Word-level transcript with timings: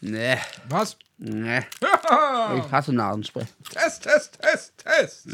Nee, 0.00 0.38
Was? 0.68 0.96
nee. 1.18 1.60
Ja. 1.82 2.54
Ich 2.64 2.72
hasse 2.72 2.92
Nasenspray. 2.92 3.44
Test, 3.70 4.02
Test, 4.02 4.38
Test, 4.40 4.72
Test. 4.78 5.26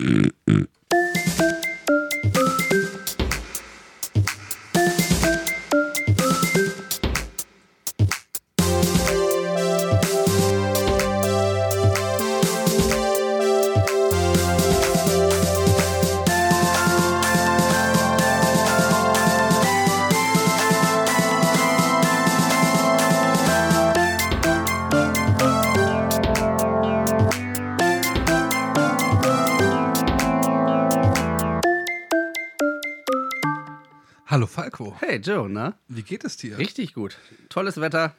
Joe, 35.26 35.48
ne? 35.50 35.74
wie 35.88 36.04
geht 36.04 36.22
es 36.22 36.36
dir? 36.36 36.56
Richtig 36.56 36.94
gut. 36.94 37.18
Tolles 37.48 37.80
Wetter. 37.80 38.14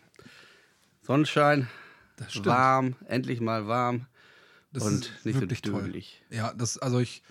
Sonnenschein. 1.03 1.70
Warm. 2.43 2.95
Endlich 3.07 3.39
mal 3.39 3.66
warm. 3.66 4.07
Das 4.73 4.83
und 4.83 5.13
nicht 5.23 5.35
so 5.35 5.41
wirklich 5.41 5.61
toll. 5.61 5.83
dübelig. 5.83 6.21
Ja, 6.30 6.53
das, 6.53 6.77
also 6.77 6.99
ich, 6.99 7.23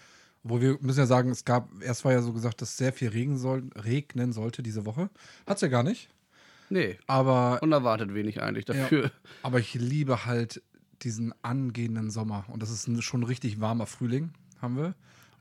wo 0.43 0.63
wir 0.63 0.79
müssen 0.81 1.01
ja 1.01 1.07
sagen, 1.07 1.29
es 1.31 1.45
gab, 1.45 1.69
erst 1.83 2.07
war 2.07 2.13
ja 2.13 2.23
so 2.23 2.33
gesagt, 2.33 2.63
dass 2.63 2.79
sehr 2.79 2.95
viel 2.95 3.11
Regen 3.11 3.37
soll, 3.37 3.69
regnen 3.77 4.33
sollte 4.33 4.63
diese 4.63 4.87
Woche. 4.87 5.11
Hat's 5.47 5.61
ja 5.61 5.69
gar 5.69 5.83
nicht. 5.83 6.09
Nee, 6.71 6.99
Aber, 7.07 7.59
unerwartet 7.63 8.15
wenig 8.15 8.41
eigentlich 8.43 8.67
ja, 8.69 8.75
dafür. 8.75 9.11
aber 9.43 9.61
ich 9.61 9.75
liebe 9.75 10.25
halt 10.25 10.63
diesen 11.03 11.35
angehenden 11.43 12.11
Sommer. 12.11 12.47
Und 12.49 12.63
das 12.63 12.71
ist 12.71 12.89
ein 12.89 13.03
schon 13.03 13.25
richtig 13.25 13.61
warmer 13.61 13.87
Frühling, 13.87 14.31
haben 14.63 14.79
wir. 14.79 14.95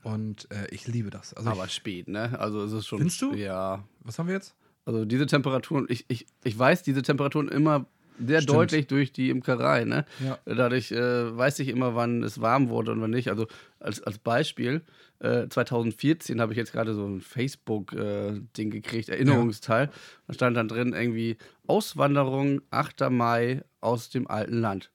Und 0.06 0.48
äh, 0.52 0.68
ich 0.70 0.86
liebe 0.86 1.10
das. 1.10 1.34
Also 1.34 1.50
Aber 1.50 1.64
ich, 1.64 1.72
spät, 1.72 2.06
ne? 2.06 2.38
Also 2.38 2.62
es 2.62 2.70
ist 2.70 2.86
schon. 2.86 2.98
Findest 2.98 3.20
du? 3.22 3.34
Ja. 3.34 3.82
was 4.04 4.20
haben 4.20 4.28
wir 4.28 4.36
jetzt? 4.36 4.54
Also 4.84 5.04
diese 5.04 5.26
Temperaturen, 5.26 5.86
ich, 5.88 6.04
ich, 6.06 6.26
ich 6.44 6.56
weiß 6.56 6.84
diese 6.84 7.02
Temperaturen 7.02 7.48
immer 7.48 7.86
sehr 8.24 8.40
Stimmt. 8.40 8.56
deutlich 8.56 8.86
durch 8.86 9.12
die 9.12 9.30
Imkerei, 9.30 9.84
ne? 9.84 10.06
Ja. 10.24 10.38
Dadurch 10.44 10.92
äh, 10.92 11.36
weiß 11.36 11.58
ich 11.58 11.66
immer, 11.66 11.96
wann 11.96 12.22
es 12.22 12.40
warm 12.40 12.68
wurde 12.68 12.92
und 12.92 13.00
wann 13.00 13.10
nicht. 13.10 13.30
Also 13.30 13.48
als, 13.80 14.00
als 14.00 14.18
Beispiel, 14.18 14.82
äh, 15.18 15.48
2014 15.48 16.40
habe 16.40 16.52
ich 16.52 16.56
jetzt 16.56 16.70
gerade 16.70 16.94
so 16.94 17.04
ein 17.04 17.20
Facebook-Ding 17.20 18.70
gekriegt, 18.70 19.08
Erinnerungsteil. 19.08 19.90
Da 20.28 20.34
stand 20.34 20.56
dann 20.56 20.68
drin 20.68 20.92
irgendwie 20.92 21.36
Auswanderung 21.66 22.62
8. 22.70 23.10
Mai 23.10 23.64
aus 23.80 24.08
dem 24.08 24.28
alten 24.28 24.60
Land. 24.60 24.92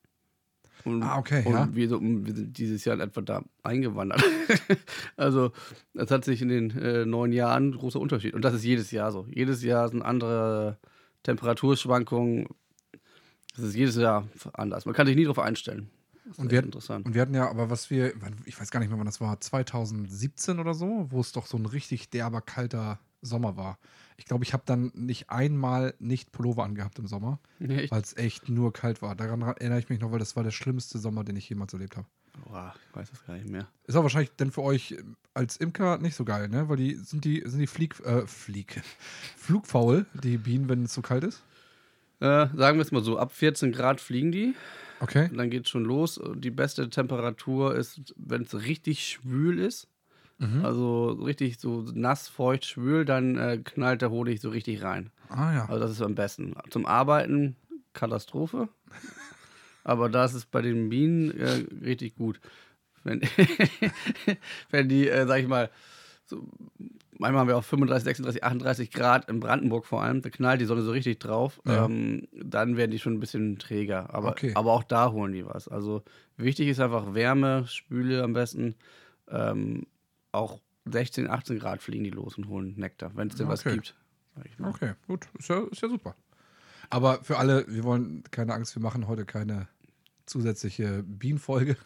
Und, 0.86 1.04
Ah, 1.04 1.18
okay, 1.18 1.44
und 1.46 1.54
ja. 1.54 1.70
wir, 1.74 1.90
so, 1.90 2.00
wir 2.02 2.34
sind 2.36 2.58
dieses 2.58 2.84
Jahr 2.86 2.96
in 2.96 3.02
etwa 3.02 3.22
da 3.22 3.44
eingewandert. 3.64 4.24
also, 5.18 5.52
es 5.94 6.12
hat 6.12 6.26
sich 6.26 6.42
in 6.42 6.50
den 6.50 6.72
äh, 6.78 7.06
neun 7.06 7.32
Jahren 7.34 7.72
großer 7.72 8.00
Unterschied. 8.00 8.34
Und 8.34 8.44
das 8.44 8.54
ist 8.54 8.64
jedes 8.64 8.92
Jahr 8.92 9.12
so. 9.12 9.26
Jedes 9.30 9.64
Jahr 9.64 9.90
sind 9.90 10.02
andere 10.02 10.78
Temperaturschwankungen. 11.23 12.48
Das 13.56 13.66
ist 13.66 13.76
jedes 13.76 13.96
Jahr 13.96 14.28
anders. 14.54 14.86
Man 14.86 14.96
kann 14.96 15.08
sich 15.08 15.16
nie 15.16 15.23
darauf 15.23 15.40
einstellen. 15.40 15.90
Das 16.23 16.34
ist 16.34 16.40
Und 16.40 16.52
wir, 16.52 16.64
interessant. 16.64 17.06
und 17.06 17.16
wir 17.16 17.22
hatten 17.22 17.34
ja, 17.34 17.50
aber 17.50 17.70
was 17.70 17.90
wir, 17.90 18.14
ich 18.45 18.60
weiß 18.60 18.72
gar 18.72 18.80
nicht 18.80 18.90
mehr, 18.90 18.98
wann 19.00 19.06
das 19.08 19.20
war, 19.20 19.40
2017 19.42 20.60
oder 20.60 20.73
so, 20.73 21.08
wo 21.10 21.20
es 21.20 21.32
doch 21.32 21.45
so 21.48 21.58
ein 21.58 21.66
richtig 21.66 22.10
derber, 22.12 22.42
kalter 22.42 23.00
Sommer 23.22 23.58
war. 23.58 23.80
Ich 24.22 24.25
glaube, 24.25 24.44
ich 24.44 24.53
habe 24.53 24.61
dann 24.67 24.91
nicht 24.94 25.31
einmal 25.31 25.95
nicht 25.97 26.31
Pullover 26.31 26.64
angehabt 26.64 27.00
im 27.00 27.08
Sommer, 27.08 27.39
Nee, 27.58 27.77
echt? 27.81 27.91
weil 27.91 28.02
es 28.03 28.16
echt 28.16 28.50
nur 28.50 28.72
kalt 28.72 29.02
war. 29.02 29.16
Daran 29.16 29.41
erinnere 29.41 29.80
ich 29.80 29.89
mich 29.89 30.00
noch, 30.00 30.11
weil 30.11 30.19
das 30.19 30.36
war 30.36 30.44
der 30.44 30.52
schlimmste 30.52 31.00
Sommer, 31.00 31.23
den 31.23 31.36
ich 31.38 31.50
jemals 31.50 31.73
erlebt 31.73 31.97
habe. 31.97 32.05
Boah, 32.45 32.72
ich 32.88 32.95
weiß 32.95 33.09
das 33.09 33.25
gar 33.25 33.33
nicht 33.33 33.49
mehr. 33.49 33.67
Ist 33.88 33.95
aber 33.95 34.03
wahrscheinlich 34.03 34.30
denn 34.36 34.52
für 34.52 34.61
euch 34.61 34.95
als 35.33 35.58
Imker 35.58 35.97
nicht 35.97 36.14
so 36.16 36.23
geil, 36.23 36.49
ne? 36.49 36.70
Weil 36.70 36.77
die 36.77 36.93
sind 36.93 37.26
die, 37.26 37.42
sind 37.48 37.60
die 37.61 37.65
Flieg, 37.67 37.99
äh, 38.02 38.27
Flieg, 38.27 38.80
flugfaul, 39.37 40.05
die 40.14 40.37
Bienen, 40.37 40.70
wenn 40.70 40.83
es 40.83 40.93
zu 40.93 41.02
kalt 41.02 41.23
ist. 41.23 41.42
Äh, 42.20 42.48
sagen 42.55 42.77
wir 42.77 42.81
es 42.83 42.92
mal 42.92 43.04
so, 43.04 43.17
ab 43.17 43.31
14 43.31 43.71
Grad 43.71 43.99
fliegen 43.99 44.31
die. 44.31 44.54
Okay. 44.99 45.30
Und 45.31 45.37
dann 45.37 45.49
geht 45.49 45.64
es 45.65 45.70
schon 45.71 45.83
los. 45.83 46.21
Die 46.36 46.52
beste 46.52 46.87
Temperatur 46.92 47.76
ist, 47.76 48.14
wenn 48.17 48.43
es 48.43 48.54
richtig 48.54 49.04
schwül 49.08 49.58
ist. 49.58 49.87
Mhm. 50.42 50.66
Also 50.66 51.12
richtig 51.12 51.60
so 51.60 51.86
nass, 51.94 52.28
feucht, 52.28 52.66
schwül, 52.66 53.06
dann 53.06 53.38
äh, 53.38 53.60
knallt 53.64 54.02
der 54.02 54.10
Honig 54.10 54.42
so 54.42 54.50
richtig 54.50 54.82
rein. 54.82 55.12
Ah 55.30 55.54
ja. 55.54 55.66
Also 55.70 55.80
das 55.80 55.92
ist 55.92 56.02
am 56.02 56.16
besten. 56.16 56.56
Zum 56.72 56.86
Arbeiten 56.86 57.56
Katastrophe. 57.94 58.68
Aber 59.84 60.10
das 60.10 60.34
ist 60.34 60.52
bei 60.52 60.62
den 60.62 60.90
Bienen 60.90 61.32
äh, 61.40 61.64
richtig 61.84 62.16
gut. 62.16 62.40
Wenn, 63.04 63.22
wenn 64.72 64.90
die, 64.90 65.08
äh, 65.10 65.26
sag 65.28 65.40
ich 65.42 65.48
mal, 65.48 65.70
so, 66.26 66.48
manchmal 67.18 67.42
haben 67.42 67.48
wir 67.48 67.58
auch 67.58 67.64
35, 67.64 68.04
36, 68.06 68.44
38 68.44 68.92
Grad 68.92 69.30
in 69.30 69.40
Brandenburg 69.40 69.86
vor 69.86 70.02
allem, 70.02 70.22
da 70.22 70.30
knallt 70.30 70.62
die 70.62 70.66
Sonne 70.66 70.82
so 70.82 70.92
richtig 70.92 71.20
drauf, 71.20 71.62
Ja. 71.68 71.86
ähm, 71.86 72.28
dann 72.32 72.78
werden 72.78 72.92
die 72.92 73.00
schon 73.00 73.14
ein 73.14 73.20
bisschen 73.20 73.58
träger. 73.60 74.14
Aber, 74.14 74.30
Okay. 74.32 74.52
aber 74.56 74.72
auch 74.72 74.84
da 74.84 75.12
holen 75.12 75.34
die 75.34 75.46
was. 75.46 75.68
Also 75.68 76.04
wichtig 76.38 76.68
ist 76.68 76.80
einfach 76.80 77.14
Wärme, 77.14 77.66
Spüle 77.68 78.23
am 78.23 78.34
besten. 78.34 78.76
Ähm, 79.30 79.88
auch 80.31 80.61
16, 80.86 81.30
18 81.30 81.59
Grad 81.59 81.81
fliegen 81.81 82.03
die 82.03 82.09
los 82.09 82.37
und 82.37 82.47
holen 82.47 82.73
Nektar, 82.77 83.15
wenn 83.15 83.27
es 83.30 83.36
denn 83.36 83.47
was 83.47 83.65
Okay. 83.65 83.75
gibt. 83.75 83.95
ich 84.45 84.58
mal. 84.59 84.69
Okay, 84.69 84.93
gut. 85.08 85.27
Ist 85.37 85.49
ja, 85.49 85.61
ist 85.71 85.81
ja 85.81 85.89
super. 85.89 86.15
Aber 86.89 87.23
für 87.23 87.37
alle, 87.37 87.65
wir 87.67 87.83
wollen 87.83 88.23
keine 88.31 88.53
Angst, 88.53 88.75
wir 88.75 88.81
machen 88.81 89.08
heute 89.08 89.25
keine 89.25 89.67
zusätzliche 90.25 91.03
Bienenfolge. 91.03 91.77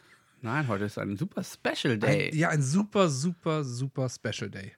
Nein, 0.42 0.68
heute 0.68 0.86
ist 0.86 0.98
ein 0.98 1.18
super 1.18 1.44
Special 1.44 1.98
Day. 1.98 2.30
Ein, 2.32 2.38
ja, 2.38 2.50
ein 2.50 2.62
super, 2.62 3.10
super, 3.10 3.64
super 3.64 4.10
Special 4.10 4.50
Day. 4.50 4.74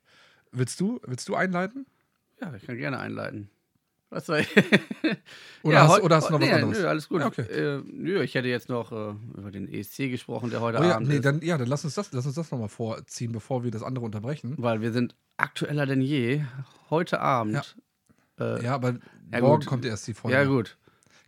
Willst 0.51 0.79
du, 0.79 0.99
willst 1.05 1.27
du 1.29 1.35
einleiten? 1.35 1.85
Ja, 2.41 2.53
ich 2.55 2.65
kann 2.65 2.77
gerne 2.77 2.99
einleiten. 2.99 3.49
Was 4.09 4.29
ich? 4.29 4.47
Oder 5.63 5.81
hast- 5.83 5.91
heu- 5.97 6.01
oder 6.03 6.15
hast 6.15 6.29
du 6.29 6.33
noch 6.33 6.39
was 6.39 6.47
nee, 6.47 6.53
anderes? 6.53 6.79
Nö, 6.79 6.87
alles 6.87 7.09
gut. 7.09 7.19
Ja, 7.19 7.27
okay. 7.27 7.41
Äh, 7.41 7.81
nö, 7.85 8.21
ich 8.23 8.35
hätte 8.35 8.47
jetzt 8.47 8.69
noch 8.69 8.91
äh, 8.93 9.13
über 9.37 9.51
den 9.51 9.67
ESC 9.67 10.09
gesprochen, 10.09 10.49
der 10.49 10.61
heute 10.61 10.79
Oh 10.79 10.83
ja, 10.83 10.95
Abend 10.95 11.09
nee, 11.09 11.15
ist. 11.15 11.25
dann, 11.25 11.41
ja, 11.41 11.57
dann 11.57 11.67
lass 11.67 11.83
uns 11.83 11.95
das, 11.95 12.11
lass 12.13 12.25
uns 12.25 12.35
das 12.35 12.49
nochmal 12.51 12.69
vorziehen, 12.69 13.33
bevor 13.33 13.65
wir 13.65 13.71
das 13.71 13.83
andere 13.83 14.05
unterbrechen. 14.05 14.55
weil 14.59 14.81
wir 14.81 14.93
sind 14.93 15.15
aktueller 15.35 15.85
denn 15.85 16.01
je. 16.01 16.43
Heute 16.89 17.19
Abend. 17.19 17.75
Ja, 18.39 18.55
äh, 18.57 18.63
Ja, 18.63 18.75
aber 18.75 18.95
Ja, 19.33 19.41
morgen 19.41 19.59
gut. 19.59 19.65
kommt 19.65 19.83
erst 19.85 20.07
die 20.07 20.13
Folge. 20.13 20.37
ja 20.37 20.45
gut. 20.45 20.77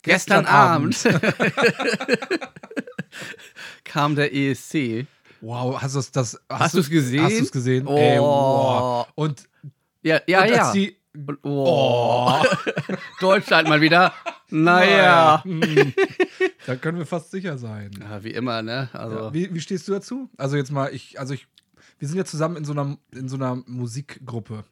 Gestern 0.01 0.45
Gestern, 0.45 0.55
Abend 0.55 0.97
kam 3.83 4.15
der 4.15 4.33
ESC. 4.33 5.05
Wow, 5.41 5.81
hast, 5.81 6.15
das, 6.15 6.39
Hast 6.49 6.73
du's 6.75 6.89
gesehen? 6.89 7.23
Hast 7.23 7.39
du 7.39 7.43
es 7.43 7.51
gesehen? 7.51 7.87
Oh. 7.87 7.97
Ey, 7.97 8.19
wow. 8.19 9.07
Und, 9.15 9.47
Ja, 10.01 10.19
ja, 10.27 10.43
und 10.43 10.49
ja. 10.49 10.63
als 10.63 10.71
die, 10.73 10.95
Und, 11.13 11.39
oh. 11.43 12.43
Deutschland 13.19 13.67
mal 13.67 13.81
wieder. 13.81 14.13
Naja. 14.49 15.43
Hm, 15.43 15.93
da 16.65 16.75
können 16.75 16.97
wir 16.97 17.05
fast 17.05 17.31
sicher 17.31 17.57
sein. 17.57 17.91
Ja, 17.99 18.23
wie 18.23 18.31
immer, 18.31 18.61
ne? 18.61 18.89
Also, 18.93 19.15
Ja, 19.17 19.33
wie, 19.33 19.53
wie 19.53 19.61
stehst 19.61 19.87
du 19.87 19.91
dazu? 19.91 20.29
Also 20.37 20.55
jetzt 20.55 20.71
mal, 20.71 20.93
ich, 20.93 21.19
also 21.19 21.33
ich, 21.33 21.47
wir 21.97 22.07
sind 22.07 22.17
ja 22.17 22.25
zusammen 22.25 22.57
in 22.57 22.65
so 22.65 22.73
einer, 22.73 22.97
in 23.11 23.27
so 23.27 23.35
einer 23.35 23.55
Musikgruppe, 23.67 24.63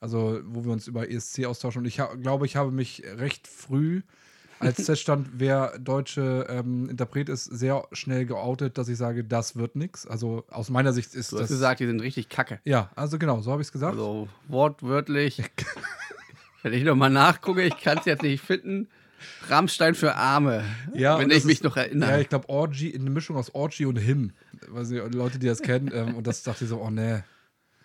also 0.00 0.40
wo 0.44 0.64
wir 0.64 0.72
uns 0.72 0.86
über 0.86 1.10
ESC 1.10 1.44
austauschen. 1.44 1.80
Und 1.80 1.86
ich 1.86 2.00
glaube, 2.20 2.46
ich 2.46 2.56
habe 2.56 2.70
mich 2.70 3.02
recht 3.16 3.46
früh, 3.46 4.02
als 4.62 4.82
feststand, 4.86 5.28
wer 5.34 5.78
deutsche 5.78 6.46
ähm, 6.48 6.88
Interpret 6.88 7.28
ist, 7.28 7.44
sehr 7.44 7.86
schnell 7.92 8.24
geoutet, 8.26 8.78
dass 8.78 8.88
ich 8.88 8.96
sage, 8.96 9.24
das 9.24 9.56
wird 9.56 9.76
nix. 9.76 10.06
Also 10.06 10.44
aus 10.50 10.70
meiner 10.70 10.92
Sicht 10.92 11.14
ist 11.14 11.32
du 11.32 11.36
hast 11.36 11.42
das. 11.42 11.50
gesagt, 11.50 11.80
die 11.80 11.86
sind 11.86 12.00
richtig 12.00 12.28
kacke. 12.28 12.60
Ja, 12.64 12.90
also 12.96 13.18
genau, 13.18 13.40
so 13.40 13.52
habe 13.52 13.60
ich 13.62 13.68
es 13.68 13.72
gesagt. 13.72 13.92
Also 13.92 14.28
wortwörtlich. 14.48 15.42
Wenn 16.62 16.72
ich 16.72 16.84
nochmal 16.84 17.10
nachgucke, 17.10 17.62
ich 17.62 17.76
kann 17.76 17.98
es 17.98 18.04
jetzt 18.04 18.22
nicht 18.22 18.40
finden. 18.40 18.88
Rammstein 19.48 19.94
für 19.94 20.14
Arme. 20.16 20.64
Ja, 20.94 21.18
wenn 21.18 21.30
ich 21.30 21.44
mich 21.44 21.54
ist- 21.56 21.64
noch 21.64 21.76
erinnere. 21.76 22.10
Ja, 22.10 22.18
ich 22.18 22.28
glaube, 22.28 22.48
Orgy, 22.48 22.92
eine 22.94 23.08
Mischung 23.10 23.36
aus 23.36 23.54
Orgy 23.54 23.86
und 23.86 23.96
Him. 23.96 24.32
Also 24.74 24.96
Leute, 24.96 25.38
die 25.38 25.46
das 25.46 25.60
kennen. 25.62 25.90
Ähm, 25.94 26.14
und 26.16 26.26
das 26.26 26.42
dachte 26.42 26.64
ich 26.64 26.70
so, 26.70 26.80
oh 26.80 26.90
nee. 26.90 27.20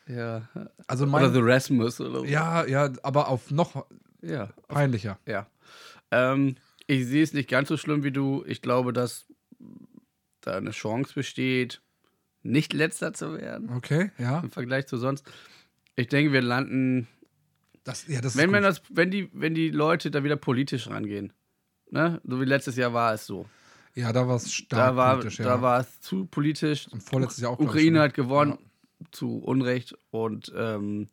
Ja. 0.07 0.47
Also 0.87 1.03
Oder 1.03 1.11
mein, 1.11 1.33
The 1.33 1.39
Rasmus 1.41 1.99
oder 2.01 2.19
so. 2.19 2.25
ja, 2.25 2.65
ja, 2.65 2.89
aber 3.03 3.27
auf 3.27 3.51
noch 3.51 3.85
Ja. 4.21 4.49
peinlicher. 4.67 5.17
ja. 5.25 5.45
Ähm, 6.11 6.55
ich 6.87 7.05
sehe 7.05 7.23
es 7.23 7.33
nicht 7.33 7.49
ganz 7.49 7.67
so 7.69 7.77
schlimm 7.77 8.03
wie 8.03 8.11
du. 8.11 8.43
Ich 8.47 8.61
glaube, 8.61 8.93
dass 8.93 9.27
da 10.41 10.57
eine 10.57 10.71
Chance 10.71 11.13
besteht, 11.13 11.81
nicht 12.41 12.73
letzter 12.73 13.13
zu 13.13 13.33
werden 13.33 13.69
Okay, 13.75 14.11
ja. 14.17 14.39
im 14.39 14.51
Vergleich 14.51 14.87
zu 14.87 14.97
sonst. 14.97 15.25
Ich 15.95 16.07
denke, 16.07 16.31
wir 16.31 16.41
landen, 16.41 17.07
Das, 17.83 18.07
ja, 18.07 18.21
das 18.21 18.37
wenn, 18.37 18.51
man 18.51 18.63
das, 18.63 18.81
wenn, 18.89 19.11
die, 19.11 19.29
wenn 19.33 19.53
die 19.53 19.69
Leute 19.69 20.11
da 20.11 20.23
wieder 20.23 20.35
politisch 20.37 20.87
rangehen. 20.89 21.33
Ne? 21.89 22.21
So 22.23 22.39
wie 22.39 22.45
letztes 22.45 22.75
Jahr 22.75 22.93
war 22.93 23.13
es 23.13 23.25
so. 23.25 23.45
Ja, 23.95 24.13
da 24.13 24.27
war 24.27 24.35
es 24.35 24.53
stark 24.53 24.79
Da 24.79 24.95
war, 24.95 25.15
politisch, 25.15 25.39
ja. 25.39 25.45
da 25.45 25.61
war 25.61 25.79
es 25.81 26.01
zu 26.01 26.25
politisch. 26.25 26.87
Und 26.89 27.01
vorletztes 27.01 27.41
Jahr 27.41 27.51
auch, 27.51 27.59
Ukraine 27.59 27.97
schon. 27.97 28.03
hat 28.03 28.13
gewonnen, 28.13 28.57
zu 29.11 29.39
Unrecht. 29.39 29.95
Und 30.11 30.51
ähm, 30.55 31.07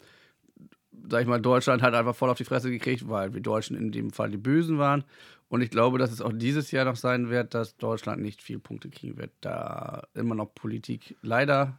sag 1.09 1.23
ich 1.23 1.27
mal, 1.27 1.41
Deutschland 1.41 1.83
hat 1.83 1.95
einfach 1.95 2.15
voll 2.15 2.31
auf 2.31 2.37
die 2.39 2.45
Fresse 2.45 2.71
gekriegt, 2.71 3.09
weil 3.09 3.33
wir 3.35 3.41
Deutschen 3.41 3.77
in 3.77 3.91
dem 3.91 4.11
Fall 4.11 4.31
die 4.31 4.37
Bösen 4.37 4.79
waren. 4.79 5.05
Und 5.49 5.61
ich 5.61 5.71
glaube, 5.71 5.99
dass 5.99 6.11
es 6.11 6.21
auch 6.21 6.33
dieses 6.33 6.71
Jahr 6.71 6.85
noch 6.85 6.97
sein 6.97 7.31
wird, 7.31 7.55
dass 7.55 7.77
Deutschland 7.77 8.21
nicht 8.23 8.43
viel 8.43 8.59
Punkte 8.59 8.89
kriegen 8.89 9.17
wird, 9.17 9.31
da 9.41 10.07
immer 10.15 10.35
noch 10.35 10.55
Politik 10.55 11.17
leider 11.23 11.79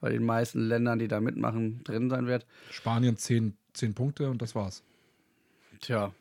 bei 0.00 0.10
den 0.10 0.24
meisten 0.24 0.60
Ländern, 0.66 0.98
die 0.98 1.08
da 1.08 1.20
mitmachen, 1.20 1.84
drin 1.84 2.10
sein 2.10 2.26
wird. 2.26 2.46
Spanien 2.70 3.16
10, 3.16 3.56
10 3.74 3.94
Punkte 3.94 4.28
und 4.28 4.42
das 4.42 4.54
war's. 4.54 4.82
Tja, 5.80 6.12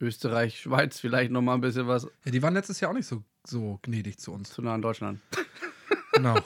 Österreich, 0.00 0.60
Schweiz 0.60 1.00
vielleicht 1.00 1.30
noch 1.30 1.42
mal 1.42 1.54
ein 1.54 1.60
bisschen 1.60 1.86
was 1.86 2.06
Ja, 2.24 2.30
die 2.30 2.42
waren 2.42 2.54
letztes 2.54 2.80
Jahr 2.80 2.90
auch 2.90 2.94
nicht 2.94 3.06
so, 3.06 3.22
so 3.46 3.78
gnädig 3.82 4.18
zu 4.18 4.32
uns. 4.32 4.50
zu 4.50 4.62
nah 4.62 4.74
an 4.74 4.82
Deutschland. 4.82 5.20
Genau. 6.14 6.36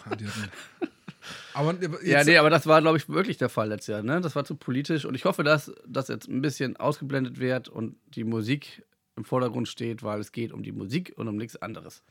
aber 1.52 1.74
Ja, 2.02 2.24
nee, 2.24 2.38
aber 2.38 2.48
das 2.48 2.66
war, 2.66 2.80
glaube 2.80 2.96
ich, 2.96 3.06
wirklich 3.10 3.36
der 3.36 3.50
Fall 3.50 3.68
letztes 3.68 3.88
Jahr. 3.88 4.02
Ne? 4.02 4.22
Das 4.22 4.34
war 4.34 4.46
zu 4.46 4.56
politisch 4.56 5.04
und 5.04 5.14
ich 5.14 5.26
hoffe, 5.26 5.44
dass 5.44 5.70
das 5.86 6.08
jetzt 6.08 6.26
ein 6.26 6.40
bisschen 6.40 6.78
ausgeblendet 6.78 7.38
wird 7.38 7.68
und 7.68 7.96
die 8.14 8.24
Musik 8.24 8.82
im 9.18 9.24
Vordergrund 9.24 9.68
steht, 9.68 10.02
weil 10.02 10.20
es 10.20 10.32
geht 10.32 10.52
um 10.52 10.62
die 10.62 10.72
Musik 10.72 11.12
und 11.16 11.28
um 11.28 11.36
nichts 11.36 11.56
anderes. 11.56 12.02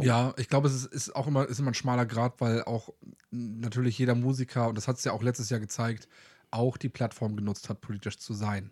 Ja, 0.00 0.32
ich 0.36 0.48
glaube, 0.48 0.68
es 0.68 0.74
ist, 0.74 0.86
ist 0.86 1.16
auch 1.16 1.26
immer, 1.26 1.46
ist 1.48 1.58
immer 1.58 1.70
ein 1.72 1.74
schmaler 1.74 2.06
Grad, 2.06 2.40
weil 2.40 2.62
auch 2.62 2.90
natürlich 3.30 3.98
jeder 3.98 4.14
Musiker, 4.14 4.68
und 4.68 4.76
das 4.78 4.86
hat 4.86 4.96
es 4.98 5.04
ja 5.04 5.12
auch 5.12 5.22
letztes 5.22 5.50
Jahr 5.50 5.60
gezeigt, 5.60 6.08
auch 6.50 6.76
die 6.76 6.88
Plattform 6.88 7.36
genutzt 7.36 7.68
hat, 7.68 7.80
politisch 7.80 8.18
zu 8.18 8.32
sein. 8.32 8.70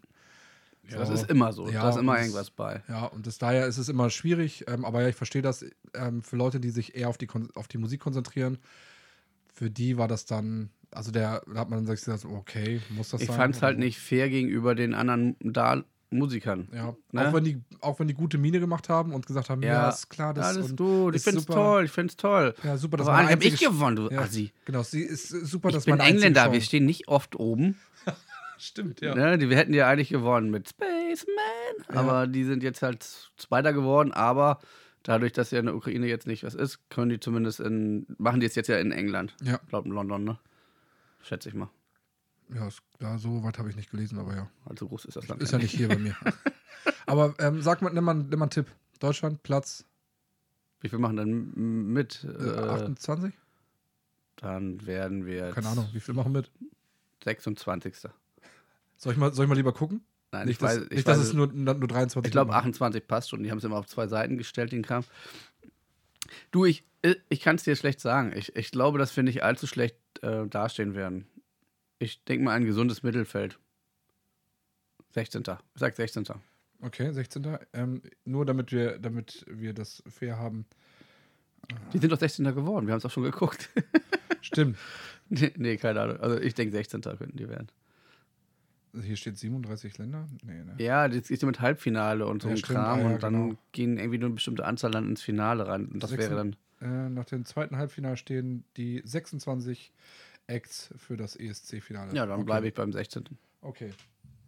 Ja, 0.89 0.99
das 0.99 1.09
So. 1.09 1.15
ist 1.15 1.31
immer 1.31 1.53
so. 1.53 1.69
Ja, 1.69 1.83
da 1.83 1.91
ist 1.91 1.97
immer 1.97 2.19
irgendwas 2.19 2.51
bei. 2.51 2.83
Ja, 2.89 3.07
und 3.07 3.27
das, 3.27 3.39
daher 3.39 3.67
ist 3.67 3.79
es 3.79 3.89
immer 3.89 4.09
schwierig, 4.11 4.67
ähm, 4.69 4.85
aber 4.85 5.03
ja, 5.03 5.09
ich 5.09 5.17
verstehe 5.17 5.43
das 5.43 5.65
ähm, 5.95 6.23
für 6.23 6.37
Leute, 6.37 6.61
die 6.61 6.71
sich 6.71 6.95
eher 6.95 7.09
auf 7.09 7.19
die, 7.19 7.27
Kon 7.27 7.49
auf 7.55 7.67
die 7.67 7.79
Musik 7.79 8.01
konzentrieren. 8.01 8.59
Für 9.53 9.71
die 9.71 9.97
war 9.97 10.07
das 10.07 10.27
dann, 10.27 10.71
also 10.93 11.11
der, 11.11 11.43
da 11.53 11.61
hat 11.61 11.71
man 11.71 11.85
dann 11.85 11.93
gesagt, 11.97 12.25
okay, 12.25 12.81
muss 12.91 13.11
das 13.11 13.23
Ich 13.23 13.27
sein? 13.29 13.37
fand 13.37 13.57
es 13.57 13.63
halt 13.63 13.79
nicht 13.79 13.99
fair 13.99 14.29
gegenüber 14.31 14.75
den 14.77 14.95
anderen 14.95 15.35
da 15.41 15.83
Musikern. 16.19 16.69
Ja, 16.73 16.95
Ne? 17.13 17.29
auch, 17.29 17.33
wenn 17.35 17.45
die, 17.45 17.63
auch 17.81 17.99
wenn 17.99 18.09
die 18.09 18.15
gute 18.15 18.39
Miene 18.39 18.61
gemacht 18.61 18.89
haben 18.89 19.13
und 19.13 19.27
gesagt 19.27 19.51
haben, 19.51 19.63
ja, 19.63 19.89
ist 19.89 20.09
klar, 20.11 20.35
das 20.35 20.47
alles 20.47 20.71
und 20.71 20.77
gut. 20.77 21.15
Ich 21.17 21.23
find's 21.23 21.43
super. 21.43 21.55
toll, 21.55 21.85
ich 21.85 21.91
find's 21.91 22.17
toll. 22.17 22.55
Ja, 22.63 22.77
super, 22.77 22.97
das 22.97 23.07
Aber 23.07 23.17
war 23.17 23.23
meine 23.25 23.37
hab 23.37 23.45
ich 23.45 23.59
gewonnen, 23.61 23.97
du 23.97 24.11
Ja, 24.11 24.21
Assi. 24.21 24.53
Genau, 24.65 24.83
sie 24.83 25.03
ist 25.03 25.29
super, 25.29 25.71
das 25.71 25.83
Ich 25.83 25.87
bin 25.87 25.93
meine 25.99 26.05
einzige 26.05 26.27
Engländer, 26.27 26.53
wir 26.53 26.61
stehen 26.61 26.87
nicht 26.87 27.09
oft 27.09 27.37
oben. 27.37 27.77
Stimmt, 28.59 29.01
ja. 29.01 29.15
Ne? 29.15 29.39
Die, 29.39 29.51
wir 29.51 29.57
hätten 29.57 29.75
ja 29.75 29.87
eigentlich 29.89 30.09
gewonnen 30.09 30.51
mit 30.51 30.69
Spaceman. 30.69 31.15
Ja. 31.93 32.01
Aber 32.01 32.27
die 32.27 32.45
sind 32.45 32.63
jetzt 32.63 32.83
halt 32.83 33.07
Zweiter 33.37 33.73
geworden. 33.73 34.13
Aber 34.13 34.61
dadurch, 35.03 35.33
dass 35.33 35.51
ja 35.51 35.61
in 35.61 35.67
der 35.67 35.75
Ukraine 35.75 36.07
jetzt 36.07 36.27
nicht 36.27 36.43
was 36.43 36.55
ist, 36.55 36.89
können 36.91 37.11
die 37.11 37.21
zumindest 37.21 37.61
in. 37.61 38.07
Machen 38.19 38.41
die 38.41 38.47
es 38.47 38.55
jetzt 38.55 38.69
ja 38.69 38.79
in 38.79 38.93
England. 38.93 39.35
Ja. 39.43 39.61
Ich 39.63 39.69
glaube 39.69 39.89
in 39.89 39.95
London, 39.95 40.25
ne? 40.25 40.39
Schätze 41.23 41.49
ich 41.49 41.55
mal. 41.55 41.69
Ja, 42.55 42.69
ist, 42.69 42.81
ja 43.01 43.19
so 43.19 43.43
weit 43.43 43.59
habe 43.59 43.69
ich 43.71 43.77
nicht 43.77 43.91
gelesen, 43.91 44.19
aber 44.19 44.35
ja. 44.35 44.51
Also 44.65 44.87
groß 44.89 45.07
ist 45.07 45.17
das 45.17 45.29
Land. 45.29 45.43
Ist 45.43 45.53
ja 45.53 45.59
nicht 45.59 45.75
hier 45.75 45.89
bei 45.89 45.99
mir. 45.99 46.17
aber 47.07 47.35
ähm, 47.39 47.63
sag 47.63 47.83
mal, 47.83 47.93
nimm 47.93 48.05
mal, 48.05 48.15
nimm 48.15 48.39
mal 48.39 48.45
einen 48.45 48.51
Tipp. 48.51 48.67
Deutschland, 49.01 49.43
Platz 49.43 49.85
Wie 50.81 50.89
viel 50.89 50.99
machen 50.99 51.17
dann 51.17 51.93
mit? 51.93 52.25
äh, 52.25 52.29
Äh, 52.29 52.69
28? 52.69 53.35
dann 54.37 54.87
werden 54.87 55.27
wir. 55.27 55.51
Keine 55.51 55.69
Ahnung, 55.69 55.89
wie 55.93 56.01
viel 56.01 56.15
machen 56.15 56.33
mit? 56.33 56.51
26. 57.25 57.95
Soll 58.97 59.13
ich 59.13 59.19
mal, 59.19 59.33
soll 59.35 59.45
ich 59.45 59.49
mal 59.49 59.55
lieber 59.57 59.73
gucken? 59.73 60.03
Nein, 60.33 60.47
nicht, 60.47 60.57
ich 60.57 60.63
weiß, 60.63 60.75
dass, 60.75 60.85
ich 60.85 60.91
nicht 60.91 61.07
weiß 61.07 61.19
dass 61.19 61.27
es 61.29 61.33
nur, 61.35 61.49
nur 61.49 61.75
23 61.75 62.29
Ich 62.29 62.33
glaube, 62.33 62.51
machen. 62.51 62.59
28 62.61 63.07
passt 63.07 63.31
schon. 63.31 63.43
Die 63.43 63.51
haben 63.51 63.59
es 63.59 63.65
immer 63.65 63.77
auf 63.77 63.87
zwei 63.87 64.07
Seiten 64.07 64.37
gestellt, 64.39 64.73
den 64.73 64.83
Kram. 64.83 65.05
Du, 66.51 66.65
ich, 66.65 66.85
ich 67.29 67.41
kann 67.41 67.57
es 67.57 67.63
dir 67.65 67.77
schlecht 67.77 68.01
sagen. 68.01 68.33
Ich, 68.37 68.55
ich 68.57 68.71
glaube, 68.71 68.99
dass 68.99 69.17
wir 69.17 69.23
nicht 69.23 69.43
allzu 69.43 69.67
schlecht 69.67 69.97
äh, 70.23 70.47
dastehen 70.47 70.95
werden. 70.95 71.27
Ich 71.99 72.23
denke 72.25 72.45
mal 72.45 72.53
ein 72.53 72.65
gesundes 72.65 73.03
Mittelfeld. 73.03 73.59
16. 75.13 75.43
Ich 75.75 75.81
sag 75.81 75.97
16. 75.97 76.25
Okay, 76.83 77.11
16. 77.11 77.59
Ähm, 77.73 78.03
nur 78.25 78.45
damit 78.45 78.71
wir, 78.71 78.99
damit 78.99 79.47
wir 79.49 79.73
das 79.73 80.03
fair 80.07 80.39
haben. 80.39 80.67
Die 81.93 81.99
sind 81.99 82.13
doch 82.13 82.19
16. 82.19 82.45
geworden. 82.55 82.87
Wir 82.87 82.93
haben 82.93 82.99
es 82.99 83.07
auch 83.07 83.11
schon 83.11 83.23
geguckt. 83.23 83.71
Stimmt. 84.43 84.77
nee, 85.29 85.53
nee, 85.57 85.77
keine 85.77 86.01
Ahnung. 86.03 86.21
Also 86.21 86.39
ich 86.39 86.55
denke 86.55 86.73
16. 86.73 87.01
könnten 87.01 87.37
die 87.37 87.49
werden. 87.49 87.69
Hier 89.03 89.17
steht 89.17 89.37
37 89.39 89.99
Länder. 89.99 90.27
Nee, 90.43 90.65
ne? 90.65 90.75
Ja, 90.79 91.09
das 91.09 91.31
ist 91.31 91.43
ja 91.43 91.47
mit 91.47 91.61
Halbfinale 91.61 92.27
und 92.27 92.43
so 92.43 92.49
Ja, 92.49 92.55
ein 92.55 92.59
stimmt. 92.59 92.79
Kram. 92.79 92.99
Ah, 92.99 93.03
ja, 93.03 93.15
und 93.15 93.23
dann 93.23 93.35
genau. 93.35 93.59
gehen 93.73 93.99
irgendwie 93.99 94.19
nur 94.19 94.29
eine 94.29 94.35
bestimmte 94.35 94.65
Anzahl 94.65 94.91
dann 94.91 95.09
ins 95.09 95.23
Finale 95.23 95.67
rein. 95.67 95.87
Und 95.87 96.03
das 96.03 96.17
wäre 96.17 96.35
dann. 96.35 96.57
Äh, 96.81 97.09
nach 97.09 97.25
dem 97.25 97.45
zweiten 97.45 97.77
Halbfinale 97.77 98.17
stehen 98.17 98.65
die 98.77 99.03
26 99.05 99.93
Acts 100.47 100.91
für 100.97 101.17
das 101.17 101.37
ESC-Finale. 101.37 102.15
Ja, 102.15 102.27
dann 102.27 102.37
okay. 102.37 102.45
bleibe 102.45 102.69
ich 102.69 102.75
beim 102.75 102.93
16. 102.93 103.25
Okay. 103.61 103.93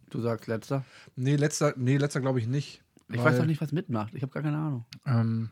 Du 0.09 0.21
sagst 0.21 0.47
letzter. 0.47 0.85
Nee, 1.15 1.35
letzter, 1.35 1.73
nee, 1.77 1.97
letzter 1.97 2.21
glaube 2.21 2.39
ich 2.39 2.47
nicht. 2.47 2.81
Ich 3.11 3.23
weiß 3.23 3.39
auch 3.39 3.45
nicht, 3.45 3.61
was 3.61 3.71
mitmacht. 3.71 4.13
Ich 4.13 4.21
habe 4.21 4.31
gar 4.31 4.43
keine 4.43 4.57
Ahnung. 4.57 4.85
Ähm, 5.05 5.51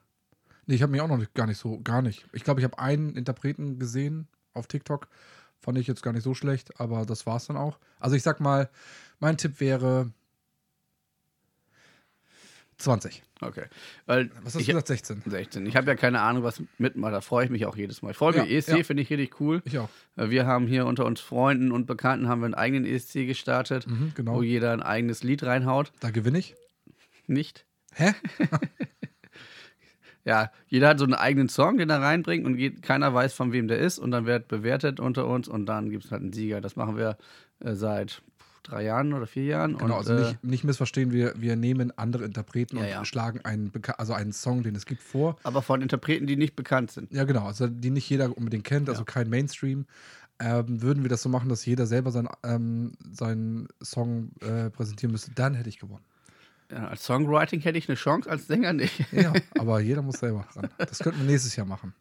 nee, 0.68 0.76
ich 0.76 0.82
habe 0.82 0.92
mich 0.92 1.02
auch 1.02 1.08
noch 1.08 1.18
nicht, 1.18 1.34
gar 1.34 1.48
nicht 1.48 1.58
so, 1.58 1.80
gar 1.82 2.02
nicht. 2.02 2.28
Ich 2.34 2.44
glaube, 2.44 2.60
ich 2.60 2.64
habe 2.64 2.78
einen 2.78 3.16
Interpreten 3.16 3.80
gesehen 3.80 4.28
auf 4.54 4.68
TikTok. 4.68 5.08
Fand 5.60 5.78
ich 5.78 5.88
jetzt 5.88 6.04
gar 6.04 6.14
nicht 6.14 6.24
so 6.24 6.36
schlecht, 6.36 6.80
aber 6.80 7.06
das 7.06 7.26
war 7.26 7.38
es 7.38 7.48
dann 7.48 7.58
auch. 7.58 7.80
Also 8.00 8.16
ich 8.16 8.22
sag 8.22 8.40
mal, 8.40 8.70
mein 9.20 9.38
Tipp 9.38 9.60
wäre 9.60 10.12
20. 12.78 13.24
Okay. 13.42 13.66
Weil 14.06 14.30
Was 14.44 14.56
hast 14.56 14.62
du 14.62 14.66
gesagt? 14.66 14.88
16. 14.88 15.24
16. 15.26 15.66
Ich 15.66 15.76
habe 15.76 15.88
ja 15.88 15.96
keine 15.96 16.22
Ahnung, 16.22 16.44
was 16.44 16.62
mitmacht. 16.78 17.14
Da 17.14 17.22
freue 17.22 17.46
ich 17.46 17.52
mich 17.52 17.66
auch 17.66 17.76
jedes 17.76 18.02
Mal. 18.02 18.12
Ich 18.12 18.18
freue 18.18 18.34
mich. 18.34 18.50
Ja, 18.50 18.58
ESC 18.58 18.78
ja. 18.78 18.84
finde 18.84 19.04
ich 19.04 19.10
richtig 19.10 19.40
cool. 19.40 19.62
Ich 19.66 19.78
auch. 19.80 19.90
Äh, 20.16 20.30
Wir 20.30 20.46
haben 20.46 20.68
hier 20.68 20.86
unter 20.86 21.06
uns 21.06 21.20
Freunden 21.20 21.72
und 21.72 21.86
Bekannten 21.88 22.28
haben 22.28 22.42
wir 22.42 22.46
einen 22.46 22.54
eigenen 22.54 22.86
ESC 22.86 23.26
gestartet, 23.26 23.88
Mhm, 23.88 24.12
genau. 24.16 24.36
wo 24.36 24.44
jeder 24.44 24.72
ein 24.74 24.82
eigenes 24.84 25.24
Lied 25.24 25.44
reinhaut. 25.44 25.92
Da 26.00 26.12
gewinne 26.12 26.40
ich. 26.40 26.56
Nicht? 27.28 27.66
Hä? 27.94 28.14
Ja, 30.24 30.52
jeder 30.68 30.90
hat 30.90 31.00
so 31.00 31.06
einen 31.06 31.14
eigenen 31.14 31.48
Song, 31.48 31.78
den 31.78 31.90
er 31.90 32.02
reinbringt 32.02 32.46
und 32.46 32.58
geht, 32.58 32.82
keiner 32.82 33.14
weiß, 33.14 33.34
von 33.34 33.54
wem 33.54 33.70
der 33.70 33.78
ist 33.78 33.98
und 33.98 34.12
dann 34.12 34.26
wird 34.26 34.50
bewertet 34.50 35.00
unter 35.00 35.26
uns 35.26 35.48
und 35.48 35.66
dann 35.68 35.90
gibt 35.90 36.04
es 36.04 36.12
halt 36.12 36.22
einen 36.22 36.34
Sieger. 36.34 36.60
Das 36.60 36.76
machen 36.76 36.98
wir 36.98 37.18
äh, 37.62 37.76
seit 37.76 38.22
drei 38.70 38.84
Jahren 38.84 39.14
oder 39.14 39.28
vier 39.28 39.44
Jahren. 39.46 39.78
Genau, 39.78 39.86
und, 39.86 39.92
also 39.92 40.14
äh, 40.14 40.20
nicht, 40.20 40.44
nicht 40.44 40.64
missverstehen, 40.64 41.12
wir, 41.12 41.34
wir 41.38 41.56
nehmen 41.56 41.98
andere 41.98 42.26
Interpreten 42.26 42.78
Ja, 42.78 42.84
und 42.84 42.90
ja. 42.90 43.06
schlagen 43.06 43.42
einen, 43.44 43.72
also 43.98 44.14
einen 44.14 44.34
Song, 44.34 44.64
den 44.64 44.76
es 44.76 44.86
gibt, 44.86 45.02
vor. 45.02 45.38
aber 45.44 45.62
von 45.62 45.82
Interpreten, 45.82 46.28
die 46.28 46.36
nicht 46.36 46.56
bekannt 46.56 46.92
sind. 46.92 47.12
Ja, 47.12 47.24
genau, 47.24 47.46
also 47.46 47.68
die 47.68 47.90
nicht 47.90 48.10
jeder 48.10 48.36
unbedingt 48.38 48.64
kennt, 48.64 48.90
also 48.90 49.02
Ja. 49.02 49.06
kein 49.06 49.30
Mainstream. 49.30 49.86
Ähm, 50.40 50.82
würden 50.84 51.04
wir 51.04 51.10
das 51.10 51.24
so 51.24 51.30
machen, 51.30 51.50
dass 51.50 51.66
jeder 51.66 51.88
selber 51.88 52.12
sein, 52.12 52.28
ähm, 52.44 52.92
seinen 53.12 53.68
Song 53.82 54.32
äh, 54.42 54.70
präsentieren 54.70 55.12
müsste, 55.12 55.32
dann 55.32 55.56
hätte 55.56 55.70
ich 55.70 55.80
gewonnen. 55.80 56.04
Ja, 56.70 56.90
als 56.90 57.06
Songwriting 57.06 57.62
hätte 57.62 57.78
ich 57.78 57.88
eine 57.90 57.96
Chance, 57.96 58.30
als 58.30 58.46
Sänger 58.46 58.74
nicht. 58.74 59.12
Ja, 59.12 59.34
aber 59.58 59.80
jeder 59.80 60.02
muss 60.02 60.20
selber 60.20 60.46
ran. 60.54 60.70
Das 60.78 61.00
könnten 61.00 61.22
wir 61.22 61.26
nächstes 61.26 61.56
Jahr 61.56 61.66
machen. 61.66 61.94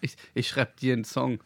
Ich, 0.00 0.16
ich 0.34 0.48
schreibe 0.48 0.72
dir 0.80 0.92
einen 0.94 1.04
Song. 1.04 1.38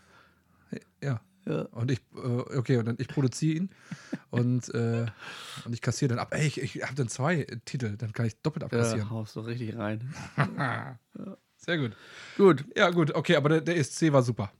Ja. 1.02 1.20
Ja. 1.46 1.62
Und 1.72 1.90
ich, 1.90 2.00
äh, 2.16 2.56
okay, 2.58 2.76
und 2.78 2.86
dann 2.86 2.96
ich 2.98 3.08
produziere 3.08 3.56
ihn 3.56 3.70
und, 4.30 4.68
äh, 4.74 5.06
und 5.64 5.72
ich 5.72 5.80
kassiere 5.80 6.08
dann 6.10 6.18
ab. 6.18 6.34
Ey, 6.34 6.46
ich, 6.46 6.60
ich 6.60 6.82
habe 6.82 6.94
dann 6.94 7.08
zwei 7.08 7.46
Titel, 7.64 7.96
dann 7.96 8.12
kann 8.12 8.26
ich 8.26 8.40
doppelt 8.42 8.62
Ja, 8.62 8.66
abkassieren. 8.66 9.10
haust 9.10 9.36
du 9.36 9.40
richtig 9.40 9.76
rein. 9.76 10.12
Sehr 11.56 11.78
gut. 11.78 11.96
Gut, 12.36 12.64
Ja, 12.76 12.90
gut, 12.90 13.14
okay, 13.14 13.36
aber 13.36 13.48
der, 13.48 13.60
der 13.60 13.76
ESC 13.76 14.12
war 14.12 14.22
super. 14.22 14.50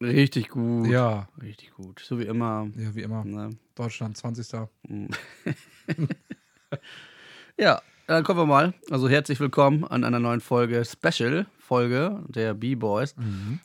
richtig 0.00 0.48
gut. 0.48 0.88
Ja, 0.88 1.28
Richtig 1.40 1.72
gut. 1.72 2.00
So 2.04 2.18
wie 2.18 2.24
immer. 2.24 2.68
ja, 2.76 2.94
wie 2.94 3.02
immer. 3.02 3.24
Ne? 3.24 3.50
Deutschland 3.74 4.16
20. 4.16 4.46
Ja, 7.58 7.82
dann 8.06 8.24
kommen 8.24 8.40
wir 8.40 8.46
mal. 8.46 8.74
Also 8.90 9.08
herzlich 9.08 9.38
willkommen 9.38 9.84
an 9.84 10.04
einer 10.04 10.18
neuen 10.18 10.40
Folge, 10.40 10.84
Special-Folge 10.84 12.24
der 12.28 12.54
B-Boys. 12.54 13.14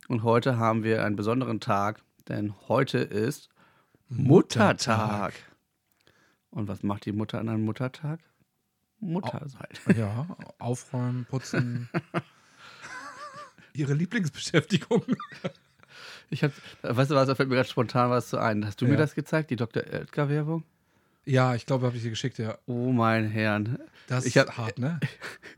Und 0.07 0.23
heute 0.23 0.57
haben 0.57 0.83
wir 0.83 1.03
einen 1.05 1.15
besonderen 1.15 1.59
Tag, 1.59 2.01
denn 2.29 2.53
heute 2.67 2.99
ist 2.99 3.49
Muttertag. 4.09 5.33
Und 6.49 6.67
was 6.67 6.83
macht 6.83 7.05
die 7.05 7.11
Mutter 7.11 7.39
an 7.39 7.49
einem 7.49 7.65
Muttertag? 7.65 8.19
Mutter 8.99 9.47
sein. 9.47 9.67
Ja, 9.97 10.27
aufräumen, 10.59 11.25
putzen. 11.25 11.89
Ihre 13.73 13.93
Lieblingsbeschäftigung. 13.93 15.03
Ich 16.29 16.43
hab, 16.43 16.51
weißt 16.81 17.11
du 17.11 17.15
was, 17.15 17.27
da 17.27 17.35
fällt 17.35 17.49
mir 17.49 17.55
gerade 17.55 17.69
spontan 17.69 18.09
was 18.09 18.29
zu 18.29 18.37
ein. 18.39 18.65
Hast 18.65 18.81
du 18.81 18.85
Ja. 18.85 18.91
mir 18.91 18.97
das 18.97 19.13
gezeigt, 19.13 19.51
die 19.51 19.55
Dr. 19.55 19.83
Oetker-Werbung? 19.83 20.63
Ja, 21.25 21.53
ich 21.55 21.65
glaube, 21.65 21.85
habe 21.85 21.95
ich 21.97 22.03
dir 22.03 22.09
geschickt, 22.09 22.37
ja. 22.39 22.57
Oh 22.65 22.91
mein 22.91 23.29
Herrn. 23.29 23.77
Das 24.07 24.25
Ich 24.25 24.35
ist 24.35 24.47
hab- 24.47 24.57
hart, 24.57 24.79
ne? 24.79 24.99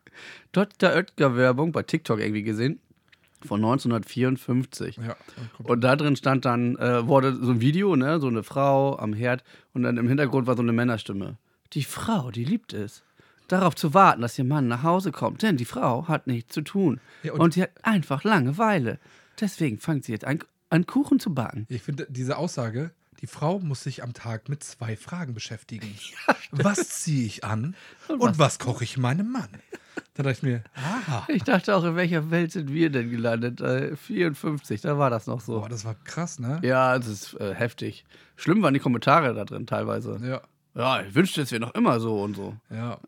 Dr. 0.52 0.90
Oetker-Werbung 0.92 1.72
bei 1.72 1.84
TikTok 1.84 2.20
irgendwie 2.20 2.44
gesehen. 2.44 2.82
Von 3.46 3.62
1954. 3.64 4.98
Ja. 4.98 5.16
Und 5.64 5.82
da 5.82 5.96
drin 5.96 6.16
stand 6.16 6.46
dann, 6.46 6.76
äh, 6.78 7.08
wurde 7.08 7.36
so 7.36 7.52
ein 7.52 7.62
Video, 7.62 7.96
ne, 7.96 8.20
so 8.20 8.28
eine 8.28 8.44
Frau 8.44 8.98
am 9.00 9.14
Herd 9.14 9.44
und 9.74 9.84
dann 9.84 9.98
im 9.98 10.08
Hintergrund 10.08 10.46
war 10.48 10.56
so 10.56 10.62
eine 10.62 10.74
Männerstimme. 10.74 11.38
Die 11.74 11.84
Frau, 11.84 12.32
die 12.32 12.44
liebt 12.44 12.74
es. 12.74 13.04
Darauf 13.48 13.76
zu 13.76 13.94
warten, 13.94 14.22
dass 14.22 14.38
ihr 14.38 14.46
Mann 14.46 14.68
nach 14.68 14.84
Hause 14.84 15.12
kommt, 15.12 15.42
denn 15.42 15.58
die 15.58 15.66
Frau 15.66 16.08
hat 16.08 16.28
nichts 16.28 16.54
zu 16.54 16.62
tun. 16.62 17.00
Ja, 17.24 17.34
und, 17.34 17.40
und- 17.40 17.54
sie 17.54 17.64
hat 17.64 17.72
einfach 17.84 18.24
Langeweile. 18.24 19.00
Deswegen 19.40 19.80
fängt 19.80 20.04
sie 20.06 20.12
jetzt 20.12 20.26
an, 20.26 20.40
an 20.70 20.86
Kuchen 20.86 21.20
zu 21.20 21.34
backen. 21.34 21.66
Ich 21.70 21.82
finde, 21.82 22.06
diese 22.10 22.38
Aussage, 22.38 22.92
die 23.22 23.28
Frau 23.28 23.60
muss 23.60 23.84
sich 23.84 24.04
am 24.04 24.14
Tag 24.14 24.50
mit 24.50 24.64
zwei 24.64 24.96
Fragen 24.96 25.34
beschäftigen. 25.34 25.94
was 26.52 26.90
ziehe 26.90 27.26
ich 27.26 27.44
an 27.44 27.76
und, 28.08 28.40
was, 28.40 28.60
koche 28.60 28.84
ich 28.84 28.98
meinem 28.98 29.32
Mann? 29.32 29.50
Da 30.14 30.24
dachte 30.24 30.38
ich 30.38 30.44
mir, 30.44 30.64
aha. 30.76 31.28
Ich 31.30 31.44
dachte 31.44 31.76
auch, 31.76 31.84
in 31.84 31.96
welcher 31.96 32.32
Welt 32.32 32.52
sind 32.52 32.74
wir 32.74 32.90
denn 32.90 33.10
gelandet? 33.10 33.62
Äh, 33.62 33.96
54, 33.96 34.82
da 34.82 34.98
war 34.98 35.10
das 35.10 35.28
noch 35.28 35.42
so. 35.42 35.60
Boah, 35.60 35.70
das 35.70 35.86
war 35.86 35.96
krass, 36.04 36.40
ne? 36.40 36.60
Ja, 36.64 36.98
das 36.98 37.08
ist 37.08 37.34
äh, 37.40 37.54
heftig. 37.54 38.06
Schlimm 38.36 38.62
waren 38.62 38.74
die 38.74 38.80
Kommentare 38.80 39.34
da 39.34 39.46
drin 39.46 39.68
teilweise. 39.68 40.20
Ja. 40.24 40.42
Ja, 40.76 41.02
ich 41.02 41.16
wünschte, 41.16 41.42
es 41.42 41.52
wäre 41.52 41.62
noch 41.62 41.74
immer 41.74 42.00
so 42.00 42.22
und 42.22 42.36
so. 42.36 42.56
Ja. 42.70 43.00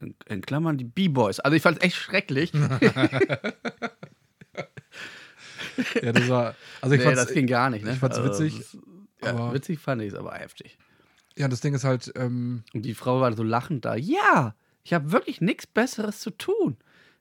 In, 0.00 0.14
in 0.28 0.42
Klammern 0.42 0.78
die 0.78 0.84
B-Boys. 0.84 1.40
Also 1.40 1.56
ich 1.56 1.62
fand 1.62 1.78
es 1.78 1.84
echt 1.84 1.96
schrecklich. 1.96 2.52
Ja, 6.02 6.12
das 6.12 6.28
war. 6.28 6.54
Also 6.80 6.94
ich 6.94 7.04
nee, 7.04 7.14
das 7.14 7.32
ging 7.32 7.46
gar 7.46 7.70
nicht, 7.70 7.84
ne? 7.84 7.92
ich 7.92 7.98
fand's 7.98 8.18
Also, 8.18 8.44
witzig, 8.44 8.64
Ja, 9.24 9.52
witzig 9.54 9.78
fand 9.78 10.02
ich 10.02 10.12
es, 10.12 10.18
aber 10.18 10.32
heftig. 10.34 10.78
ja, 11.36 11.48
das 11.48 11.60
Ding 11.60 11.74
ist 11.74 11.84
halt, 11.84 12.12
ähm, 12.16 12.62
Und 12.74 12.82
die 12.82 12.94
Frau 12.94 13.20
war 13.20 13.32
so 13.34 13.42
lachend 13.42 13.84
da. 13.84 13.94
Ja, 13.94 14.54
ich 14.84 14.92
habe 14.92 15.12
wirklich 15.12 15.40
nichts 15.40 15.66
Besseres 15.66 16.20
zu 16.20 16.30
tun. 16.30 16.76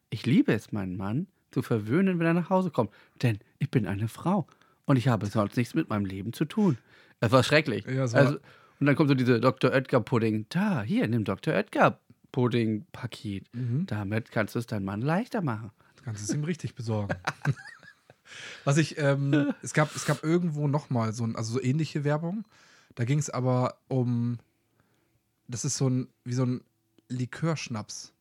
Ich 0.10 0.26
liebe 0.26 0.54
es, 0.54 0.72
meinen 0.72 0.98
Mann 0.98 1.28
zu 1.52 1.62
verwöhnen, 1.62 2.20
wenn 2.20 2.26
er 2.28 2.34
nach 2.34 2.50
Hause 2.50 2.72
kommt. 2.72 2.92
Denn 3.22 3.40
ich 3.60 3.70
bin 3.70 3.86
eine 3.88 4.08
Frau 4.08 4.48
und 4.86 4.98
ich 4.98 5.08
habe 5.08 5.26
sonst 5.28 5.58
nichts 5.58 5.74
mit 5.76 5.90
meinem 5.90 6.06
Leben 6.06 6.34
zu 6.34 6.46
tun. 6.46 6.78
Das 7.20 7.32
war 7.32 7.44
schrecklich. 7.44 7.86
Ja, 7.86 8.04
es 8.06 8.14
war- 8.14 8.22
also, 8.22 8.40
und 8.80 8.88
dann 8.88 8.96
kommt 8.96 9.10
so 9.10 9.16
diese 9.16 9.40
Dr. 9.40 9.72
Oetker-Pudding. 9.72 10.48
Da, 10.50 10.82
hier, 10.82 11.08
nimm 11.08 11.24
Dr. 11.24 11.54
Oetker-Pudding-Paket. 11.54 13.54
Mhm. 13.54 13.86
Damit 13.86 14.32
kannst 14.32 14.56
du 14.56 14.60
es 14.60 14.66
deinem 14.66 14.86
Mann 14.86 15.02
leichter 15.02 15.42
machen. 15.42 15.72
du 15.98 16.04
kannst 16.04 16.24
es 16.28 16.34
ihm 16.34 16.44
richtig 16.44 16.74
besorgen. 16.74 17.16
Was 18.64 18.78
ich, 18.78 18.98
ähm, 18.98 19.54
es 19.62 19.74
gab, 19.74 19.96
es 19.96 20.06
gab 20.06 20.24
irgendwo 20.24 20.68
nochmal 20.68 21.14
so 21.14 21.24
ein, 21.24 21.36
also 21.36 21.54
so 21.54 21.62
ähnliche 21.62 22.04
Werbung. 22.04 22.46
Da 22.96 23.06
ging 23.06 23.20
es 23.20 23.30
aber 23.30 23.78
um, 23.88 24.40
das 25.48 25.66
ist 25.66 25.78
so 25.78 25.90
ein, 25.90 26.08
wie 26.24 26.34
so 26.34 26.46
ein 26.46 26.62
Likörschnaps. 27.10 28.14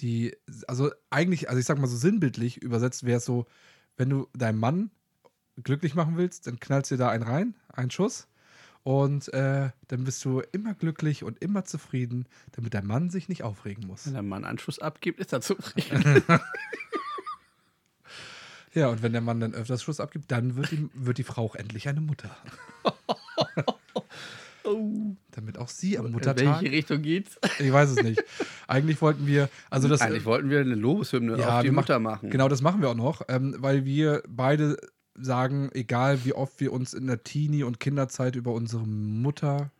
Die, 0.00 0.36
also 0.66 0.90
eigentlich, 1.10 1.48
also 1.48 1.58
ich 1.58 1.66
sag 1.66 1.78
mal 1.78 1.88
so 1.88 1.96
sinnbildlich 1.96 2.62
übersetzt 2.62 3.04
wäre 3.04 3.18
es 3.18 3.24
so, 3.24 3.46
wenn 3.96 4.10
du 4.10 4.28
deinen 4.32 4.58
Mann 4.58 4.90
glücklich 5.62 5.94
machen 5.94 6.16
willst, 6.16 6.46
dann 6.46 6.60
knallst 6.60 6.90
du 6.90 6.94
dir 6.94 7.04
da 7.04 7.10
einen 7.10 7.24
rein, 7.24 7.54
einen 7.68 7.90
Schuss. 7.90 8.28
Und 8.84 9.32
äh, 9.34 9.70
dann 9.88 10.04
bist 10.04 10.24
du 10.24 10.40
immer 10.52 10.72
glücklich 10.72 11.24
und 11.24 11.42
immer 11.42 11.64
zufrieden, 11.64 12.26
damit 12.52 12.74
dein 12.74 12.86
Mann 12.86 13.10
sich 13.10 13.28
nicht 13.28 13.42
aufregen 13.42 13.86
muss. 13.86 14.06
Wenn 14.06 14.14
der 14.14 14.22
Mann 14.22 14.44
einen 14.44 14.58
Schuss 14.58 14.78
abgibt, 14.78 15.20
ist 15.20 15.32
er 15.32 15.40
zufrieden. 15.40 16.22
Ja, 18.78 18.88
und 18.88 19.02
wenn 19.02 19.12
der 19.12 19.20
Mann 19.20 19.40
dann 19.40 19.54
öfters 19.54 19.82
Schuss 19.82 19.98
abgibt, 19.98 20.30
dann 20.30 20.54
wird 20.54 20.70
die, 20.70 20.88
wird 20.94 21.18
die 21.18 21.24
Frau 21.24 21.42
auch 21.42 21.54
endlich 21.56 21.88
eine 21.88 22.00
Mutter. 22.00 22.30
Damit 25.30 25.58
auch 25.58 25.68
sie 25.68 25.98
am 25.98 26.06
In 26.06 26.12
Muttertag. 26.12 26.60
welche 26.60 26.70
Richtung 26.76 27.02
geht's? 27.02 27.38
Ich 27.58 27.72
weiß 27.72 27.90
es 27.90 28.02
nicht. 28.02 28.22
Eigentlich 28.66 29.00
wollten 29.00 29.26
wir, 29.26 29.48
also 29.70 29.88
das. 29.88 30.00
Eigentlich 30.00 30.26
wollten 30.26 30.50
wir 30.50 30.60
eine 30.60 30.74
Lobeshymne 30.74 31.38
Ja, 31.38 31.58
auf 31.58 31.64
die 31.64 31.70
Mutter 31.70 31.98
machen. 31.98 32.30
Genau, 32.30 32.48
das 32.48 32.60
machen 32.60 32.82
wir 32.82 32.90
auch 32.90 32.94
noch, 32.94 33.22
ähm, 33.28 33.56
weil 33.58 33.84
wir 33.84 34.22
beide 34.28 34.76
sagen, 35.14 35.70
egal 35.72 36.24
wie 36.24 36.34
oft 36.34 36.60
wir 36.60 36.72
uns 36.72 36.92
in 36.94 37.06
der 37.06 37.24
Teenie- 37.24 37.64
und 37.64 37.80
Kinderzeit 37.80 38.36
über 38.36 38.52
unsere 38.52 38.86
Mutter, 38.86 39.70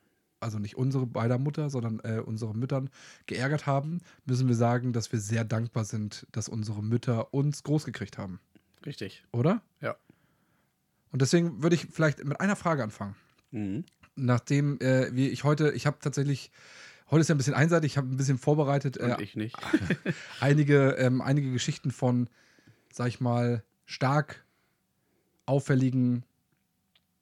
also 0.40 0.59
nicht 0.59 0.76
unsere 0.76 1.07
beider 1.07 1.38
Mutter, 1.38 1.69
sondern 1.71 2.00
äh, 2.00 2.21
unsere 2.25 2.55
Müttern 2.55 2.88
geärgert 3.26 3.67
haben, 3.67 3.99
müssen 4.25 4.49
wir 4.49 4.57
sagen, 4.57 4.93
dass 4.93 5.12
wir 5.12 5.21
sehr 5.21 5.45
dankbar 5.45 5.85
sind, 5.85 6.26
dass 6.33 6.49
unsere 6.49 6.83
Mütter 6.83 7.35
uns 7.35 7.62
großgekriegt 7.62 8.17
haben. 8.19 8.40
Richtig. 8.87 9.25
Oder? 9.32 9.62
Ja. 9.80 9.97
Und 11.11 11.23
deswegen 11.23 11.62
würde 11.62 11.76
ich 11.76 11.87
vielleicht 11.90 12.25
mit 12.25 12.40
einer 12.40 12.56
Frage 12.56 12.82
anfangen. 12.82 13.14
Mhm. 13.50 13.85
Nachdem 14.16 14.80
äh, 14.80 15.14
wie 15.14 15.28
ich 15.28 15.44
heute, 15.44 15.70
ich 15.73 15.87
habe 15.87 15.99
tatsächlich, 16.00 16.50
heute 17.11 17.20
ist 17.20 17.28
ja 17.28 17.35
ein 17.35 17.38
bisschen 17.38 17.54
einseitig, 17.54 17.92
ich 17.92 17.97
habe 17.97 18.08
ein 18.08 18.16
bisschen 18.16 18.38
vorbereitet, 18.38 18.97
äh, 18.97 19.16
ich 19.20 19.37
nicht. 19.37 19.56
einige, 20.40 20.90
ähm, 20.92 21.20
einige 21.20 21.52
Geschichten 21.52 21.90
von, 21.90 22.28
sag 22.92 23.08
ich 23.08 23.20
mal, 23.20 23.62
stark 23.87 24.44
auffälligen 25.47 26.25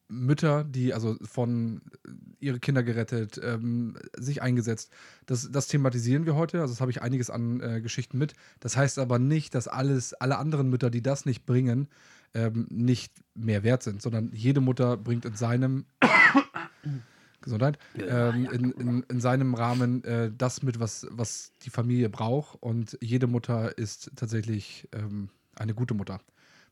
Mütter, 0.09 0.65
die 0.65 0.95
also 0.95 1.17
von 1.23 1.83
äh, 2.07 2.11
ihre 2.41 2.61
Kinder 2.61 2.83
gerettet, 2.83 3.41
ähm, 3.43 3.97
sich 4.17 4.43
eingesetzt. 4.43 4.91
Das, 5.27 5.51
das 5.51 5.69
thematisieren 5.69 6.27
wir 6.27 6.35
heute. 6.35 6.61
Also 6.61 6.73
das 6.73 6.81
habe 6.81 6.91
ich 6.91 7.03
einiges 7.03 7.31
an 7.31 7.61
äh, 7.61 7.81
Geschichten 7.81 8.19
mit. 8.19 8.35
Das 8.61 8.77
heißt 8.77 8.99
aber 8.99 9.19
nicht, 9.19 9.55
dass 9.55 9.69
alles, 9.69 10.15
alle 10.15 10.39
anderen 10.39 10.71
Mütter, 10.71 10.91
die 10.91 11.03
das 11.03 11.27
nicht 11.27 11.47
bringen, 11.47 11.89
ähm, 12.35 12.67
nicht 12.71 13.13
mehr 13.35 13.63
wert 13.63 13.83
sind, 13.83 14.03
sondern 14.03 14.31
jede 14.33 14.61
Mutter 14.61 14.97
bringt 14.97 15.25
in 15.25 15.35
seinem 15.35 15.87
Gesundheit, 17.41 17.79
ähm, 17.97 18.49
in, 18.53 18.71
in, 18.73 19.03
in 19.09 19.21
seinem 19.21 19.55
Rahmen 19.55 20.05
äh, 20.05 20.31
das 20.37 20.63
mit, 20.63 20.81
was, 20.81 21.07
was 21.11 21.53
die 21.63 21.71
Familie 21.71 22.11
braucht. 22.11 22.61
Und 22.61 22.99
jede 23.01 23.27
Mutter 23.27 23.77
ist 23.79 24.13
tatsächlich 24.17 24.89
ähm, 24.93 25.31
eine 25.55 25.75
gute 25.75 25.95
Mutter. 25.95 26.21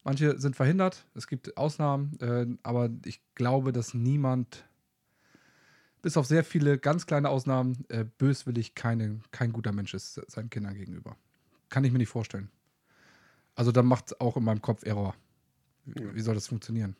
Manche 0.05 0.39
sind 0.39 0.55
verhindert, 0.55 1.07
es 1.15 1.27
gibt 1.27 1.57
Ausnahmen, 1.57 2.19
äh, 2.21 2.47
aber 2.63 2.91
ich 3.07 3.23
glaube, 3.35 3.73
dass 3.73 3.95
niemand, 3.95 4.65
bis 6.03 6.19
auf 6.19 6.27
sehr 6.27 6.45
viele 6.45 6.79
ganz 6.79 7.07
kleine 7.07 7.31
Ausnahmen, 7.31 7.87
äh, 7.89 8.05
böswillig 8.05 8.75
keine, 8.75 9.21
kein 9.31 9.53
guter 9.53 9.73
Mensch 9.73 9.95
ist 9.95 10.21
seinen 10.31 10.51
Kindern 10.51 10.75
gegenüber. 10.75 11.17
Kann 11.71 11.85
ich 11.85 11.93
mir 11.93 11.99
nicht 11.99 12.11
vorstellen. 12.11 12.51
Also 13.55 13.73
da 13.73 13.83
macht 13.83 14.09
es 14.09 14.21
auch 14.21 14.37
in 14.37 14.45
meinem 14.45 14.61
Kopf 14.61 14.85
Error. 14.85 15.15
Wie, 15.87 16.15
wie 16.15 16.21
soll 16.21 16.35
das 16.35 16.49
funktionieren? 16.49 16.97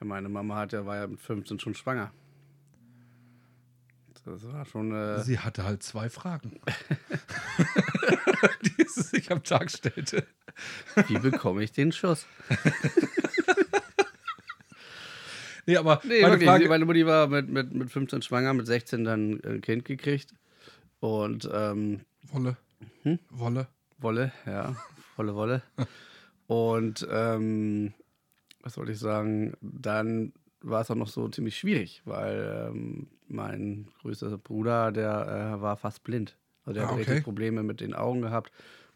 Meine 0.00 0.28
Mama 0.28 0.56
hat 0.56 0.72
ja, 0.72 0.86
war 0.86 0.96
ja 0.96 1.06
mit 1.08 1.20
15 1.20 1.58
schon 1.58 1.74
schwanger. 1.74 2.12
Das 4.30 4.46
war 4.52 4.64
schon. 4.66 4.94
Äh, 4.94 5.20
Sie 5.22 5.38
hatte 5.38 5.64
halt 5.64 5.82
zwei 5.82 6.10
Fragen, 6.10 6.60
die 8.62 8.84
sie 8.88 9.02
sich 9.02 9.30
am 9.32 9.42
Tag 9.42 9.70
stellte. 9.70 10.26
wie 11.08 11.18
bekomme 11.18 11.62
ich 11.62 11.72
den 11.72 11.92
Schuss? 11.92 12.26
Nee, 15.66 15.76
aber 15.76 16.00
Nee, 16.04 16.22
meine 16.22 16.32
wirklich. 16.32 16.48
Frage, 16.48 16.68
Meine 16.70 16.86
Mutti 16.86 17.04
war 17.04 17.26
mit, 17.26 17.50
mit, 17.50 17.74
mit 17.74 17.90
15 17.90 18.22
schwanger, 18.22 18.54
mit 18.54 18.66
16 18.66 19.04
dann 19.04 19.38
ein 19.44 19.60
Kind 19.60 19.84
gekriegt. 19.84 20.32
Und 21.00 21.46
ähm, 21.52 22.00
Wolle. 22.32 22.56
Hm? 23.02 23.18
Wolle. 23.28 23.66
Wolle, 23.98 24.32
ja, 24.46 24.74
volle 25.14 25.34
Wolle. 25.34 25.62
Und 26.46 27.06
ähm, 27.10 27.92
was 28.62 28.78
wollte 28.78 28.92
ich 28.92 28.98
sagen? 28.98 29.52
Dann 29.60 30.32
war 30.62 30.80
es 30.80 30.90
auch 30.90 30.94
noch 30.94 31.08
so 31.08 31.28
ziemlich 31.28 31.58
schwierig, 31.58 32.00
weil 32.06 32.70
ähm, 32.70 33.08
mein 33.28 33.88
größter 34.02 34.36
Bruder, 34.38 34.92
der 34.92 35.54
äh, 35.56 35.60
war 35.60 35.76
fast 35.76 36.02
blind. 36.04 36.36
Also 36.64 36.74
der 36.80 36.84
Ah, 36.84 36.86
hat 36.92 36.94
okay. 36.94 37.04
richtig 37.10 37.24
Probleme 37.24 37.62
mit 37.62 37.80
den 37.80 37.94
Augen 37.94 38.22
gehabt. 38.22 38.52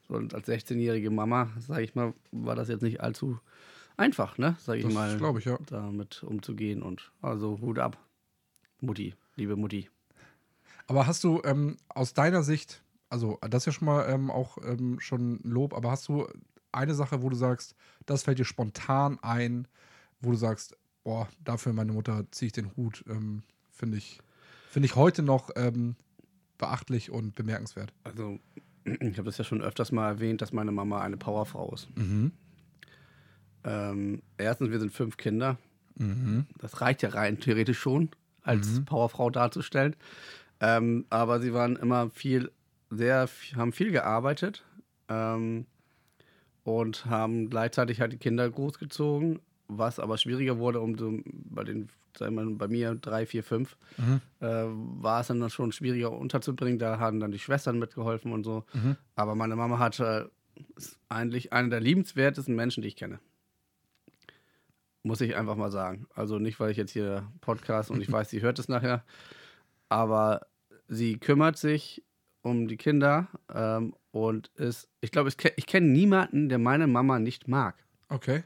Und 0.09 0.35
als 0.35 0.49
16-jährige 0.49 1.11
Mama, 1.11 1.51
sage 1.59 1.83
ich 1.83 1.95
mal, 1.95 2.13
war 2.33 2.55
das 2.55 2.69
jetzt 2.69 2.83
nicht 2.83 3.01
allzu 3.01 3.39
einfach, 3.97 4.37
ne? 4.39 4.57
Sage 4.59 4.81
ich 4.81 4.85
Das 4.85 4.95
mal, 4.95 5.17
glaube 5.17 5.39
ich, 5.39 5.45
ja. 5.47 5.59
damit 5.67 6.23
umzugehen. 6.23 6.83
Und 6.83 7.13
also 7.23 7.61
Hut 7.61 7.79
ab. 7.79 7.97
Mutti, 8.81 9.15
liebe 9.37 9.57
Mutti. 9.57 9.89
Aber 10.87 11.07
hast 11.07 11.25
du 11.25 11.41
ähm, 11.45 11.77
aus 11.89 12.13
deiner 12.13 12.43
Sicht, 12.43 12.83
also 13.09 13.39
das 13.49 13.63
ist 13.63 13.67
ja 13.67 13.73
schon 13.73 13.87
mal 13.87 14.09
ähm, 14.11 14.31
auch 14.31 14.59
ähm, 14.65 14.99
schon 15.01 15.39
Lob, 15.45 15.73
aber 15.75 15.91
hast 15.93 16.09
du 16.09 16.27
eine 16.73 16.95
Sache, 16.95 17.23
wo 17.23 17.29
du 17.29 17.37
sagst, 17.37 17.75
das 18.07 18.25
fällt 18.25 18.39
dir 18.39 18.45
spontan 18.45 19.19
ein, 19.23 19.69
wo 20.21 20.31
du 20.33 20.37
sagst, 20.37 20.77
boah, 21.05 21.29
dafür 21.45 21.73
meine 21.73 21.93
Mutter 21.93 22.25
ziehe 22.33 22.47
ich 22.49 22.53
den 22.53 22.75
Hut, 22.77 23.05
ähm, 23.09 23.43
finde 23.83 23.99
ich, 23.99 24.21
finde 24.71 24.87
ich 24.87 24.95
heute 24.95 25.25
noch 25.25 25.51
ähm, 25.57 25.97
beachtlich 26.57 27.11
und 27.11 27.35
bemerkenswert. 27.35 27.93
Also, 28.05 28.39
ich 28.85 29.19
habe 29.19 29.25
das 29.25 29.39
ja 29.39 29.45
schon 29.45 29.61
öfters 29.61 29.91
mal 29.91 30.09
erwähnt, 30.09 30.41
dass 30.41 30.53
meine 30.53 30.71
Mama 30.71 31.01
eine 31.01 31.17
Powerfrau 31.17 31.75
ist. 31.75 31.89
Mhm. 31.97 32.31
Ähm, 33.65 34.23
erstens, 34.39 34.71
wir 34.71 34.79
sind 34.79 34.93
fünf 34.93 35.17
Kinder. 35.17 35.59
Mhm. 35.97 36.47
Das 36.59 36.81
reicht 36.81 37.03
ja 37.03 37.09
rein 37.09 37.41
theoretisch 37.41 37.81
schon, 37.81 38.11
als 38.43 38.85
Powerfrau 38.85 39.31
darzustellen. 39.31 39.97
Ähm, 40.61 41.07
aber 41.11 41.41
sie 41.41 41.53
waren 41.53 41.75
immer 41.75 42.11
viel, 42.11 42.53
sehr, 42.89 43.29
haben 43.57 43.73
viel 43.73 43.91
gearbeitet 43.91 44.65
ähm, 45.09 45.67
und 46.63 47.07
haben 47.07 47.51
gleichzeitig 47.51 48.01
halt 48.01 48.13
die 48.13 48.19
Kinder 48.19 48.49
großgezogen, 48.49 49.41
was 49.79 49.99
aber 49.99 50.19
schwieriger 50.19 50.59
wurde, 50.59 50.81
um 50.81 50.97
so 50.99 51.19
bei 51.25 51.65
den, 51.65 51.89
sagen 52.17 52.35
wir 52.37 52.45
mal, 52.45 52.55
bei 52.55 52.69
mir 52.69 52.95
drei, 52.95 53.27
vier, 53.27 53.43
fünf, 53.45 53.77
Mhm. 53.99 54.21
äh, 54.41 54.47
war 55.03 55.21
es 55.21 55.29
dann 55.29 55.49
schon 55.51 55.73
schwieriger 55.73 56.13
unterzubringen. 56.13 56.79
Da 56.79 56.99
haben 56.99 57.21
dann 57.21 57.33
die 57.33 57.39
Schwestern 57.39 57.79
mitgeholfen 57.79 58.33
und 58.33 58.45
so. 58.45 58.65
Mhm. 58.75 58.97
Aber 59.15 59.35
meine 59.35 59.57
Mama 59.57 59.79
hatte 59.79 60.31
ist 60.77 60.99
eigentlich 61.09 61.53
einer 61.53 61.69
der 61.71 61.81
liebenswertesten 61.81 62.55
Menschen, 62.55 62.83
die 62.83 62.89
ich 62.89 62.97
kenne. 62.97 63.19
Muss 65.03 65.21
ich 65.21 65.35
einfach 65.35 65.57
mal 65.57 65.71
sagen. 65.71 66.07
Also 66.15 66.39
nicht, 66.39 66.61
weil 66.61 66.71
ich 66.71 66.77
jetzt 66.77 66.93
hier 66.93 67.27
Podcast 67.41 67.91
und 67.91 68.01
ich 68.01 68.11
weiß, 68.13 68.31
sie 68.31 68.43
hört 68.43 68.59
es 68.59 68.69
nachher, 68.69 69.05
aber 69.89 70.47
sie 70.89 71.19
kümmert 71.19 71.57
sich 71.57 72.05
um 72.43 72.69
die 72.69 72.77
Kinder 72.77 73.29
ähm, 73.53 73.95
und 74.11 74.49
ist, 74.57 74.89
ich 75.01 75.11
glaube, 75.11 75.29
ich, 75.31 75.37
ich 75.57 75.67
kenne 75.67 75.87
niemanden, 75.89 76.49
der 76.49 76.59
meine 76.59 76.87
Mama 76.87 77.19
nicht 77.19 77.49
mag. 77.49 77.77
Okay. 78.09 78.43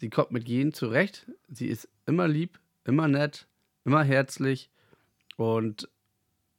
Die 0.00 0.10
kommt 0.10 0.30
mit 0.30 0.48
jedem 0.48 0.72
zurecht. 0.72 1.30
Sie 1.48 1.66
ist 1.66 1.88
immer 2.06 2.28
lieb, 2.28 2.58
immer 2.84 3.08
nett, 3.08 3.46
immer 3.84 4.02
herzlich. 4.02 4.70
Und 5.36 5.88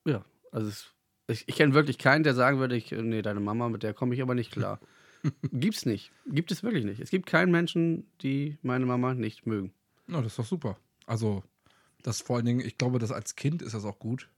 ja, 0.06 0.24
also 0.52 0.68
es, 0.68 0.94
ich, 1.28 1.48
ich 1.48 1.56
kenne 1.56 1.74
wirklich 1.74 1.98
keinen, 1.98 2.24
der 2.24 2.34
sagen 2.34 2.60
würde, 2.60 2.76
ich, 2.76 2.92
nee, 2.92 3.22
deine 3.22 3.40
Mama, 3.40 3.70
mit 3.70 3.84
der 3.84 3.94
komme 3.94 4.14
ich 4.16 4.22
aber 4.22 4.36
nicht 4.36 4.52
klar. 4.52 4.80
Gibt's 5.52 5.86
nicht. 5.86 6.12
Gibt 6.28 6.52
es 6.52 6.64
wirklich 6.64 6.86
nicht. 6.86 7.00
Es 7.00 7.12
gibt 7.12 7.26
keinen 7.26 7.52
Menschen, 7.52 8.08
die 8.22 8.58
meine 8.62 8.86
Mama 8.86 9.14
nicht 9.14 9.46
mögen. 9.46 9.74
Ja, 10.08 10.18
das 10.22 10.34
ist 10.34 10.40
doch 10.40 10.46
super. 10.46 10.78
Also, 11.06 11.44
das 12.02 12.22
vor 12.22 12.38
allen 12.38 12.46
Dingen, 12.46 12.60
ich 12.62 12.78
glaube, 12.78 13.00
dass 13.00 13.12
als 13.12 13.36
Kind 13.36 13.62
ist 13.62 13.74
das 13.74 13.86
auch 13.86 14.00
gut. 14.00 14.30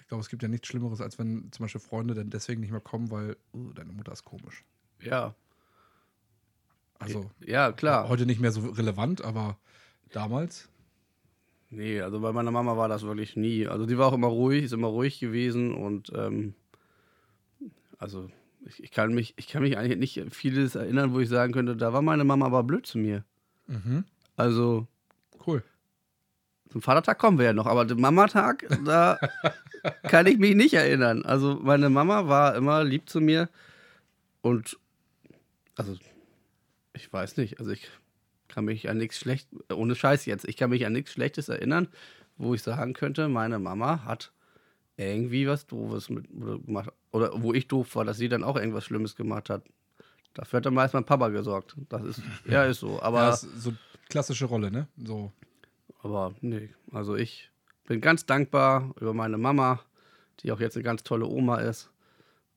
Ich 0.00 0.08
glaube, 0.08 0.22
es 0.22 0.28
gibt 0.28 0.42
ja 0.42 0.48
nichts 0.48 0.66
Schlimmeres, 0.66 1.00
als 1.00 1.18
wenn 1.18 1.52
zum 1.52 1.64
Beispiel 1.64 1.80
Freunde 1.80 2.14
dann 2.14 2.30
deswegen 2.30 2.60
nicht 2.60 2.72
mehr 2.72 2.80
kommen, 2.80 3.10
weil 3.12 3.36
uh, 3.54 3.72
deine 3.72 3.92
Mutter 3.92 4.12
ist 4.12 4.24
komisch. 4.24 4.64
Ja. 5.00 5.34
Also, 7.00 7.30
Ja, 7.44 7.72
klar. 7.72 8.08
heute 8.08 8.26
nicht 8.26 8.40
mehr 8.40 8.52
so 8.52 8.60
relevant, 8.60 9.22
aber 9.24 9.58
damals. 10.12 10.68
Nee, 11.70 12.00
also 12.00 12.20
bei 12.20 12.32
meiner 12.32 12.50
Mama 12.50 12.76
war 12.76 12.88
das 12.88 13.02
wirklich 13.02 13.36
nie. 13.36 13.66
Also 13.66 13.86
die 13.86 13.96
war 13.98 14.08
auch 14.08 14.12
immer 14.12 14.26
ruhig, 14.28 14.64
ist 14.64 14.72
immer 14.72 14.88
ruhig 14.88 15.18
gewesen 15.20 15.72
und 15.74 16.12
ähm, 16.14 16.54
also 17.98 18.28
ich, 18.66 18.82
ich, 18.82 18.90
kann 18.90 19.14
mich, 19.14 19.34
ich 19.36 19.48
kann 19.48 19.62
mich 19.62 19.78
eigentlich 19.78 19.98
nicht 19.98 20.34
vieles 20.34 20.74
erinnern, 20.74 21.12
wo 21.14 21.20
ich 21.20 21.28
sagen 21.28 21.52
könnte, 21.52 21.76
da 21.76 21.92
war 21.92 22.02
meine 22.02 22.24
Mama 22.24 22.46
aber 22.46 22.62
blöd 22.64 22.86
zu 22.86 22.98
mir. 22.98 23.24
Mhm. 23.66 24.04
Also 24.36 24.86
Cool. 25.46 25.62
zum 26.70 26.82
Vatertag 26.82 27.18
kommen 27.18 27.38
wir 27.38 27.46
ja 27.46 27.52
noch, 27.52 27.66
aber 27.66 27.84
den 27.84 28.00
Mamatag, 28.00 28.66
da 28.84 29.18
kann 30.02 30.26
ich 30.26 30.38
mich 30.38 30.54
nicht 30.56 30.74
erinnern. 30.74 31.24
Also 31.24 31.58
meine 31.62 31.88
Mama 31.88 32.26
war 32.28 32.56
immer 32.56 32.84
lieb 32.84 33.08
zu 33.08 33.20
mir 33.20 33.48
und 34.42 34.76
also 35.76 35.96
ich 36.92 37.12
weiß 37.12 37.36
nicht, 37.36 37.58
also 37.58 37.70
ich 37.70 37.88
kann 38.48 38.64
mich 38.64 38.88
an 38.88 38.98
nichts 38.98 39.18
schlecht, 39.18 39.48
ohne 39.72 39.94
Scheiß 39.94 40.26
jetzt, 40.26 40.46
ich 40.48 40.56
kann 40.56 40.70
mich 40.70 40.84
an 40.86 40.92
nichts 40.92 41.12
Schlechtes 41.12 41.48
erinnern, 41.48 41.88
wo 42.36 42.54
ich 42.54 42.62
sagen 42.62 42.94
könnte, 42.94 43.28
meine 43.28 43.58
Mama 43.58 44.04
hat 44.04 44.32
irgendwie 44.96 45.46
was 45.46 45.66
Doofes 45.66 46.10
mit, 46.10 46.28
gemacht. 46.28 46.92
Oder 47.12 47.42
wo 47.42 47.52
ich 47.52 47.68
doof 47.68 47.96
war, 47.96 48.04
dass 48.04 48.18
sie 48.18 48.28
dann 48.28 48.44
auch 48.44 48.56
irgendwas 48.56 48.84
Schlimmes 48.84 49.16
gemacht 49.16 49.50
hat. 49.50 49.64
Dafür 50.34 50.58
hat 50.58 50.66
dann 50.66 50.74
meist 50.74 50.94
mein 50.94 51.04
Papa 51.04 51.28
gesorgt. 51.28 51.76
Das 51.88 52.02
ist, 52.02 52.22
ja, 52.44 52.64
ist 52.64 52.80
so. 52.80 53.00
Aber, 53.02 53.20
ja, 53.20 53.30
ist 53.30 53.48
so 53.56 53.72
klassische 54.08 54.44
Rolle, 54.44 54.70
ne? 54.70 54.86
So. 54.96 55.32
aber 56.02 56.34
nee, 56.40 56.70
also 56.92 57.16
ich 57.16 57.50
bin 57.86 58.00
ganz 58.00 58.26
dankbar 58.26 58.94
über 59.00 59.12
meine 59.14 59.38
Mama, 59.38 59.80
die 60.40 60.52
auch 60.52 60.60
jetzt 60.60 60.76
eine 60.76 60.84
ganz 60.84 61.02
tolle 61.02 61.26
Oma 61.26 61.56
ist 61.56 61.90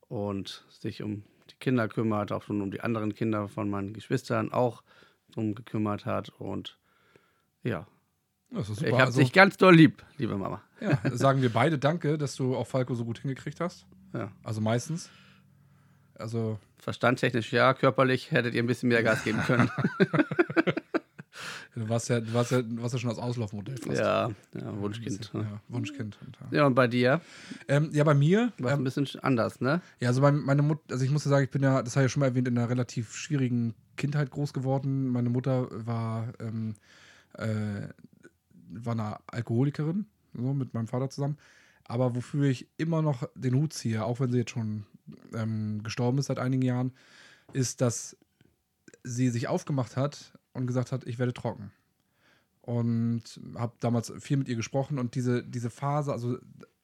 und 0.08 0.66
sich 0.70 1.02
um 1.02 1.24
Kinder 1.64 1.88
kümmert, 1.88 2.32
auch 2.32 2.44
schon 2.44 2.62
um 2.62 2.70
die 2.70 2.82
anderen 2.82 3.16
Kinder 3.16 3.48
von 3.48 3.70
meinen 3.70 3.94
Geschwistern 3.94 4.52
auch 4.52 4.84
drum 5.34 5.56
gekümmert 5.56 6.06
hat. 6.06 6.30
Und 6.38 6.78
ja, 7.64 7.88
Das 8.52 8.70
ist 8.70 8.82
ich 8.82 8.88
super. 8.90 8.92
habe 8.94 9.04
Also, 9.06 9.22
dich 9.22 9.34
ganz 9.34 9.58
doll 9.58 9.74
lieb, 9.76 10.04
liebe 10.18 10.38
Mama. 10.38 10.62
ja, 10.80 11.00
sagen 11.14 11.42
wir 11.42 11.52
beide 11.52 11.80
Danke, 11.80 12.18
dass 12.20 12.36
du 12.36 12.56
auch 12.56 12.68
Falco 12.68 12.94
so 12.94 13.06
gut 13.06 13.20
hingekriegt 13.20 13.60
hast. 13.62 13.86
Ja. 14.14 14.32
Also 14.44 14.62
meistens. 14.62 15.10
Also, 16.16 16.60
Verstandtechnisch 16.78 17.52
ja, 17.54 17.74
körperlich 17.74 18.32
hättet 18.32 18.54
ihr 18.54 18.62
ein 18.62 18.68
bisschen 18.68 18.90
mehr 18.90 19.02
Gas 19.04 19.24
geben 19.24 19.42
können. 19.48 19.72
du 21.76 21.90
warst 21.90 22.10
ja, 22.10 22.20
du 22.20 22.34
warst 22.34 22.52
ja, 22.52 22.62
du 22.62 22.82
warst 22.82 22.94
ja 22.94 23.00
schon 23.00 23.10
das 23.10 23.20
Auslaufmodell 23.20 23.78
fast. 23.78 24.00
ja, 24.00 24.30
ja, 24.54 24.82
Wunschkind. 24.82 25.32
Ja, 25.34 25.62
Wunschkind. 25.70 26.18
Und, 26.22 26.38
ja. 26.52 26.66
Und 26.66 26.76
bei 26.76 26.88
dir 26.88 27.22
Ähm, 27.68 27.90
ja, 27.94 28.04
bei 28.04 28.14
mir, 28.14 28.54
war 28.58 28.72
ähm, 28.72 28.80
ein 28.80 28.84
bisschen 28.84 29.08
anders, 29.22 29.62
ne? 29.62 29.82
ja, 30.00 30.10
also 30.10 30.22
mein, 30.22 30.40
meine 30.40 30.62
Mutter, 30.62 30.82
also 30.92 31.04
ich 31.04 31.12
muss 31.12 31.26
ja 31.26 31.30
sagen, 31.30 31.46
ich 31.46 31.52
bin 31.52 31.64
ja, 31.64 31.82
das 31.82 31.96
habe 31.96 32.06
ich 32.06 32.10
ja 32.12 32.14
schon 32.14 32.22
mal 32.22 32.28
erwähnt, 32.28 32.48
in 32.48 32.58
einer 32.58 32.70
relativ 32.70 33.16
schwierigen 33.16 33.74
Kindheit 33.98 34.32
groß 34.32 34.54
geworden. 34.54 35.10
Meine 35.10 35.30
Mutter 35.30 35.68
war, 35.72 36.34
ähm, 36.40 36.76
äh, 37.34 37.88
war 38.70 38.94
eine 38.94 39.18
Alkoholikerin, 39.28 40.06
so 40.34 40.54
mit 40.54 40.74
meinem 40.74 40.88
Vater 40.88 41.10
zusammen. 41.10 41.38
Aber 41.86 42.16
wofür 42.16 42.46
ich 42.46 42.68
immer 42.78 43.02
noch 43.02 43.28
den 43.36 43.56
Hut 43.56 43.74
ziehe, 43.74 44.06
auch 44.06 44.20
wenn 44.20 44.32
sie 44.32 44.40
jetzt 44.40 44.52
schon 44.52 44.86
ähm, 45.34 45.84
gestorben 45.84 46.18
ist 46.18 46.28
seit 46.28 46.40
einigen 46.40 46.62
Jahren, 46.62 46.94
ist, 47.52 47.82
dass 47.82 48.18
sie 49.04 49.30
sich 49.30 49.48
aufgemacht 49.48 49.98
hat 49.98 50.34
und 50.54 50.68
gesagt 50.68 50.92
hat, 50.92 51.06
ich 51.06 51.20
werde 51.20 51.34
trocken. 51.34 51.72
Und 52.62 53.42
habe 53.56 53.74
damals 53.80 54.14
viel 54.20 54.38
mit 54.38 54.48
ihr 54.48 54.56
gesprochen 54.56 54.98
und 54.98 55.16
diese, 55.16 55.44
diese 55.44 55.70
Phase, 55.70 56.14
also, 56.14 56.38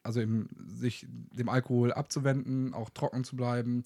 also 0.04 0.20
eben 0.20 0.50
sich 0.68 1.08
dem 1.10 1.48
Alkohol 1.48 1.94
abzuwenden, 1.94 2.74
auch 2.74 2.90
trocken 2.90 3.24
zu 3.24 3.38
bleiben 3.38 3.86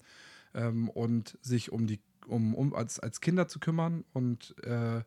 ähm, 0.54 0.88
und 0.88 1.38
sich 1.40 1.70
um 1.70 1.86
die, 1.86 2.00
um, 2.26 2.54
um 2.54 2.74
als, 2.74 2.98
als 2.98 3.20
Kinder 3.20 3.46
zu 3.46 3.60
kümmern 3.60 4.04
und 4.12 4.56
äh, 4.64 5.02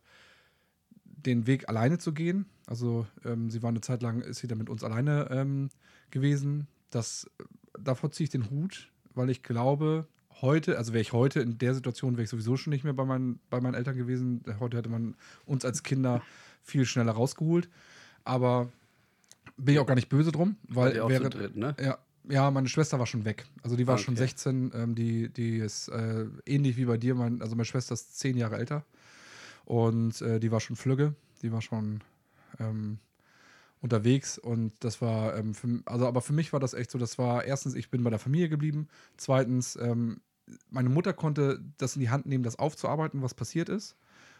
den 1.03 1.47
Weg 1.47 1.67
alleine 1.67 1.97
zu 1.97 2.13
gehen. 2.13 2.45
Also 2.67 3.05
ähm, 3.25 3.49
sie 3.49 3.61
war 3.63 3.69
eine 3.69 3.81
Zeit 3.81 4.01
lang, 4.01 4.21
ist 4.21 4.39
sie 4.39 4.47
dann 4.47 4.57
mit 4.57 4.69
uns 4.69 4.83
alleine 4.83 5.27
ähm, 5.31 5.69
gewesen. 6.11 6.67
Das, 6.89 7.29
davor 7.77 8.11
ziehe 8.11 8.25
ich 8.25 8.29
den 8.29 8.49
Hut, 8.49 8.91
weil 9.13 9.29
ich 9.29 9.43
glaube, 9.43 10.07
heute, 10.41 10.77
also 10.77 10.93
wäre 10.93 11.01
ich 11.01 11.13
heute 11.13 11.39
in 11.39 11.57
der 11.57 11.73
Situation, 11.73 12.13
wäre 12.13 12.23
ich 12.23 12.29
sowieso 12.29 12.57
schon 12.57 12.71
nicht 12.71 12.83
mehr 12.83 12.93
bei 12.93 13.05
meinen, 13.05 13.39
bei 13.49 13.59
meinen 13.61 13.73
Eltern 13.73 13.95
gewesen. 13.97 14.43
Heute 14.59 14.77
hätte 14.77 14.89
man 14.89 15.15
uns 15.45 15.65
als 15.65 15.83
Kinder 15.83 16.21
viel 16.63 16.85
schneller 16.85 17.13
rausgeholt. 17.13 17.69
Aber 18.23 18.69
bin 19.57 19.73
ich 19.75 19.79
auch 19.79 19.87
gar 19.87 19.95
nicht 19.95 20.09
böse 20.09 20.31
drum, 20.31 20.57
weil 20.67 20.99
auch 20.99 21.09
wäre, 21.09 21.29
dritt, 21.29 21.55
ne? 21.55 21.75
ja, 21.79 21.97
ja, 22.29 22.51
meine 22.51 22.67
Schwester 22.67 22.99
war 22.99 23.05
schon 23.05 23.25
weg. 23.25 23.45
Also 23.63 23.75
die 23.75 23.87
war 23.87 23.95
Okay. 23.95 24.03
schon 24.03 24.15
16. 24.17 24.71
Ähm, 24.73 24.95
die, 24.95 25.29
die 25.29 25.57
ist 25.57 25.87
äh, 25.87 26.25
ähnlich 26.45 26.77
wie 26.77 26.85
bei 26.85 26.97
dir. 26.97 27.15
Mein, 27.15 27.41
also 27.41 27.55
meine 27.55 27.65
Schwester 27.65 27.93
ist 27.93 28.19
zehn 28.19 28.37
Jahre 28.37 28.57
älter. 28.57 28.83
Und 29.65 30.21
äh, 30.21 30.39
die 30.39 30.51
war 30.51 30.59
schon 30.59 30.75
flügge. 30.75 31.15
Die 31.41 31.51
war 31.51 31.61
schon 31.61 32.01
ähm, 32.59 32.99
unterwegs. 33.81 34.37
Und 34.37 34.73
das 34.83 35.01
war, 35.01 35.35
ähm, 35.37 35.53
für, 35.53 35.81
also 35.85 36.07
aber 36.07 36.21
für 36.21 36.33
mich 36.33 36.53
war 36.53 36.59
das 36.59 36.73
echt 36.73 36.91
so, 36.91 36.97
das 36.97 37.17
war 37.17 37.43
erstens, 37.45 37.75
ich 37.75 37.89
bin 37.89 38.03
bei 38.03 38.09
der 38.09 38.19
Familie 38.19 38.49
geblieben. 38.49 38.87
Zweitens, 39.17 39.75
ähm, 39.75 40.21
meine 40.69 40.89
Mutter 40.89 41.13
konnte 41.13 41.59
das 41.77 41.95
in 41.95 42.01
die 42.01 42.09
Hand 42.09 42.25
nehmen, 42.25 42.43
das 42.43 42.57
aufzuarbeiten, 42.57 43.21
was 43.21 43.33
passiert 43.33 43.69
ist. 43.69 43.95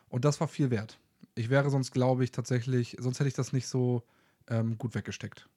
Und 0.09 0.25
das 0.25 0.39
war 0.39 0.47
viel 0.47 0.69
wert. 0.71 0.99
Ich 1.35 1.49
wäre 1.49 1.69
sonst, 1.69 1.91
glaube 1.91 2.23
ich, 2.23 2.31
tatsächlich, 2.31 2.97
sonst 2.99 3.19
hätte 3.19 3.27
ich 3.27 3.33
das 3.33 3.53
nicht 3.53 3.67
so 3.67 4.03
ähm, 4.47 4.77
gut 4.77 4.95
weggesteckt. 4.95 5.49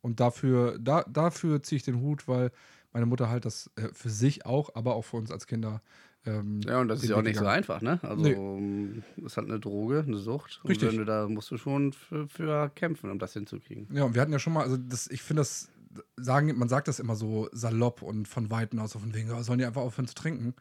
Und 0.00 0.20
dafür, 0.20 0.78
da, 0.78 1.02
dafür 1.04 1.62
ziehe 1.62 1.78
ich 1.78 1.82
den 1.82 2.00
Hut, 2.00 2.28
weil 2.28 2.52
meine 2.92 3.06
Mutter 3.06 3.28
halt 3.28 3.44
das 3.44 3.70
äh, 3.76 3.88
für 3.92 4.10
sich 4.10 4.46
auch, 4.46 4.74
aber 4.74 4.94
auch 4.94 5.04
für 5.04 5.16
uns 5.16 5.30
als 5.30 5.46
Kinder. 5.46 5.82
Ähm, 6.26 6.60
Ja, 6.66 6.80
und 6.80 6.88
das 6.88 6.98
ist 6.98 7.04
den 7.04 7.10
ja 7.10 7.16
auch 7.16 7.22
nicht 7.22 7.36
so 7.36 7.40
gegangen. 7.40 7.56
einfach, 7.56 7.80
ne? 7.80 7.98
Also, 8.02 8.22
Nee. 8.22 8.32
ähm, 8.32 9.02
das 9.16 9.36
hat 9.36 9.44
eine 9.44 9.60
Droge, 9.60 10.04
eine 10.06 10.16
Sucht. 10.18 10.60
Richtig. 10.68 10.88
Und 10.88 10.92
wenn 10.92 10.98
du, 10.98 11.04
da 11.04 11.28
musst 11.28 11.50
du 11.50 11.56
schon 11.56 11.92
für, 11.92 12.28
für 12.28 12.70
kämpfen, 12.74 13.10
um 13.10 13.18
das 13.18 13.32
hinzukriegen. 13.32 13.86
Ja, 13.92 14.04
und 14.04 14.14
wir 14.14 14.22
hatten 14.22 14.32
ja 14.32 14.38
schon 14.38 14.52
mal, 14.52 14.62
also 14.62 14.76
das, 14.76 15.06
ich 15.08 15.22
finde 15.22 15.40
das, 15.40 15.70
sagen, 16.16 16.56
man 16.58 16.68
sagt 16.68 16.88
das 16.88 16.98
immer 17.00 17.16
so 17.16 17.48
salopp 17.52 18.02
und 18.02 18.28
von 18.28 18.50
Weitem 18.50 18.78
aus, 18.80 18.90
so 18.92 18.98
von 18.98 19.14
wegen, 19.14 19.30
sollen 19.42 19.58
die 19.58 19.64
einfach 19.64 19.80
aufhören 19.82 20.06
zu 20.08 20.14
trinken. 20.14 20.54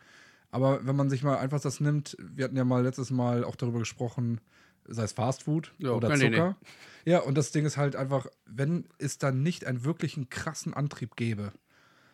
Aber 0.51 0.85
wenn 0.85 0.95
man 0.95 1.09
sich 1.09 1.23
mal 1.23 1.37
einfach 1.37 1.59
das 1.59 1.81
nimmt, 1.81 2.15
wir 2.19 2.45
hatten 2.45 2.55
ja 2.55 2.63
mal 2.63 2.83
letztes 2.83 3.11
Mal 3.11 3.43
auch 3.43 3.57
darüber 3.57 3.79
gesprochen, 3.79 4.39
sei 4.87 5.03
es 5.03 5.11
Fastfood 5.11 5.73
Ja, 5.79 5.91
oder 5.91 6.13
Zucker. 6.13 6.55
Ja, 7.03 7.19
und 7.19 7.35
das 7.37 7.51
Ding 7.51 7.65
ist 7.65 7.75
halt 7.75 7.95
einfach, 7.95 8.27
wenn 8.45 8.87
es 8.97 9.17
dann 9.17 9.43
nicht 9.43 9.65
einen 9.65 9.83
wirklichen 9.83 10.29
krassen 10.29 10.73
Antrieb 10.73 11.15
gäbe, 11.17 11.51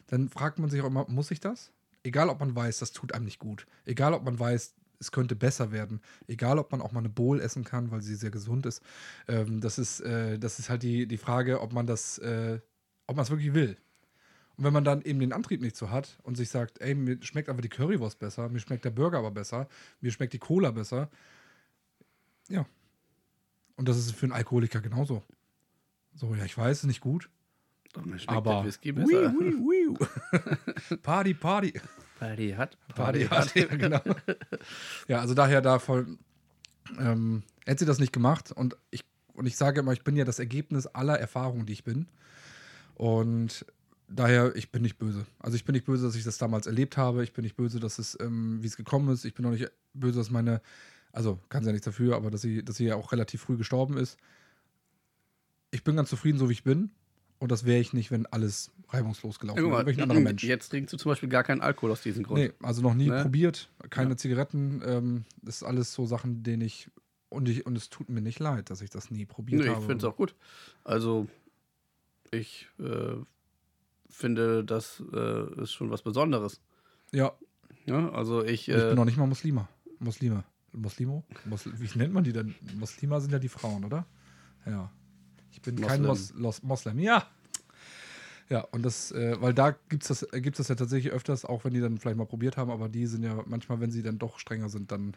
dann 0.08 0.30
fragt 0.30 0.58
man 0.58 0.70
sich 0.70 0.82
auch 0.82 0.88
immer, 0.88 1.06
muss 1.08 1.30
ich 1.32 1.40
das? 1.40 1.72
Egal, 2.04 2.30
ob 2.30 2.40
man 2.40 2.56
weiß, 2.56 2.80
das 2.80 2.92
tut 2.92 3.14
einem 3.14 3.26
nicht 3.26 3.40
gut. 3.40 3.68
Egal, 3.86 4.14
ob 4.14 4.24
man 4.24 4.40
weiß, 4.40 4.74
es 5.00 5.12
könnte 5.12 5.36
besser 5.36 5.72
werden. 5.72 6.02
Egal, 6.28 6.60
ob 6.60 6.72
man 6.72 6.82
auch 6.82 6.92
mal 6.92 7.00
eine 7.00 7.10
Bowl 7.10 7.40
essen 7.42 7.64
kann, 7.64 7.92
weil 7.92 8.02
sie 8.02 8.16
sehr 8.16 8.32
gesund 8.32 8.66
ist. 8.66 8.82
Ähm, 9.28 9.60
das, 9.60 9.78
ist 9.78 10.00
äh, 10.02 10.38
das 10.40 10.60
ist 10.60 10.70
halt 10.70 10.84
die, 10.84 11.08
die 11.08 11.18
Frage, 11.18 11.62
ob 11.62 11.74
man 11.74 11.88
das, 11.88 12.18
äh, 12.20 12.60
ob 13.08 13.16
man 13.16 13.24
es 13.24 13.32
wirklich 13.32 13.54
will. 13.54 13.78
Und 14.58 14.64
wenn 14.66 14.74
man 14.74 14.84
dann 14.84 15.02
eben 15.02 15.20
den 15.20 15.34
Antrieb 15.34 15.62
nicht 15.62 15.76
so 15.76 15.90
hat 15.90 16.20
und 16.24 16.36
sich 16.38 16.50
sagt, 16.50 16.82
ey, 16.82 16.94
mir 16.94 17.18
schmeckt 17.24 17.50
einfach 17.50 17.64
die 17.64 17.70
Currywurst 17.70 18.20
besser, 18.20 18.48
mir 18.50 18.60
schmeckt 18.60 18.86
der 18.86 18.92
Burger 18.92 19.18
aber 19.18 19.32
besser, 19.32 19.68
mir 20.02 20.12
schmeckt 20.12 20.34
die 20.34 20.40
Cola 20.40 20.72
besser. 20.72 21.10
Ja. 22.48 22.66
Und 23.76 23.88
das 23.88 23.98
ist 23.98 24.12
für 24.12 24.28
einen 24.28 24.34
Alkoholiker 24.34 24.82
genauso. 24.82 25.24
So, 26.14 26.36
ja, 26.36 26.46
ich 26.46 26.58
weiß, 26.58 26.78
es 26.78 26.84
ist 26.84 26.88
nicht 26.88 27.02
gut. 27.02 27.30
Schmeckt 27.94 28.30
aber 28.30 28.56
der 28.56 28.66
Whisky 28.66 28.92
besser. 28.92 29.08
Wiu, 29.10 29.40
wiu, 29.40 29.98
wiu. 30.00 30.98
Party, 30.98 31.34
Party. 31.34 31.74
Party 32.20 32.52
hat, 32.52 32.78
Party, 32.96 33.26
Party, 33.26 33.60
ja, 33.62 33.66
genau. 33.66 34.00
ja, 35.08 35.22
also 35.22 35.34
daher 35.34 35.60
davon 35.60 36.20
ähm, 37.00 37.42
hätte 37.66 37.80
sie 37.80 37.86
das 37.86 37.98
nicht 37.98 38.14
gemacht 38.14 38.52
und 38.52 38.78
ich, 38.92 39.04
und 39.34 39.48
ich 39.48 39.58
sage 39.58 39.80
immer, 39.80 39.92
ich 39.92 40.04
bin 40.04 40.16
ja 40.16 40.24
das 40.24 40.38
Ergebnis 40.38 40.86
aller 40.86 41.20
Erfahrungen, 41.20 41.66
die 41.66 41.74
ich 41.74 41.84
bin. 41.84 42.08
Und 42.94 43.66
daher, 44.08 44.56
ich 44.56 44.72
bin 44.72 44.84
nicht 44.84 44.98
böse. 44.98 45.26
Also 45.40 45.56
ich 45.56 45.66
bin 45.66 45.74
nicht 45.74 45.86
böse, 45.86 46.06
dass 46.06 46.16
ich 46.16 46.24
das 46.24 46.38
damals 46.38 46.68
erlebt 46.68 46.98
habe. 46.98 47.24
Ich 47.24 47.34
bin 47.34 47.44
nicht 47.44 47.56
böse, 47.56 47.80
dass 47.80 47.98
es, 47.98 48.16
ähm, 48.20 48.60
wie 48.62 48.68
es 48.68 48.78
gekommen 48.78 49.10
ist. 49.10 49.26
Ich 49.26 49.34
bin 49.34 49.46
auch 49.46 49.52
nicht 49.52 49.72
böse, 49.94 50.20
dass 50.20 50.30
meine, 50.30 50.62
also 51.12 51.40
kann 51.50 51.64
sie 51.64 51.70
ja 51.70 51.74
nichts 51.74 51.86
dafür, 51.86 52.16
aber 52.16 52.30
dass 52.30 52.42
sie, 52.42 52.64
dass 52.64 52.76
sie 52.76 52.86
ja 52.86 52.96
auch 52.96 53.12
relativ 53.12 53.42
früh 53.42 53.58
gestorben 53.58 53.98
ist. 53.98 54.18
Ich 55.72 55.84
bin 55.84 55.96
ganz 55.96 56.10
zufrieden, 56.10 56.38
so 56.38 56.50
wie 56.50 56.54
ich 56.54 56.64
bin. 56.64 56.92
Und 57.42 57.52
das 57.52 57.66
wäre 57.66 57.80
ich 57.80 57.92
nicht, 57.92 58.12
wenn 58.12 58.28
alles 58.28 58.70
reibungslos 58.90 59.40
gelaufen. 59.40 59.64
Mal, 59.68 59.84
welch 59.88 59.98
ein 59.98 60.04
anderer 60.04 60.20
Mensch. 60.20 60.44
Jetzt 60.44 60.70
trinkst 60.70 60.94
du 60.94 60.98
zum 60.98 61.10
Beispiel 61.12 61.28
gar 61.28 61.44
keinen 61.44 61.62
Alkohol 61.62 61.90
aus 61.92 62.04
diesem 62.04 62.24
Grund. 62.24 62.40
Nee, 62.40 62.52
also 62.62 62.84
noch 62.84 62.94
nie 62.94 63.10
Ne? 63.10 63.24
probiert, 63.24 63.72
keine 63.90 64.12
Ja. 64.12 64.18
Zigaretten. 64.18 64.84
Ähm, 64.86 65.26
das 65.42 65.56
ist 65.58 65.64
alles 65.64 65.92
so 65.92 66.06
Sachen, 66.06 66.44
denen 66.44 66.62
ich 66.62 66.92
und, 67.30 67.50
ich. 67.50 67.66
und 67.66 67.76
es 67.76 67.90
tut 67.90 68.10
mir 68.10 68.22
nicht 68.22 68.38
leid, 68.40 68.70
dass 68.70 68.82
ich 68.82 68.92
das 68.92 69.10
nie 69.10 69.26
probiert 69.26 69.62
Nee, 69.62 69.68
ich 69.70 69.74
habe. 69.76 69.86
finde 69.88 70.06
es 70.06 70.12
auch 70.14 70.18
gut. 70.18 70.36
Also, 70.84 71.28
ich 72.30 72.68
äh, 72.80 73.16
finde, 74.08 74.64
das 74.64 75.02
äh, 75.12 75.62
ist 75.64 75.72
schon 75.74 75.90
was 75.90 76.04
Besonderes. 76.04 76.62
Ja, 77.12 77.32
Ja, 77.86 78.12
also 78.12 78.44
ich, 78.44 78.70
ich 78.70 78.76
äh, 78.76 78.88
bin 78.90 78.96
noch 78.98 79.06
nicht 79.06 79.18
mal 79.18 79.26
Muslima. 79.26 79.68
Muslime. 79.98 80.44
Muslimo? 80.74 81.26
Musl 81.46 81.74
wie 81.80 81.98
nennt 81.98 82.14
man 82.14 82.24
die 82.24 82.34
denn? 82.34 82.54
Muslima 82.76 83.20
sind 83.20 83.32
ja 83.32 83.40
die 83.40 83.50
Frauen, 83.50 83.84
oder? 83.84 84.06
Ja. 84.66 84.92
Ich 85.52 85.62
bin 85.62 85.80
kein 85.80 86.02
Mos 86.02 86.30
Moslem. 86.30 86.42
Los 86.42 86.64
Moslem. 86.64 87.00
Ja. 87.00 87.28
Ja, 88.50 88.62
und 88.72 88.84
das, 88.84 89.12
äh, 89.12 89.40
weil 89.40 89.54
da 89.54 89.72
gibt 89.72 90.04
es 90.04 90.10
das, 90.10 90.28
gibt's 90.42 90.58
das 90.58 90.68
ja 90.68 90.76
tatsächlich 90.76 91.14
öfters, 91.14 91.46
auch 91.46 91.64
wenn 91.64 91.74
die 91.74 91.80
dann 91.80 91.98
vielleicht 91.98 92.18
mal 92.18 92.26
probiert 92.26 92.58
haben, 92.58 92.70
aber 92.70 92.90
die 92.90 93.06
sind 93.06 93.24
ja 93.24 93.42
manchmal, 93.46 93.80
wenn 93.80 93.92
sie 93.92 94.04
dann 94.04 94.20
doch 94.20 94.40
strenger 94.40 94.68
sind, 94.68 94.92
dann 94.92 95.16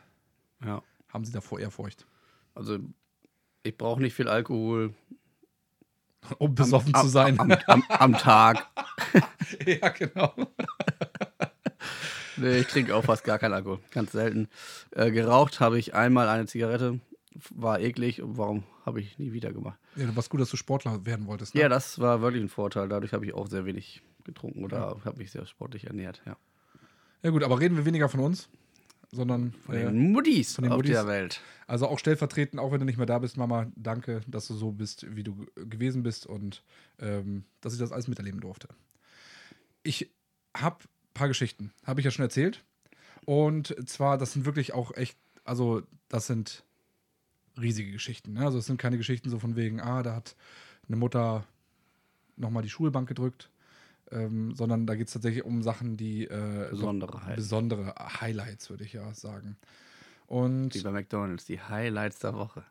ja, 0.64 0.82
haben 1.08 1.24
sie 1.24 1.32
davor 1.32 1.58
Ehrfurcht. 1.58 2.06
also 2.54 2.78
ich 3.64 3.76
brauche 3.76 4.00
nicht 4.00 4.14
viel 4.14 4.28
Alkohol 4.28 4.94
Um 6.38 6.54
besoffen 6.54 6.94
am, 6.94 7.02
zu 7.02 7.08
sein. 7.08 7.38
Am, 7.38 7.52
am, 7.66 7.84
am 7.88 8.12
Tag. 8.14 8.66
ja, 9.66 9.88
genau. 9.90 10.32
Nee, 12.36 12.58
ich 12.58 12.66
trinke 12.66 12.94
auch 12.94 13.04
fast 13.04 13.24
gar 13.24 13.38
keinen 13.38 13.54
Alkohol. 13.54 13.78
Ganz 13.90 14.12
selten. 14.12 14.48
Äh, 14.90 15.10
geraucht 15.10 15.60
habe 15.60 15.78
ich 15.78 15.94
einmal 15.94 16.28
eine 16.28 16.46
Zigarette. 16.46 17.00
War 17.54 17.80
eklig. 17.80 18.22
Und 18.22 18.38
warum 18.38 18.64
habe 18.84 19.00
ich 19.00 19.18
nie 19.18 19.32
wieder 19.32 19.52
gemacht? 19.52 19.78
Ja, 19.96 20.06
du 20.06 20.16
warst 20.16 20.30
gut, 20.30 20.40
dass 20.40 20.50
du 20.50 20.56
Sportler 20.56 21.04
werden 21.06 21.26
wolltest. 21.26 21.54
Ne? 21.54 21.62
Ja, 21.62 21.68
das 21.68 21.98
war 21.98 22.20
wirklich 22.22 22.42
ein 22.42 22.48
Vorteil. 22.48 22.88
Dadurch 22.88 23.12
habe 23.12 23.24
ich 23.26 23.34
auch 23.34 23.46
sehr 23.48 23.64
wenig 23.64 24.02
getrunken 24.24 24.64
oder 24.64 24.96
habe 25.04 25.18
mich 25.18 25.30
sehr 25.30 25.46
sportlich 25.46 25.86
ernährt. 25.86 26.22
Ja. 26.26 26.36
ja, 27.22 27.30
gut, 27.30 27.42
aber 27.42 27.60
reden 27.60 27.76
wir 27.76 27.84
weniger 27.84 28.08
von 28.08 28.20
uns, 28.20 28.48
sondern 29.10 29.52
Von 29.66 29.74
äh, 29.74 29.84
den 29.84 30.12
Muttis 30.12 30.54
von 30.54 30.64
den 30.64 30.72
auf 30.72 30.78
Muttis. 30.78 30.92
der 30.92 31.06
Welt. 31.06 31.40
Also 31.66 31.86
auch 31.88 31.98
stellvertretend, 31.98 32.60
auch 32.60 32.72
wenn 32.72 32.80
du 32.80 32.86
nicht 32.86 32.96
mehr 32.96 33.06
da 33.06 33.18
bist, 33.18 33.36
Mama, 33.36 33.66
danke, 33.76 34.22
dass 34.26 34.48
du 34.48 34.54
so 34.54 34.72
bist, 34.72 35.06
wie 35.14 35.22
du 35.22 35.46
gewesen 35.56 36.02
bist 36.02 36.26
und 36.26 36.62
ähm, 36.98 37.44
dass 37.60 37.72
ich 37.74 37.78
das 37.78 37.92
alles 37.92 38.08
miterleben 38.08 38.40
durfte. 38.40 38.68
Ich 39.82 40.10
habe 40.56 40.76
ein 40.84 41.14
paar 41.14 41.28
Geschichten, 41.28 41.72
habe 41.84 42.00
ich 42.00 42.04
ja 42.04 42.10
schon 42.10 42.24
erzählt. 42.24 42.64
Und 43.26 43.74
zwar, 43.88 44.18
das 44.18 44.32
sind 44.32 44.44
wirklich 44.44 44.74
auch 44.74 44.94
echt, 44.96 45.18
also 45.44 45.82
das 46.08 46.26
sind 46.26 46.64
riesige 47.60 47.92
Geschichten. 47.92 48.34
Ne? 48.34 48.44
Also 48.44 48.58
es 48.58 48.66
sind 48.66 48.78
keine 48.78 48.96
Geschichten 48.98 49.30
so 49.30 49.38
von 49.38 49.56
wegen, 49.56 49.80
ah, 49.80 50.02
da 50.02 50.14
hat 50.16 50.34
eine 50.88 50.96
Mutter 50.96 51.44
nochmal 52.36 52.62
die 52.62 52.68
Schulbank 52.70 53.08
gedrückt, 53.08 53.48
ähm, 54.10 54.54
sondern 54.54 54.86
da 54.86 54.94
geht 54.96 55.06
es 55.08 55.12
tatsächlich 55.12 55.44
um 55.44 55.62
Sachen, 55.62 55.96
die 55.96 56.24
äh, 56.26 56.64
so 56.70 56.76
Besondere 56.76 57.24
halt. 57.24 57.36
besondere 57.36 57.94
Highlights, 58.20 58.70
würde 58.70 58.84
ich 58.84 58.92
ja 58.92 59.12
sagen. 59.14 59.56
Und 60.26 60.74
Wie 60.74 60.82
bei 60.82 60.90
McDonalds, 60.90 61.44
die 61.44 61.60
Highlights 61.60 62.18
der 62.18 62.34
Woche. 62.34 62.64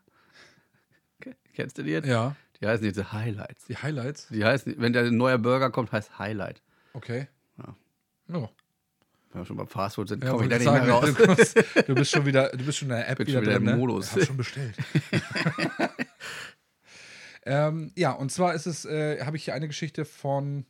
Ke- 1.20 1.36
Kennst 1.54 1.78
du 1.78 1.82
die 1.82 1.90
jetzt? 1.90 2.06
ja, 2.06 2.36
Die 2.60 2.66
heißen 2.66 2.84
jetzt 2.84 3.12
Highlights. 3.12 3.64
die 3.66 3.76
Highlights. 3.76 4.28
Die 4.28 4.44
heißen, 4.44 4.74
wenn 4.78 4.92
der 4.92 5.10
neue 5.10 5.38
Burger 5.38 5.70
kommt, 5.70 5.92
heißt 5.92 6.18
Highlight. 6.18 6.62
Okay. 6.92 7.28
Ja. 7.58 7.76
Ja. 8.28 8.50
Wenn 9.34 9.40
wir 9.40 9.46
schon 9.46 9.56
beim 9.56 9.66
Fastfood 9.66 10.08
sind, 10.08 10.22
Ja, 10.22 10.30
komme 10.30 10.44
ich 10.44 10.48
da 10.48 10.58
nicht 10.58 10.70
mehr 10.70 10.88
raus. 10.88 11.12
Du, 11.86 11.94
bist 11.96 12.12
schon 12.12 12.24
wieder, 12.24 12.50
du 12.50 12.64
bist 12.64 12.78
schon 12.78 12.88
in 12.88 12.94
der 12.94 13.08
App 13.08 13.18
wieder, 13.18 13.42
wieder 13.42 13.54
drin, 13.54 13.62
im 13.62 13.64
ne? 13.64 13.76
Modus. 13.76 14.10
Ich 14.10 14.12
hab 14.12 14.26
schon 14.28 14.36
bestellt. 14.36 14.76
ähm, 17.44 17.90
ja, 17.96 18.12
und 18.12 18.30
zwar 18.30 18.54
ist 18.54 18.66
es, 18.66 18.84
äh, 18.84 19.24
habe 19.24 19.36
ich 19.36 19.44
hier 19.44 19.54
eine 19.54 19.66
Geschichte 19.66 20.04
von 20.04 20.66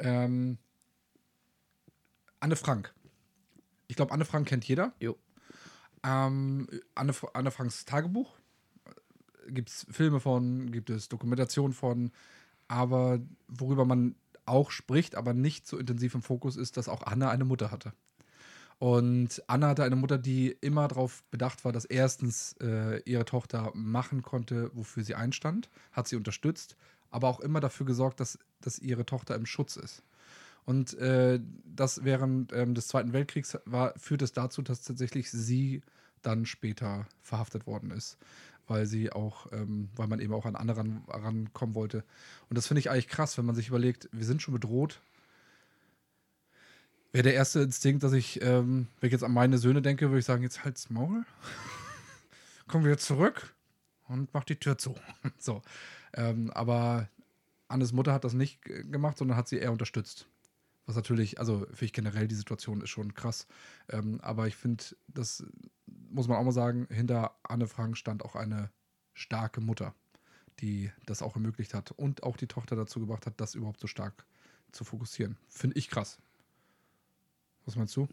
ähm, 0.00 0.58
Anne 2.40 2.56
Frank. 2.56 2.92
Ich 3.86 3.94
glaube, 3.94 4.10
Anne 4.10 4.24
Frank 4.24 4.48
kennt 4.48 4.64
jeder. 4.64 4.92
Jo. 4.98 5.16
Ähm, 6.02 6.66
Anne, 6.96 7.14
Anne 7.32 7.52
Franks 7.52 7.84
Tagebuch. 7.84 8.34
Gibt 9.46 9.68
es 9.68 9.86
Filme 9.88 10.18
von, 10.18 10.72
gibt 10.72 10.90
es 10.90 11.08
Dokumentationen 11.08 11.74
von, 11.74 12.10
aber 12.66 13.20
worüber 13.46 13.84
man 13.84 14.16
auch 14.46 14.70
spricht, 14.70 15.14
aber 15.14 15.34
nicht 15.34 15.66
so 15.66 15.78
intensiv 15.78 16.14
im 16.14 16.22
Fokus 16.22 16.56
ist, 16.56 16.76
dass 16.76 16.88
auch 16.88 17.02
Anne 17.02 17.28
eine 17.28 17.44
Mutter 17.44 17.70
hatte. 17.70 17.92
Und 18.78 19.40
Anna 19.46 19.68
hatte 19.68 19.84
eine 19.84 19.94
Mutter, 19.94 20.18
die 20.18 20.56
immer 20.60 20.88
darauf 20.88 21.22
bedacht 21.30 21.64
war, 21.64 21.70
dass 21.70 21.84
erstens 21.84 22.56
äh, 22.60 23.00
ihre 23.04 23.24
Tochter 23.24 23.70
machen 23.74 24.22
konnte, 24.22 24.72
wofür 24.74 25.04
sie 25.04 25.14
einstand, 25.14 25.70
hat 25.92 26.08
sie 26.08 26.16
unterstützt, 26.16 26.76
aber 27.10 27.28
auch 27.28 27.38
immer 27.38 27.60
dafür 27.60 27.86
gesorgt, 27.86 28.18
dass, 28.18 28.40
dass 28.60 28.80
ihre 28.80 29.06
Tochter 29.06 29.36
im 29.36 29.46
Schutz 29.46 29.76
ist. 29.76 30.02
Und 30.64 30.94
äh, 30.94 31.40
das 31.64 32.04
während 32.04 32.52
ähm, 32.52 32.74
des 32.74 32.88
Zweiten 32.88 33.12
Weltkriegs 33.12 33.56
war, 33.66 33.94
führt 33.96 34.22
es 34.22 34.32
dazu, 34.32 34.62
dass 34.62 34.82
tatsächlich 34.82 35.30
sie 35.30 35.82
dann 36.22 36.46
später 36.46 37.06
verhaftet 37.20 37.66
worden 37.66 37.90
ist, 37.90 38.18
weil 38.68 38.86
sie 38.86 39.12
auch, 39.12 39.50
ähm, 39.52 39.88
weil 39.96 40.06
man 40.08 40.20
eben 40.20 40.32
auch 40.32 40.46
an 40.46 40.56
andere 40.56 40.78
ran- 40.78 41.04
rankommen 41.08 41.74
wollte. 41.74 42.04
Und 42.48 42.56
das 42.56 42.66
finde 42.66 42.80
ich 42.80 42.90
eigentlich 42.90 43.08
krass, 43.08 43.36
wenn 43.38 43.44
man 43.44 43.54
sich 43.54 43.68
überlegt, 43.68 44.08
wir 44.12 44.24
sind 44.24 44.42
schon 44.42 44.54
bedroht. 44.54 45.00
Wäre 47.12 47.24
der 47.24 47.34
erste 47.34 47.60
Instinkt, 47.60 48.02
dass 48.02 48.12
ich, 48.14 48.40
ähm, 48.42 48.88
wenn 49.00 49.08
ich 49.08 49.12
jetzt 49.12 49.24
an 49.24 49.32
meine 49.32 49.58
Söhne 49.58 49.82
denke, 49.82 50.08
würde 50.08 50.20
ich 50.20 50.24
sagen, 50.24 50.42
jetzt 50.42 50.64
halt's 50.64 50.88
Maul. 50.88 51.24
Kommen 52.68 52.84
wir 52.86 52.96
zurück 52.96 53.54
und 54.08 54.32
mach 54.32 54.44
die 54.44 54.56
Tür 54.56 54.78
zu. 54.78 54.94
so. 55.38 55.60
Ähm, 56.14 56.50
aber 56.52 57.08
Annes 57.68 57.92
Mutter 57.92 58.12
hat 58.14 58.24
das 58.24 58.32
nicht 58.32 58.62
g- 58.62 58.82
gemacht, 58.84 59.18
sondern 59.18 59.36
hat 59.36 59.48
sie 59.48 59.58
eher 59.58 59.72
unterstützt. 59.72 60.26
Was 60.86 60.96
natürlich, 60.96 61.38
also 61.38 61.60
finde 61.60 61.84
ich 61.84 61.92
generell 61.92 62.26
die 62.28 62.34
Situation 62.34 62.80
ist 62.80 62.90
schon 62.90 63.14
krass. 63.14 63.46
Ähm, 63.88 64.20
aber 64.20 64.48
ich 64.48 64.56
finde, 64.56 64.84
das 65.08 65.44
muss 65.86 66.28
man 66.28 66.38
auch 66.38 66.44
mal 66.44 66.52
sagen, 66.52 66.86
hinter 66.90 67.36
Anne 67.42 67.68
Frank 67.68 67.96
stand 67.96 68.24
auch 68.24 68.34
eine 68.34 68.70
starke 69.14 69.60
Mutter, 69.60 69.94
die 70.60 70.90
das 71.06 71.22
auch 71.22 71.36
ermöglicht 71.36 71.74
hat 71.74 71.92
und 71.92 72.22
auch 72.22 72.36
die 72.36 72.48
Tochter 72.48 72.76
dazu 72.76 73.00
gebracht 73.00 73.26
hat, 73.26 73.40
das 73.40 73.54
überhaupt 73.54 73.80
so 73.80 73.86
stark 73.86 74.26
zu 74.72 74.84
fokussieren. 74.84 75.38
Finde 75.48 75.78
ich 75.78 75.88
krass. 75.88 76.18
Was 77.64 77.76
meinst 77.76 77.96
du? 77.96 78.08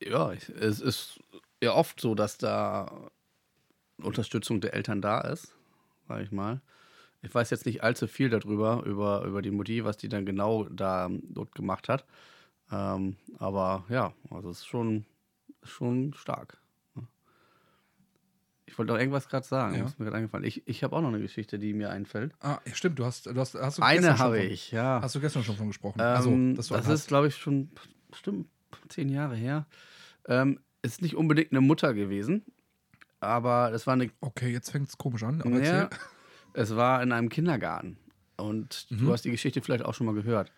Ja, 0.00 0.32
es 0.32 0.80
ist 0.80 1.18
ja 1.60 1.72
oft 1.72 2.00
so, 2.00 2.14
dass 2.14 2.38
da 2.38 3.10
Unterstützung 3.96 4.60
der 4.60 4.74
Eltern 4.74 5.02
da 5.02 5.20
ist, 5.22 5.52
sag 6.06 6.22
ich 6.22 6.30
mal. 6.30 6.60
Ich 7.22 7.34
weiß 7.34 7.50
jetzt 7.50 7.66
nicht 7.66 7.82
allzu 7.82 8.06
viel 8.06 8.30
darüber, 8.30 8.82
über, 8.84 9.24
über 9.24 9.42
die 9.42 9.50
Mutti, 9.50 9.84
was 9.84 9.96
die 9.96 10.08
dann 10.08 10.24
genau 10.24 10.64
da 10.64 11.08
dort 11.24 11.54
gemacht 11.54 11.88
hat. 11.88 12.04
Ähm, 12.70 13.16
aber 13.38 13.84
ja, 13.88 14.12
also 14.30 14.50
es 14.50 14.58
ist 14.58 14.66
schon, 14.66 15.04
schon 15.62 16.14
stark. 16.14 16.58
Ich 18.66 18.76
wollte 18.78 18.92
doch 18.92 18.98
irgendwas 18.98 19.28
gerade 19.28 19.46
sagen, 19.46 19.76
Ja. 19.76 19.86
ist 19.86 19.98
mir 19.98 20.04
gerade 20.04 20.18
eingefallen. 20.18 20.44
Ich, 20.44 20.66
ich 20.68 20.84
habe 20.84 20.94
auch 20.94 21.00
noch 21.00 21.08
eine 21.08 21.20
Geschichte, 21.20 21.58
die 21.58 21.72
mir 21.72 21.90
einfällt. 21.90 22.34
Ah, 22.40 22.58
ja, 22.66 22.74
stimmt, 22.74 22.98
du 22.98 23.04
hast, 23.06 23.26
du 23.26 23.34
hast, 23.34 23.54
hast 23.54 23.78
du 23.78 23.82
Eine 23.82 24.18
habe 24.18 24.40
ich, 24.40 24.70
ja. 24.70 25.00
Hast 25.02 25.14
du 25.14 25.20
gestern 25.20 25.42
schon 25.42 25.56
von 25.56 25.68
gesprochen? 25.68 26.00
Ähm, 26.00 26.06
also, 26.06 26.30
das 26.54 26.70
einen 26.70 26.82
ist, 26.82 26.88
hast. 26.88 27.08
glaube 27.08 27.28
ich, 27.28 27.36
schon 27.36 27.70
bestimmt 28.10 28.46
zehn 28.88 29.08
Jahre 29.08 29.34
her. 29.36 29.66
Ähm, 30.26 30.60
ist 30.82 31.00
nicht 31.02 31.16
unbedingt 31.16 31.50
eine 31.50 31.62
Mutter 31.62 31.94
gewesen, 31.94 32.44
aber 33.20 33.72
es 33.72 33.86
war 33.86 33.94
eine. 33.94 34.10
Okay, 34.20 34.52
jetzt 34.52 34.70
fängt 34.70 34.88
es 34.88 34.98
komisch 34.98 35.22
an. 35.24 35.40
Aber 35.40 35.58
Ja, 35.58 35.82
erzähl. 35.84 35.98
Es 36.54 36.74
war 36.76 37.02
in 37.02 37.12
einem 37.12 37.28
Kindergarten. 37.28 37.96
Und 38.36 38.86
Mhm. 38.90 38.98
du 39.06 39.12
hast 39.12 39.24
die 39.24 39.30
Geschichte 39.30 39.60
vielleicht 39.62 39.84
auch 39.84 39.94
schon 39.94 40.06
mal 40.06 40.14
gehört. 40.14 40.52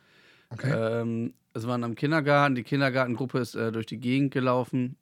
Okay. 0.50 0.70
Ähm, 0.72 1.34
es 1.54 1.66
war 1.66 1.76
in 1.76 1.84
einem 1.84 1.94
Kindergarten. 1.94 2.54
Die 2.54 2.62
Kindergartengruppe 2.62 3.38
ist 3.38 3.54
äh, 3.54 3.72
durch 3.72 3.86
die 3.86 3.98
Gegend 3.98 4.32
gelaufen. 4.32 4.96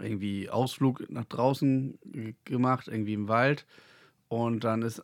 Irgendwie 0.00 0.50
Ausflug 0.50 1.08
nach 1.10 1.24
draußen 1.24 1.98
gemacht, 2.44 2.88
irgendwie 2.88 3.14
im 3.14 3.28
Wald. 3.28 3.64
Und 4.28 4.64
dann 4.64 4.82
ist, 4.82 5.02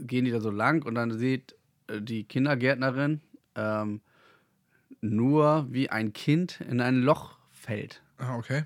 gehen 0.00 0.24
die 0.26 0.30
da 0.30 0.40
so 0.40 0.50
lang 0.50 0.84
und 0.84 0.94
dann 0.96 1.16
sieht 1.16 1.54
äh, 1.86 2.00
die 2.02 2.24
Kindergärtnerin 2.24 3.20
ähm, 3.54 4.02
nur, 5.00 5.66
wie 5.70 5.88
ein 5.90 6.12
Kind 6.12 6.60
in 6.60 6.80
ein 6.80 7.00
Loch 7.02 7.38
fällt. 7.50 8.02
ah, 8.18 8.36
okay. 8.36 8.64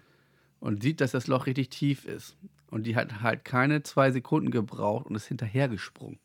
Und 0.59 0.83
sieht, 0.83 1.01
dass 1.01 1.12
das 1.12 1.27
Loch 1.29 1.47
richtig 1.47 1.69
tief 1.71 2.05
ist. 2.07 2.37
Und 2.77 2.83
die 2.83 2.95
hat 2.95 3.23
halt 3.23 3.47
keine 3.47 3.83
zwei 3.83 4.11
Sekunden 4.11 4.51
gebraucht 4.51 5.07
und 5.07 5.15
ist 5.15 5.29
hinterhergesprungen. 5.29 6.19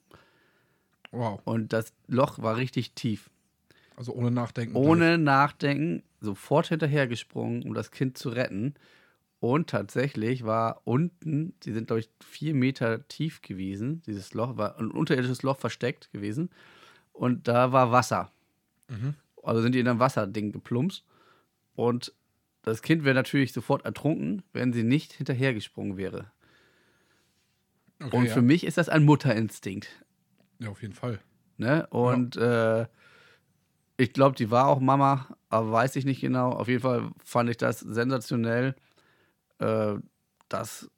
Wow. 1.11 1.39
Und 1.45 1.71
das 1.71 1.93
Loch 2.07 2.39
war 2.39 2.57
richtig 2.57 2.91
tief. 2.91 3.29
Also 3.95 4.11
ohne 4.11 4.31
Nachdenken. 4.31 4.75
ohne 4.75 5.17
Nachdenken 5.17 6.03
sofort 6.19 6.67
hinterhergesprungen, 6.67 7.63
um 7.63 7.73
das 7.73 7.91
Kind 7.91 8.17
zu 8.17 8.27
retten. 8.27 8.73
Und 9.39 9.69
tatsächlich 9.69 10.43
war 10.43 10.81
unten, 10.83 11.53
die 11.63 11.71
sind, 11.71 11.87
glaube 11.87 12.01
ich, 12.01 12.09
vier 12.21 12.53
Meter 12.53 13.07
tief 13.07 13.41
gewesen. 13.41 14.01
Dieses 14.05 14.33
Loch 14.33 14.57
war 14.57 14.77
ein 14.77 14.91
unterirdisches 14.91 15.43
Loch 15.43 15.57
versteckt 15.57 16.11
gewesen. 16.11 16.49
Und 17.13 17.47
da 17.47 17.71
war 17.71 17.93
Wasser. 17.93 18.29
Mhm. 18.89 19.13
Also 19.41 19.61
sind 19.61 19.73
die 19.73 19.79
in 19.79 19.87
ein 19.87 19.99
Wasserding 19.99 20.51
geplumpst. 20.51 21.05
Und 21.75 22.11
das 22.63 22.81
Kind 22.81 23.05
wäre 23.05 23.15
natürlich 23.15 23.53
sofort 23.53 23.85
ertrunken, 23.85 24.43
wenn 24.51 24.73
sie 24.73 24.83
nicht 24.83 25.13
hinterhergesprungen 25.13 25.95
wäre. 25.95 26.29
Okay, 28.03 28.15
Und 28.17 28.25
ja. 28.25 28.33
für 28.33 28.41
mich 28.41 28.65
ist 28.65 28.77
das 28.77 28.89
ein 28.89 29.03
Mutterinstinkt. 29.03 29.87
ja, 30.59 30.69
auf 30.69 30.81
jeden 30.81 30.93
Fall. 30.93 31.19
Ne? 31.57 31.85
Und 31.87 32.35
äh, 32.37 32.87
ich 33.97 34.13
glaube, 34.13 34.35
die 34.35 34.49
war 34.49 34.67
auch 34.67 34.79
Mama, 34.79 35.27
aber 35.49 35.71
weiß 35.71 35.95
ich 35.95 36.05
nicht 36.05 36.21
genau. 36.21 36.51
Auf 36.51 36.67
jeden 36.67 36.81
Fall 36.81 37.11
fand 37.23 37.49
ich 37.49 37.57
das 37.57 37.79
sensationell. 37.79 38.75
Äh, 39.59 39.95
das 40.49 40.89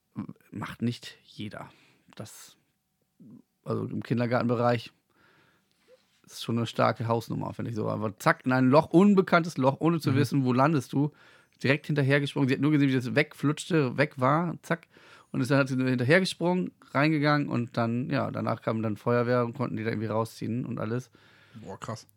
macht 0.52 0.82
nicht 0.82 1.18
jeder. 1.26 1.70
Das, 2.16 2.56
also 3.66 3.86
im 3.86 4.04
Kindergartenbereich 4.04 4.92
ist 6.26 6.44
schon 6.44 6.58
eine 6.58 6.68
starke 6.68 7.08
Hausnummer, 7.08 7.54
finde 7.54 7.72
ich 7.72 7.76
so. 7.76 7.90
Aber 7.90 8.18
zack, 8.20 8.46
in 8.46 8.54
ein 8.54 8.70
Loch, 8.70 8.90
unbekanntes 8.92 9.58
Loch, 9.58 9.78
ohne 9.80 10.00
zu 10.00 10.12
Mhm. 10.12 10.16
wissen, 10.16 10.46
wo 10.46 10.54
landest 10.54 10.94
du. 10.94 11.12
Direkt 11.62 11.88
hinterhergesprungen. 11.88 12.48
Sie 12.50 12.56
hat 12.56 12.62
nur 12.62 12.72
gesehen, 12.72 12.90
wie 12.90 12.94
das 12.96 13.16
wegflutschte, 13.16 13.98
weg 13.98 14.20
war, 14.20 14.56
zack. 14.64 14.88
Und 15.34 15.42
ist 15.42 15.50
dann 15.52 15.58
hat 15.58 15.68
sie 15.68 15.76
nur 15.76 15.90
hinterhergesprungen, 15.90 16.72
reingegangen 16.92 17.50
und 17.50 17.76
dann, 17.76 18.10
ja, 18.10 18.30
danach 18.32 18.62
kam 18.62 18.82
dann 18.84 18.96
Feuerwehr 18.98 19.44
und 19.44 19.54
konnten 19.54 19.76
die 19.76 19.84
da 19.84 19.90
irgendwie 19.90 20.08
rausziehen 20.08 20.64
und 20.66 20.80
alles. 20.80 21.10
Boah, 21.56 21.78
krass. 21.80 22.08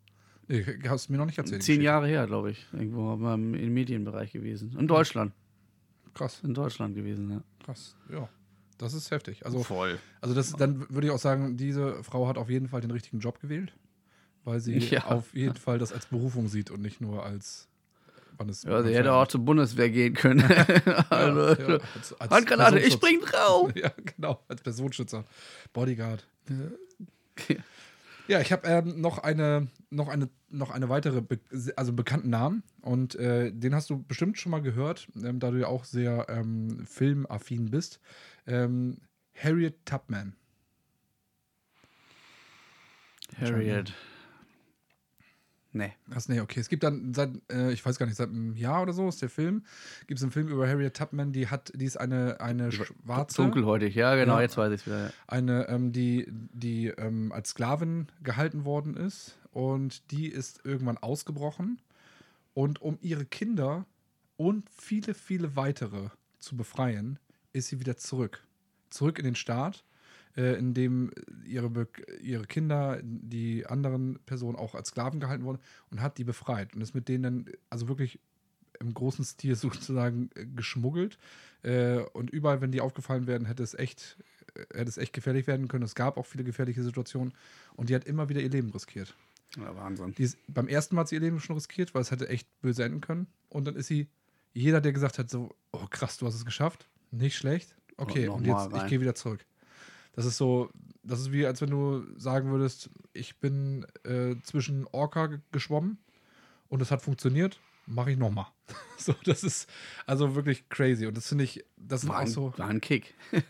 Nee, 0.47 0.63
hast 0.87 1.09
du 1.09 1.11
mir 1.13 1.17
noch 1.17 1.25
nicht 1.25 1.37
erzählt. 1.39 1.63
Zehn. 1.63 1.81
Jahre 1.81 2.07
her, 2.07 2.25
glaube 2.27 2.51
ich. 2.51 2.65
Irgendwo 2.71 3.13
im, 3.15 3.53
im 3.55 3.73
Medienbereich 3.73 4.31
gewesen. 4.31 4.73
In 4.79 4.87
Deutschland. 4.87 5.33
Krass, 6.13 6.41
In 6.43 6.53
Deutschland 6.53 6.95
gewesen, 6.95 7.29
ja. 7.29 7.41
krass. 7.65 7.95
Ja. 8.09 8.29
Das 8.77 8.93
ist 8.93 9.09
heftig. 9.09 9.43
Also, 9.45 9.63
voll. 9.63 9.97
also 10.21 10.35
das, 10.35 10.51
dann 10.53 10.87
würde 10.91 11.07
ich 11.07 11.11
auch 11.13 11.17
sagen, 11.19 11.57
diese 11.57 12.03
Frau 12.03 12.27
hat 12.27 12.37
auf 12.37 12.49
jeden 12.51 12.67
Fall 12.69 12.81
den 12.81 12.91
richtigen 12.91 13.19
Job 13.19 13.39
gewählt, 13.41 13.73
weil 14.43 14.59
sie 14.59 14.77
Ja. 14.91 15.05
auf 15.05 15.33
jeden 15.33 15.55
Fall 15.55 15.79
das 15.79 15.91
als 15.91 16.05
Berufung 16.05 16.47
sieht 16.47 16.69
und 16.69 16.81
nicht 16.83 17.01
nur 17.01 17.25
als 17.25 17.67
wann 18.37 18.49
es 18.49 18.63
Ja, 18.63 18.83
sie 18.83 18.95
hätte 18.95 19.13
auch 19.13 19.27
zur 19.27 19.41
Bundeswehr 19.41 19.89
gehen 19.89 20.13
können. 20.13 20.41
also, 21.09 21.39
ja, 21.49 21.69
ja, 21.69 21.79
als, 21.95 22.19
als 22.19 22.31
Handgranate, 22.31 22.79
ich 22.79 22.93
spring 22.93 23.19
drauf. 23.21 23.71
Ja, 23.75 23.91
genau, 24.15 24.43
als 24.47 24.61
Personenschützer. 24.61 25.25
Bodyguard. 25.73 26.25
Ja, 28.27 28.41
ich 28.41 28.51
habe 28.51 28.67
ähm, 28.67 28.99
noch 28.99 29.19
eine, 29.19 29.67
noch 29.89 30.09
eine, 30.09 30.29
noch 30.49 30.71
eine 30.71 30.89
weitere, 30.89 31.21
be 31.21 31.39
also 31.75 31.93
bekannten 31.93 32.29
Namen 32.29 32.63
und 32.81 33.15
äh, 33.15 33.51
den 33.51 33.73
hast 33.73 33.89
du 33.89 34.03
bestimmt 34.03 34.37
schon 34.37 34.51
mal 34.51 34.61
gehört, 34.61 35.07
ähm, 35.23 35.39
da 35.39 35.51
du 35.51 35.59
ja 35.59 35.67
auch 35.67 35.85
sehr 35.85 36.25
ähm, 36.29 36.85
filmaffin 36.85 37.69
bist. 37.69 37.99
Ähm, 38.45 38.97
Harriet 39.35 39.85
Tubman. 39.85 40.35
Harriet. 43.39 43.93
Nee. 45.77 45.93
Ach 46.13 46.27
nee, 46.27 46.39
okay. 46.39 46.59
Es 46.59 46.69
gibt 46.69 46.83
dann 46.83 47.13
seit, 47.13 47.29
äh, 47.51 47.71
ich 47.71 47.85
weiß 47.85 47.99
gar 47.99 48.05
nicht, 48.07 48.15
seit 48.15 48.29
einem 48.29 48.55
Jahr 48.55 48.81
oder 48.81 48.93
so 48.93 49.07
ist 49.07 49.21
der 49.21 49.29
Film. 49.29 49.63
Gibt 50.07 50.17
es 50.17 50.23
einen 50.23 50.31
Film 50.31 50.47
über 50.47 50.67
Harriet 50.67 50.95
Tubman, 50.95 51.31
die 51.31 51.47
hat, 51.47 51.71
die 51.75 51.85
ist 51.85 51.97
eine, 51.97 52.41
eine 52.41 52.71
schwarze. 52.71 53.41
Dunkelhäutig, 53.41 53.93
ja, 53.95 54.15
genau, 54.15 54.35
Ja. 54.37 54.41
jetzt 54.41 54.57
weiß 54.57 54.71
ich 54.73 54.81
es 54.81 54.87
wieder. 54.87 55.05
ja. 55.05 55.11
eine, 55.27 55.67
ähm, 55.69 55.91
die, 55.91 56.27
die 56.29 56.87
ähm, 56.87 57.31
als 57.31 57.49
Sklavin 57.49 58.07
gehalten 58.23 58.65
worden 58.65 58.97
ist 58.97 59.37
und 59.51 60.11
die 60.11 60.27
ist 60.27 60.61
irgendwann 60.65 60.97
ausgebrochen 60.97 61.79
und 62.53 62.81
um 62.81 62.97
ihre 63.01 63.25
Kinder 63.25 63.85
und 64.35 64.67
viele, 64.75 65.13
viele 65.13 65.55
weitere 65.55 66.09
zu 66.39 66.55
befreien, 66.57 67.19
ist 67.53 67.67
sie 67.67 67.79
wieder 67.79 67.97
zurück. 67.97 68.43
Zurück 68.89 69.19
in 69.19 69.25
den 69.25 69.35
Staat, 69.35 69.83
äh, 70.37 70.57
in 70.57 70.73
dem 70.73 71.11
ihre, 71.45 71.69
Be 71.69 71.87
ihre 72.21 72.45
Kinder, 72.45 72.99
die 73.03 73.65
anderen 73.65 74.19
Personen 74.25 74.55
auch 74.55 74.75
als 74.75 74.89
Sklaven 74.89 75.19
gehalten 75.19 75.43
wurden 75.43 75.59
und 75.89 76.01
hat 76.01 76.17
die 76.17 76.23
befreit 76.23 76.75
und 76.75 76.81
ist 76.81 76.93
mit 76.95 77.07
denen 77.09 77.23
dann, 77.23 77.45
also 77.69 77.87
wirklich 77.87 78.19
im 78.79 78.93
großen 78.93 79.25
Stil 79.25 79.55
sozusagen 79.55 80.29
äh, 80.35 80.45
geschmuggelt. 80.45 81.17
Äh, 81.63 81.99
und 82.13 82.29
überall, 82.29 82.61
wenn 82.61 82.71
die 82.71 82.81
aufgefallen 82.81 83.27
werden, 83.27 83.47
hätte 83.47 83.63
es 83.63 83.73
echt 83.73 84.17
äh, 84.55 84.61
hätte 84.73 84.89
es 84.89 84.97
echt 84.97 85.13
gefährlich 85.13 85.47
werden 85.47 85.67
können. 85.67 85.83
Es 85.83 85.95
gab 85.95 86.17
auch 86.17 86.25
viele 86.25 86.43
gefährliche 86.43 86.83
Situationen 86.83 87.33
und 87.75 87.89
die 87.89 87.95
hat 87.95 88.05
immer 88.05 88.29
wieder 88.29 88.41
ihr 88.41 88.49
Leben 88.49 88.69
riskiert. 88.69 89.15
Ja, 89.55 89.75
Wahnsinn. 89.75 90.13
Die 90.15 90.23
ist, 90.23 90.37
beim 90.47 90.67
ersten 90.67 90.95
Mal 90.95 91.01
hat 91.01 91.07
sie 91.07 91.15
ihr 91.15 91.21
Leben 91.21 91.39
schon 91.39 91.55
riskiert, 91.55 91.95
weil 91.95 92.01
es 92.01 92.11
hätte 92.11 92.27
echt 92.29 92.47
böse 92.61 92.83
enden 92.83 93.01
können. 93.01 93.27
Und 93.49 93.65
dann 93.65 93.75
ist 93.75 93.87
sie, 93.87 94.07
jeder, 94.53 94.81
der 94.81 94.91
gesagt 94.91 95.17
hat, 95.19 95.29
so, 95.29 95.55
oh 95.71 95.85
krass, 95.89 96.17
du 96.17 96.27
hast 96.27 96.35
es 96.35 96.45
geschafft, 96.45 96.87
nicht 97.11 97.37
schlecht. 97.37 97.75
Okay, 97.95 98.27
Und 98.27 98.35
und, 98.35 98.47
noch 98.47 98.59
jetzt, 98.61 98.71
mal 98.71 98.75
ich 98.77 98.81
rein. 98.83 98.89
gehe 98.89 99.01
wieder 99.01 99.15
zurück. 99.15 99.45
Das 100.17 100.25
ist 100.25 100.37
so, 100.37 100.69
das 101.03 101.19
ist 101.21 101.31
wie, 101.31 101.45
als 101.45 101.61
wenn 101.61 101.69
du 101.69 102.03
sagen 102.17 102.49
würdest, 102.49 102.89
ich 103.13 103.37
bin 103.39 103.85
äh, 104.03 104.35
zwischen 104.41 104.87
Orca 104.87 105.27
ge- 105.27 105.39
geschwommen 105.51 105.99
und 106.69 106.81
es 106.81 106.89
hat 106.89 107.03
funktioniert, 107.03 107.59
mache 107.85 108.11
ich 108.11 108.17
nochmal. 108.17 108.47
so, 108.97 109.13
das 109.25 109.43
ist 109.43 109.69
also 110.07 110.33
wirklich 110.35 110.69
crazy. 110.69 111.05
Und 111.05 111.15
das 111.17 111.27
finde 111.27 111.43
ich, 111.43 111.63
das 111.77 112.07
War 112.07 112.15
auch 112.15 112.19
ein, 112.21 112.27
so. 112.27 112.51
war 112.57 112.67
ein 112.67 112.81
Kick. 112.81 113.13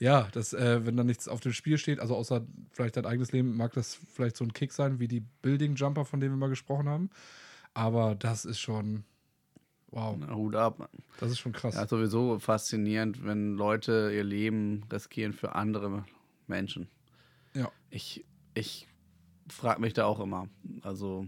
Ja, 0.00 0.28
das, 0.32 0.52
äh, 0.54 0.84
wenn 0.86 0.96
da 0.96 1.04
nichts 1.04 1.28
auf 1.28 1.40
dem 1.40 1.52
Spiel 1.52 1.76
steht, 1.78 2.00
also 2.00 2.16
außer 2.16 2.44
vielleicht 2.72 2.96
dein 2.96 3.04
eigenes 3.06 3.32
Leben, 3.32 3.56
mag 3.56 3.72
das 3.74 3.94
vielleicht 4.14 4.36
so 4.36 4.44
ein 4.44 4.52
Kick 4.54 4.72
sein, 4.72 4.98
wie 4.98 5.06
die 5.08 5.20
Building 5.42 5.74
Jumper, 5.74 6.04
von 6.04 6.18
denen 6.18 6.32
wir 6.32 6.38
mal 6.38 6.48
gesprochen 6.48 6.88
haben. 6.88 7.10
Aber 7.74 8.14
das 8.14 8.44
ist 8.46 8.58
schon, 8.58 9.04
wow, 9.90 10.16
Na, 10.18 10.34
Hut 10.34 10.54
ab. 10.56 10.90
Das 11.18 11.30
ist 11.30 11.38
schon 11.38 11.52
krass. 11.52 11.74
Ja, 11.74 11.86
sowieso 11.86 12.38
faszinierend, 12.38 13.24
wenn 13.24 13.54
Leute 13.54 14.10
ihr 14.14 14.24
Leben 14.24 14.84
riskieren 14.92 15.32
für 15.32 15.54
andere 15.54 16.04
Menschen. 16.46 16.88
Ja. 17.54 17.70
Ich, 17.90 18.24
ich 18.54 18.88
frage 19.48 19.80
mich 19.80 19.92
da 19.92 20.04
auch 20.06 20.20
immer. 20.20 20.48
Also, 20.82 21.26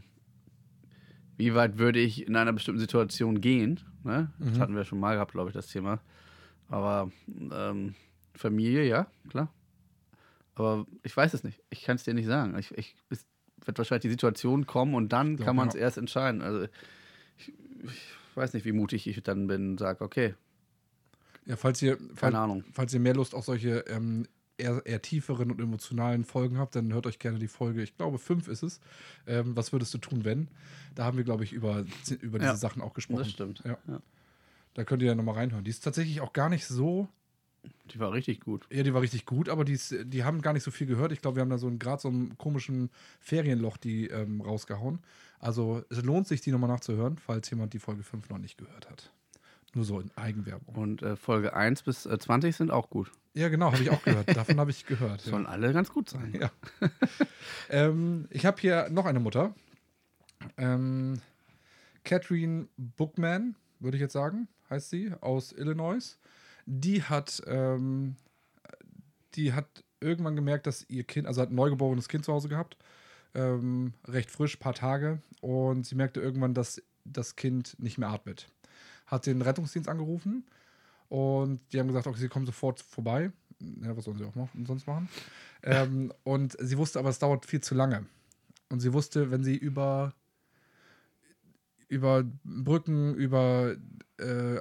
wie 1.36 1.54
weit 1.54 1.78
würde 1.78 1.98
ich 1.98 2.26
in 2.26 2.36
einer 2.36 2.52
bestimmten 2.52 2.80
Situation 2.80 3.40
gehen? 3.40 3.80
Ne? 4.04 4.32
Das 4.38 4.54
Mhm. 4.56 4.58
hatten 4.60 4.76
wir 4.76 4.84
schon 4.84 5.00
mal 5.00 5.14
gehabt, 5.14 5.32
glaube 5.32 5.50
ich, 5.50 5.54
das 5.54 5.66
Thema. 5.68 6.00
Aber 6.68 7.10
ähm, 7.28 7.94
Familie, 8.34 8.84
ja, 8.86 9.06
klar. 9.28 9.52
Aber 10.54 10.86
ich 11.02 11.16
weiß 11.16 11.34
es 11.34 11.44
nicht. 11.44 11.60
Ich 11.70 11.82
kann 11.82 11.96
es 11.96 12.04
dir 12.04 12.14
nicht 12.14 12.26
sagen. 12.26 12.56
Ich, 12.58 12.70
ich, 12.76 12.94
es 13.10 13.26
wird 13.64 13.78
wahrscheinlich 13.78 14.02
die 14.02 14.10
Situation 14.10 14.66
kommen 14.66 14.94
und 14.94 15.12
dann 15.12 15.36
glaub, 15.36 15.46
kann 15.46 15.56
man 15.56 15.68
es 15.68 15.74
ja. 15.74 15.80
erst 15.80 15.98
entscheiden. 15.98 16.42
Also, 16.42 16.66
ich, 17.38 17.52
ich 17.84 18.14
weiß 18.36 18.54
nicht, 18.54 18.64
wie 18.64 18.72
mutig 18.72 19.06
ich 19.06 19.22
dann 19.22 19.46
bin 19.46 19.72
und 19.72 19.78
sage, 19.80 20.02
okay, 20.04 20.34
Ja, 21.46 21.56
falls 21.56 21.82
ihr, 21.82 21.98
keine 22.16 22.38
Ahnung. 22.38 22.64
falls 22.72 22.92
ihr 22.94 23.00
mehr 23.00 23.14
Lust 23.14 23.34
auf 23.34 23.44
solche 23.44 23.80
ähm, 23.88 24.26
eher, 24.58 24.82
eher 24.84 25.02
tieferen 25.02 25.50
und 25.50 25.60
emotionalen 25.60 26.24
Folgen 26.24 26.58
habt, 26.58 26.76
dann 26.76 26.92
hört 26.92 27.06
euch 27.06 27.18
gerne 27.18 27.38
die 27.38 27.48
Folge, 27.48 27.82
ich 27.82 27.96
glaube, 27.96 28.18
fünf 28.18 28.48
ist 28.48 28.62
es. 28.62 28.80
Ähm, 29.26 29.56
was 29.56 29.72
würdest 29.72 29.92
du 29.94 29.98
tun, 29.98 30.24
wenn? 30.24 30.48
Da 30.94 31.04
haben 31.04 31.16
wir, 31.16 31.24
glaube 31.24 31.44
ich, 31.44 31.52
über, 31.52 31.84
über 32.20 32.38
diese 32.38 32.50
Ja, 32.52 32.56
Sachen 32.56 32.82
auch 32.82 32.94
gesprochen. 32.94 33.18
Das 33.20 33.30
stimmt. 33.30 33.62
Ja. 33.64 33.78
Ja. 33.88 34.00
Da 34.74 34.84
könnt 34.84 35.02
ihr 35.02 35.08
ja 35.08 35.14
nochmal 35.14 35.34
reinhören. 35.34 35.64
Die 35.64 35.70
ist 35.70 35.84
tatsächlich 35.84 36.20
auch 36.20 36.32
gar 36.32 36.48
nicht 36.48 36.66
so 36.66 37.08
Die 37.92 37.98
war 37.98 38.12
richtig 38.12 38.40
gut. 38.40 38.66
Ja, 38.70 38.82
die 38.82 38.94
war 38.94 39.02
richtig 39.02 39.26
gut, 39.26 39.48
aber 39.48 39.64
die, 39.64 39.74
ist, 39.74 39.94
die 40.04 40.24
haben 40.24 40.40
gar 40.42 40.52
nicht 40.52 40.62
so 40.62 40.70
viel 40.70 40.86
gehört. 40.86 41.12
Ich 41.12 41.20
glaube, 41.20 41.36
wir 41.36 41.42
haben 41.42 41.50
da 41.50 41.58
so 41.58 41.70
gerade 41.78 42.00
so 42.00 42.08
einen 42.08 42.38
komischen 42.38 42.90
Ferienloch 43.20 43.76
die 43.76 44.06
ähm, 44.06 44.40
rausgehauen. 44.40 45.00
Also 45.42 45.82
es 45.90 46.00
lohnt 46.02 46.28
sich, 46.28 46.40
die 46.40 46.52
nochmal 46.52 46.70
nachzuhören, 46.70 47.18
falls 47.18 47.50
jemand 47.50 47.74
die 47.74 47.80
Folge 47.80 48.04
5 48.04 48.30
noch 48.30 48.38
nicht 48.38 48.56
gehört 48.56 48.88
hat. 48.88 49.10
Nur 49.74 49.84
so 49.84 49.98
in 49.98 50.10
Eigenwerbung. 50.16 50.74
Und 50.76 51.02
äh, 51.02 51.16
Folge 51.16 51.54
1 51.54 51.82
bis 51.82 52.06
äh, 52.06 52.16
20 52.16 52.54
sind 52.54 52.70
auch 52.70 52.88
gut. 52.90 53.10
Ja, 53.34 53.48
genau, 53.48 53.72
habe 53.72 53.82
ich 53.82 53.90
auch 53.90 54.04
gehört. 54.04 54.28
Davon 54.36 54.60
habe 54.60 54.70
ich 54.70 54.86
gehört. 54.86 55.20
Sollen 55.20 55.46
alle 55.46 55.72
ganz 55.72 55.90
gut 55.90 56.08
sein. 56.08 56.32
Ja. 56.38 56.52
ähm, 57.70 58.28
ich 58.30 58.46
habe 58.46 58.60
hier 58.60 58.88
noch 58.90 59.04
eine 59.04 59.18
Mutter. 59.18 59.52
Ähm, 60.58 61.20
Catherine 62.04 62.68
Bookman, 62.76 63.56
würde 63.80 63.96
ich 63.96 64.00
jetzt 64.00 64.12
sagen, 64.12 64.46
heißt 64.70 64.90
sie, 64.90 65.12
aus 65.20 65.50
Illinois. 65.50 66.18
Die 66.66 67.02
hat, 67.02 67.42
ähm, 67.48 68.14
die 69.34 69.54
hat 69.54 69.82
irgendwann 69.98 70.36
gemerkt, 70.36 70.68
dass 70.68 70.88
ihr 70.88 71.02
Kind, 71.02 71.26
also 71.26 71.40
hat 71.42 71.50
ein 71.50 71.56
neugeborenes 71.56 72.08
Kind 72.08 72.24
zu 72.24 72.32
Hause 72.32 72.48
gehabt, 72.48 72.76
ähm, 73.34 73.94
recht 74.06 74.30
frisch, 74.30 74.56
paar 74.56 74.74
Tage, 74.74 75.20
und 75.40 75.86
sie 75.86 75.94
merkte 75.94 76.20
irgendwann, 76.20 76.54
dass 76.54 76.82
das 77.04 77.36
Kind 77.36 77.76
nicht 77.78 77.98
mehr 77.98 78.08
atmet. 78.08 78.48
Hat 79.06 79.26
den 79.26 79.42
Rettungsdienst 79.42 79.88
angerufen 79.88 80.44
und 81.08 81.60
die 81.72 81.78
haben 81.78 81.88
gesagt, 81.88 82.06
okay, 82.06 82.18
sie 82.18 82.28
kommen 82.28 82.46
sofort 82.46 82.80
vorbei. 82.80 83.32
Ja, 83.82 83.96
was 83.96 84.04
sollen 84.04 84.18
sie 84.18 84.24
auch 84.24 84.34
machen, 84.34 84.66
sonst 84.66 84.86
machen? 84.86 85.08
ähm, 85.62 86.12
und 86.24 86.56
sie 86.60 86.78
wusste 86.78 86.98
aber, 86.98 87.10
es 87.10 87.18
dauert 87.18 87.46
viel 87.46 87.60
zu 87.60 87.74
lange. 87.74 88.06
Und 88.70 88.80
sie 88.80 88.92
wusste, 88.92 89.30
wenn 89.30 89.44
sie 89.44 89.56
über, 89.56 90.14
über 91.88 92.24
Brücken, 92.44 93.14
über 93.14 93.76
äh, 94.18 94.60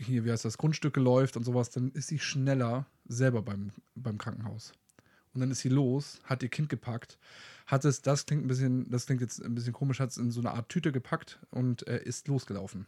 hier, 0.00 0.24
wie 0.24 0.30
heißt 0.32 0.44
das, 0.44 0.58
Grundstücke 0.58 1.00
läuft 1.00 1.36
und 1.36 1.44
sowas, 1.44 1.70
dann 1.70 1.90
ist 1.92 2.08
sie 2.08 2.18
schneller 2.18 2.86
selber 3.06 3.42
beim, 3.42 3.70
beim 3.94 4.18
Krankenhaus. 4.18 4.72
Und 5.36 5.40
dann 5.40 5.50
ist 5.50 5.60
sie 5.60 5.68
los, 5.68 6.18
hat 6.24 6.42
ihr 6.42 6.48
Kind 6.48 6.70
gepackt, 6.70 7.18
hat 7.66 7.84
es, 7.84 8.00
das 8.00 8.24
klingt 8.24 8.46
ein 8.46 8.48
bisschen, 8.48 8.90
das 8.90 9.04
klingt 9.04 9.20
jetzt 9.20 9.44
ein 9.44 9.54
bisschen 9.54 9.74
komisch, 9.74 10.00
hat 10.00 10.08
es 10.08 10.16
in 10.16 10.30
so 10.30 10.40
eine 10.40 10.52
Art 10.52 10.70
Tüte 10.70 10.92
gepackt 10.92 11.38
und 11.50 11.86
äh, 11.86 12.02
ist 12.02 12.26
losgelaufen. 12.26 12.86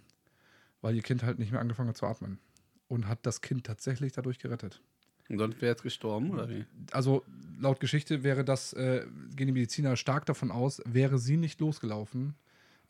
Weil 0.81 0.97
ihr 0.97 1.03
Kind 1.03 1.23
halt 1.23 1.39
nicht 1.39 1.53
mehr 1.53 1.61
angefangen 1.61 1.91
hat 1.91 1.99
zu 1.99 2.07
atmen. 2.07 2.39
Und 2.89 3.07
hat 3.07 3.19
das 3.27 3.43
Kind 3.43 3.65
tatsächlich 3.65 4.13
dadurch 4.13 4.39
gerettet 4.39 4.81
Und 5.29 5.37
sonst 5.37 5.61
wäre 5.61 5.73
jetzt 5.73 5.83
gestorben, 5.83 6.31
oder 6.31 6.49
wie? 6.49 6.65
also 6.93 7.23
laut 7.61 7.81
Geschichte 7.81 8.23
wäre 8.23 8.47
das, 8.47 8.73
äh, 8.73 9.05
gehen 9.37 9.49
die 9.49 9.53
Mediziner 9.53 9.95
stark 9.97 10.25
davon 10.25 10.51
aus, 10.51 10.81
wäre 10.87 11.19
sie 11.19 11.37
nicht 11.37 11.61
losgelaufen, 11.61 12.35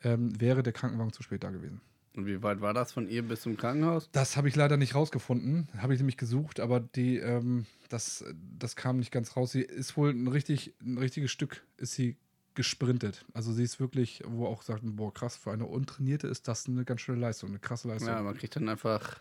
ähm, 0.04 0.40
wäre 0.40 0.62
der 0.62 0.72
Krankenwagen 0.72 1.12
zu 1.12 1.24
spät 1.24 1.42
da 1.42 1.50
gewesen. 1.50 1.80
Und 2.18 2.26
wie 2.26 2.42
weit 2.42 2.60
war 2.60 2.74
das 2.74 2.90
von 2.90 3.08
ihr 3.08 3.22
bis 3.22 3.42
zum 3.42 3.56
Krankenhaus? 3.56 4.10
Das 4.10 4.36
habe 4.36 4.48
ich 4.48 4.56
leider 4.56 4.76
nicht 4.76 4.96
rausgefunden, 4.96 5.68
habe 5.78 5.94
ich 5.94 6.00
nämlich 6.00 6.16
gesucht, 6.16 6.58
aber 6.58 6.80
die, 6.80 7.18
ähm, 7.18 7.64
das, 7.90 8.24
das 8.58 8.74
kam 8.74 8.96
nicht 8.98 9.12
ganz 9.12 9.36
raus. 9.36 9.52
Sie 9.52 9.62
ist 9.62 9.96
wohl 9.96 10.10
ein 10.10 10.26
richtig, 10.26 10.74
ein 10.82 10.98
richtiges 10.98 11.30
Stück 11.30 11.62
ist 11.76 11.92
sie 11.92 12.16
gesprintet. 12.56 13.24
Also 13.34 13.52
sie 13.52 13.62
ist 13.62 13.78
wirklich, 13.78 14.22
wo 14.26 14.46
auch 14.46 14.62
sagten, 14.62 14.96
boah, 14.96 15.14
krass, 15.14 15.36
für 15.36 15.52
eine 15.52 15.66
Untrainierte 15.66 16.26
ist 16.26 16.48
das 16.48 16.66
eine 16.66 16.84
ganz 16.84 17.02
schöne 17.02 17.20
Leistung, 17.20 17.50
eine 17.50 17.60
krasse 17.60 17.86
Leistung. 17.86 18.08
Ja, 18.08 18.20
man 18.20 18.36
kriegt 18.36 18.56
dann 18.56 18.68
einfach 18.68 19.20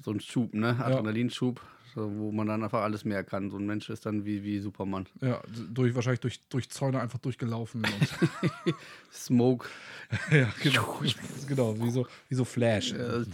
so 0.00 0.10
einen 0.10 0.20
Schub, 0.20 0.54
ne? 0.54 0.76
Adrenalinschub, 0.82 1.60
so, 1.94 2.10
wo 2.16 2.32
man 2.32 2.46
dann 2.46 2.62
einfach 2.62 2.82
alles 2.82 3.04
mehr 3.04 3.24
kann. 3.24 3.50
So 3.50 3.56
ein 3.58 3.66
Mensch 3.66 3.88
ist 3.90 4.06
dann 4.06 4.24
wie, 4.24 4.42
wie 4.44 4.58
Superman. 4.60 5.06
Ja, 5.20 5.40
durch, 5.70 5.94
wahrscheinlich 5.94 6.20
durch, 6.20 6.40
durch 6.48 6.70
Zäune 6.70 7.00
einfach 7.00 7.18
durchgelaufen. 7.18 7.84
Und 7.84 8.74
Smoke. 9.12 9.68
ja, 10.30 10.48
genau. 10.62 11.00
genau, 11.48 11.78
wie 11.80 11.90
so, 11.90 12.06
wie 12.28 12.34
so 12.34 12.44
Flash. 12.44 12.92
Äh, 12.92 13.24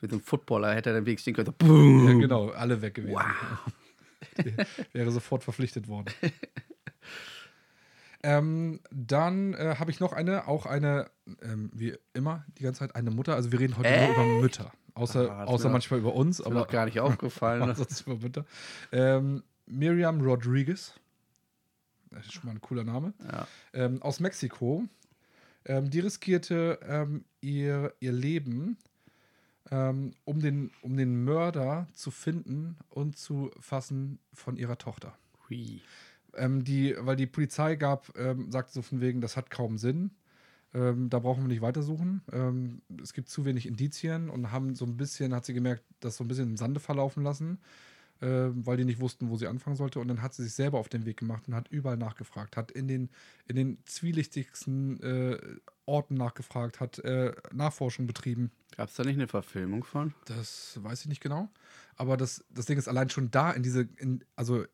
mit 0.00 0.12
einem 0.12 0.22
Footballer 0.22 0.74
hätte 0.74 0.90
er 0.90 1.00
den 1.00 1.06
Weg 1.06 1.20
stehen 1.20 1.34
können. 1.34 1.52
Boom. 1.58 2.08
Ja, 2.08 2.14
genau, 2.14 2.48
alle 2.50 2.80
weg 2.80 2.94
gewesen. 2.94 3.20
Wäre 4.92 5.10
sofort 5.10 5.44
verpflichtet 5.44 5.88
worden. 5.88 6.06
ähm, 8.22 8.80
dann 8.90 9.54
äh, 9.54 9.76
habe 9.78 9.90
ich 9.90 10.00
noch 10.00 10.12
eine, 10.12 10.46
auch 10.46 10.66
eine, 10.66 11.10
ähm, 11.42 11.70
wie 11.74 11.94
immer, 12.14 12.44
die 12.58 12.62
ganze 12.62 12.80
Zeit 12.80 12.94
eine 12.96 13.10
Mutter. 13.10 13.34
Also 13.34 13.52
wir 13.52 13.60
reden 13.60 13.76
heute 13.76 13.88
Äh? 13.88 14.06
nur 14.06 14.14
über 14.14 14.40
Mütter. 14.40 14.72
Außer, 14.94 15.30
Ah, 15.30 15.44
außer 15.44 15.68
mir 15.68 15.72
manchmal 15.74 16.00
über 16.00 16.14
uns, 16.14 16.38
mir 16.40 16.46
aber 16.46 16.54
noch 16.56 16.68
gar 16.68 16.84
nicht 16.86 17.00
aufgefallen. 17.00 17.74
Sonst 17.74 18.02
über 18.02 18.16
Mütter. 18.16 18.44
Ähm, 18.92 19.42
Miriam 19.66 20.20
Rodriguez. 20.20 20.94
Das 22.10 22.26
ist 22.26 22.32
schon 22.32 22.46
mal 22.46 22.52
ein 22.52 22.60
cooler 22.60 22.84
Name. 22.84 23.14
Ja. 23.30 23.46
Ähm, 23.72 24.02
aus 24.02 24.20
Mexiko. 24.20 24.84
Ähm, 25.64 25.90
die 25.90 26.00
riskierte 26.00 26.80
ähm, 26.86 27.24
ihr, 27.40 27.94
ihr 28.00 28.12
Leben, 28.12 28.78
ähm, 29.70 30.14
um, 30.24 30.40
den, 30.40 30.70
um 30.82 30.96
den 30.96 31.24
Mörder 31.24 31.86
zu 31.92 32.10
finden 32.10 32.76
und 32.88 33.16
zu 33.18 33.50
fassen 33.60 34.18
von 34.32 34.56
ihrer 34.56 34.78
Tochter. 34.78 35.16
Hui. 35.48 35.80
Ähm, 36.34 36.64
die, 36.64 36.96
weil 36.98 37.16
die 37.16 37.26
Polizei 37.26 37.76
gab, 37.76 38.16
ähm, 38.16 38.50
sagte 38.50 38.72
so 38.72 38.82
von 38.82 39.00
wegen, 39.00 39.20
das 39.20 39.36
hat 39.36 39.50
kaum 39.50 39.78
Sinn. 39.78 40.10
Ähm, 40.72 41.10
da 41.10 41.18
brauchen 41.18 41.42
wir 41.42 41.48
nicht 41.48 41.62
weitersuchen. 41.62 42.22
Ähm, 42.32 42.82
es 43.02 43.12
gibt 43.12 43.28
zu 43.28 43.44
wenig 43.44 43.66
Indizien 43.66 44.30
und 44.30 44.52
haben 44.52 44.74
so 44.74 44.84
ein 44.84 44.96
bisschen, 44.96 45.34
hat 45.34 45.44
sie 45.44 45.54
gemerkt, 45.54 45.82
das 46.00 46.16
so 46.16 46.24
ein 46.24 46.28
bisschen 46.28 46.50
im 46.50 46.56
Sande 46.56 46.78
verlaufen 46.78 47.24
lassen, 47.24 47.58
ähm, 48.22 48.64
weil 48.64 48.76
die 48.76 48.84
nicht 48.84 49.00
wussten, 49.00 49.30
wo 49.30 49.36
sie 49.36 49.48
anfangen 49.48 49.76
sollte. 49.76 49.98
Und 49.98 50.06
dann 50.08 50.22
hat 50.22 50.34
sie 50.34 50.44
sich 50.44 50.54
selber 50.54 50.78
auf 50.78 50.88
den 50.88 51.06
Weg 51.06 51.16
gemacht 51.16 51.48
und 51.48 51.54
hat 51.56 51.68
überall 51.68 51.96
nachgefragt, 51.96 52.56
hat 52.56 52.70
in 52.70 52.86
den, 52.86 53.10
in 53.48 53.56
den 53.56 53.78
zwielichtigsten 53.84 55.02
äh, 55.02 55.38
Orten 55.86 56.14
nachgefragt, 56.14 56.78
hat 56.78 57.00
äh, 57.00 57.32
Nachforschung 57.52 58.06
betrieben. 58.06 58.52
Gab 58.76 58.90
es 58.90 58.94
da 58.94 59.02
nicht 59.02 59.16
eine 59.16 59.26
Verfilmung 59.26 59.82
von? 59.82 60.14
Das 60.26 60.78
weiß 60.80 61.00
ich 61.00 61.08
nicht 61.08 61.20
genau. 61.20 61.50
Aber 61.96 62.16
das, 62.16 62.44
das 62.48 62.66
Ding 62.66 62.78
ist 62.78 62.88
allein 62.88 63.10
schon 63.10 63.32
da 63.32 63.50
in 63.50 63.64
diese, 63.64 63.88
in, 63.96 64.24
also 64.36 64.64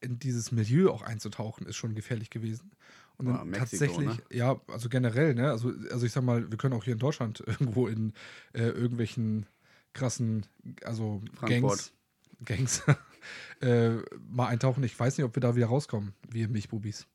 in 0.00 0.18
dieses 0.18 0.52
Milieu 0.52 0.90
auch 0.90 1.02
einzutauchen, 1.02 1.66
ist 1.66 1.76
schon 1.76 1.94
gefährlich 1.94 2.30
gewesen. 2.30 2.72
Und 3.18 3.26
dann 3.26 3.36
Ah, 3.36 3.44
Mexiko, 3.44 3.84
tatsächlich, 3.86 4.18
ne? 4.18 4.36
ja, 4.36 4.60
also 4.68 4.88
generell, 4.88 5.34
ne? 5.34 5.50
Also, 5.50 5.72
also 5.90 6.04
ich 6.04 6.12
sag 6.12 6.22
mal, 6.22 6.50
wir 6.50 6.58
können 6.58 6.74
auch 6.74 6.84
hier 6.84 6.92
in 6.92 6.98
Deutschland 6.98 7.40
irgendwo 7.46 7.86
in 7.88 8.12
äh, 8.52 8.62
irgendwelchen 8.64 9.46
krassen, 9.94 10.44
also 10.84 11.22
Frankfurt. 11.34 11.92
Gangs, 12.44 12.82
Gangs 12.82 12.82
äh, 13.62 13.96
mal 14.28 14.48
eintauchen. 14.48 14.82
Ich 14.84 14.98
weiß 14.98 15.16
nicht, 15.16 15.24
ob 15.24 15.34
wir 15.34 15.40
da 15.40 15.56
wieder 15.56 15.66
rauskommen, 15.66 16.12
wir 16.28 16.48
Milchbubis. 16.48 17.06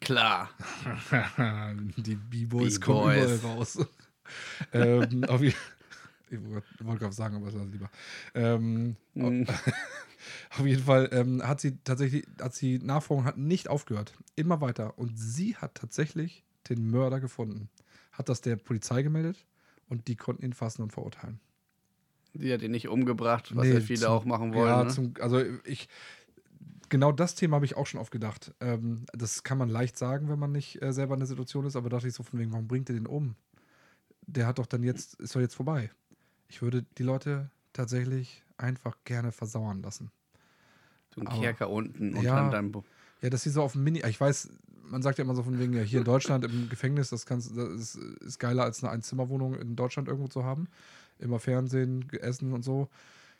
Klar. 0.00 0.50
Die 1.96 2.16
B-Boys 2.16 2.80
kommen 2.80 3.16
überall 3.16 3.36
raus. 3.36 3.78
ähm, 4.72 5.24
auf 5.24 5.40
ich 5.42 5.56
wollte 6.80 7.00
gerade 7.00 7.14
sagen, 7.14 7.36
aber 7.36 7.48
es 7.48 7.54
war 7.54 7.64
lieber. 7.64 7.90
Ähm, 8.34 8.96
Mhm. 9.14 9.46
Auf 10.58 10.66
jeden 10.66 10.82
Fall 10.82 11.08
ähm, 11.12 11.46
hat 11.46 11.60
sie 11.60 11.78
tatsächlich, 11.84 12.26
hat 12.40 12.54
sie 12.54 12.78
Nachforschung 12.78 13.24
hat 13.24 13.38
nicht 13.38 13.68
aufgehört. 13.68 14.14
Immer 14.36 14.60
weiter. 14.60 14.98
Und 14.98 15.18
sie 15.18 15.56
hat 15.56 15.74
tatsächlich 15.74 16.44
den 16.68 16.90
Mörder 16.90 17.20
gefunden. 17.20 17.68
Hat 18.12 18.28
das 18.28 18.40
der 18.40 18.56
Polizei 18.56 19.02
gemeldet 19.02 19.44
und 19.88 20.08
die 20.08 20.16
konnten 20.16 20.44
ihn 20.44 20.52
fassen 20.52 20.82
und 20.82 20.92
verurteilen. 20.92 21.40
Die 22.34 22.52
hat 22.52 22.62
ihn 22.62 22.70
nicht 22.72 22.88
umgebracht, 22.88 23.54
was 23.54 23.66
Nee, 23.66 23.74
ja 23.74 23.80
viele 23.80 24.00
zum- 24.00 24.10
auch 24.12 24.24
machen 24.24 24.54
wollen. 24.54 24.68
Ja, 24.68 24.84
ne? 24.84 24.90
zum, 24.90 25.14
also 25.20 25.42
ich. 25.64 25.88
Genau 26.90 27.12
das 27.12 27.34
Thema 27.34 27.56
habe 27.56 27.64
ich 27.64 27.76
auch 27.76 27.86
schon 27.86 27.98
oft 28.00 28.10
gedacht. 28.12 28.52
Ähm, 28.60 29.06
das 29.12 29.42
kann 29.42 29.58
man 29.58 29.68
leicht 29.68 29.96
sagen, 29.98 30.28
wenn 30.28 30.38
man 30.38 30.52
nicht 30.52 30.80
äh, 30.82 30.92
selber 30.92 31.14
in 31.14 31.20
der 31.20 31.26
Situation 31.26 31.64
ist, 31.64 31.76
aber 31.76 31.88
dachte 31.88 32.06
ich 32.06 32.14
so 32.14 32.22
von 32.22 32.38
wegen, 32.38 32.52
warum 32.52 32.68
bringt 32.68 32.88
ihr 32.88 32.94
den 32.94 33.06
um? 33.06 33.34
Der 34.26 34.46
hat 34.46 34.58
doch 34.58 34.66
dann 34.66 34.82
jetzt, 34.82 35.14
ist 35.14 35.34
doch 35.34 35.40
jetzt 35.40 35.54
vorbei. 35.54 35.90
Ich 36.48 36.62
würde 36.62 36.84
die 36.98 37.02
Leute 37.02 37.50
tatsächlich 37.72 38.44
einfach 38.58 38.96
gerne 39.04 39.32
versauern 39.32 39.82
lassen. 39.82 40.10
So 41.14 41.20
ein 41.20 41.26
aber- 41.28 41.40
Kerker 41.40 41.70
unten 41.70 42.16
Ja. 42.20 42.38
unter 42.40 42.50
deinem. 42.56 42.72
Bu- 42.72 42.82
Ja, 43.22 43.30
dass 43.30 43.42
sie 43.42 43.50
so 43.50 43.62
auf 43.62 43.72
dem 43.72 43.84
Mini, 43.84 44.02
ich 44.06 44.20
weiß, 44.20 44.50
man 44.86 45.00
sagt 45.02 45.18
ja 45.18 45.24
immer 45.24 45.34
so 45.34 45.42
von 45.42 45.58
wegen, 45.58 45.72
ja, 45.72 45.82
hier 45.82 46.00
in 46.00 46.04
Deutschland 46.04 46.44
im 46.44 46.68
Gefängnis, 46.68 47.08
das, 47.10 47.24
kannst, 47.26 47.56
das 47.56 47.68
ist, 47.70 47.94
ist 47.96 48.38
geiler 48.38 48.64
als 48.64 48.82
eine 48.84 48.92
Einzimmerwohnung 48.92 49.54
in 49.54 49.76
Deutschland 49.76 50.08
irgendwo 50.08 50.28
zu 50.28 50.44
haben. 50.44 50.68
Immer 51.18 51.38
Fernsehen, 51.38 52.06
Essen 52.20 52.52
und 52.52 52.62
so. 52.64 52.88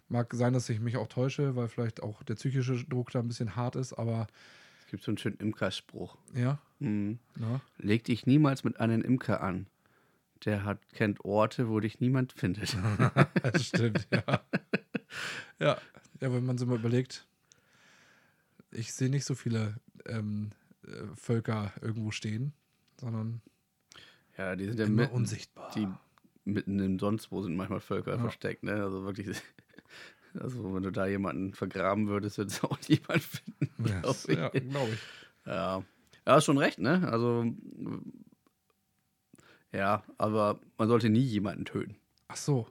Mag 0.09 0.33
sein, 0.35 0.53
dass 0.55 0.69
ich 0.71 0.81
mich 0.81 0.97
auch 0.97 1.09
täusche, 1.09 1.55
weil 1.57 1.69
vielleicht 1.69 2.03
auch 2.03 2.23
der 2.23 2.35
psychische 2.37 2.83
Druck 2.85 3.11
da 3.11 3.19
ein 3.21 3.29
bisschen 3.29 3.57
hart 3.57 3.77
ist, 3.77 3.93
aber 3.95 4.27
Es 4.85 4.91
gibt 4.91 5.03
so 5.03 5.11
einen 5.11 5.19
schönen 5.19 5.37
Imkerspruch. 5.39 6.17
ja, 6.35 6.59
Mhm. 6.79 7.19
na, 7.37 7.61
Leg 7.79 8.05
dich 8.05 8.27
niemals 8.27 8.65
mit 8.65 8.81
einem 8.81 9.03
Imker 9.03 9.43
an. 9.43 9.67
Der 10.45 10.65
hat, 10.65 10.79
kennt 10.93 11.25
Orte, 11.25 11.69
wo 11.69 11.81
dich 11.81 12.01
niemand 12.01 12.33
findet. 12.33 12.77
das 13.43 13.67
stimmt, 13.67 14.07
ja. 14.13 14.23
ja. 15.59 15.79
Ja, 16.21 16.33
wenn 16.33 16.45
man 16.47 16.59
so 16.59 16.67
mal 16.67 16.79
überlegt, 16.79 17.27
ich 18.75 18.93
sehe 18.93 19.09
nicht 19.11 19.25
so 19.25 19.35
viele 19.35 19.77
ähm, 20.07 20.51
äh, 20.87 21.07
Völker 21.15 21.73
irgendwo 21.81 22.11
stehen, 22.11 22.53
sondern 23.01 23.41
ja, 24.37 24.57
die 24.57 24.67
sind 24.67 24.79
ja 24.79 24.87
immer 24.87 25.03
mitten, 25.03 25.15
unsichtbar. 25.15 25.71
die 25.75 25.89
mitten 26.45 26.79
im 26.81 26.99
sonst 26.99 27.31
wo 27.31 27.43
sind 27.43 27.57
manchmal 27.57 27.81
Völker 27.81 28.17
Ja. 28.17 28.21
versteckt. 28.21 28.63
Ne? 28.63 28.73
Also 28.83 29.05
wirklich. 29.05 29.41
Also 30.37 30.75
wenn 30.75 30.83
du 30.83 30.91
da 30.91 31.07
jemanden 31.07 31.55
vergraben 31.55 32.09
würdest, 32.09 32.39
würde 32.39 32.51
es 32.51 32.65
auch 32.65 32.77
niemand 32.89 33.23
finden. 33.23 33.71
Ja, 33.89 34.01
glaub 34.01 34.29
ja 34.29 34.49
glaube 34.49 34.95
ich. 34.95 35.01
Ja. 35.47 35.77
Ja, 35.79 35.85
hast 36.27 36.45
schon 36.47 36.59
recht, 36.59 36.81
ne? 36.81 37.07
Also, 37.09 37.45
ja, 39.73 40.03
aber 40.19 40.59
man 40.79 40.89
sollte 40.89 41.09
nie 41.09 41.21
jemanden 41.23 41.65
töten. 41.65 41.97
Ach 42.27 42.37
so. 42.37 42.69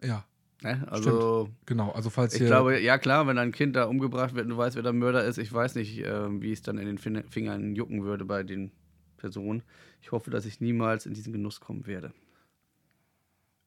Ja, 0.00 0.24
Ne? 0.62 0.86
Also, 0.88 1.48
genau. 1.66 1.90
Also 1.90 2.10
falls 2.10 2.34
ich 2.34 2.46
glaube, 2.46 2.78
ja 2.80 2.98
klar, 2.98 3.26
wenn 3.26 3.38
ein 3.38 3.52
Kind 3.52 3.74
da 3.74 3.84
umgebracht 3.84 4.34
wird 4.34 4.44
und 4.44 4.50
du 4.50 4.56
weißt, 4.56 4.76
wer 4.76 4.82
der 4.82 4.92
Mörder 4.92 5.24
ist, 5.24 5.38
ich 5.38 5.52
weiß 5.52 5.74
nicht, 5.74 5.98
ähm, 6.04 6.40
wie 6.40 6.52
es 6.52 6.62
dann 6.62 6.78
in 6.78 6.86
den 6.86 6.98
Fin 6.98 7.24
Fingern 7.28 7.74
jucken 7.74 8.04
würde 8.04 8.24
bei 8.24 8.42
den 8.42 8.70
Personen. 9.16 9.62
Ich 10.00 10.12
hoffe, 10.12 10.30
dass 10.30 10.46
ich 10.46 10.60
niemals 10.60 11.06
in 11.06 11.14
diesen 11.14 11.32
Genuss 11.32 11.60
kommen 11.60 11.86
werde. 11.86 12.12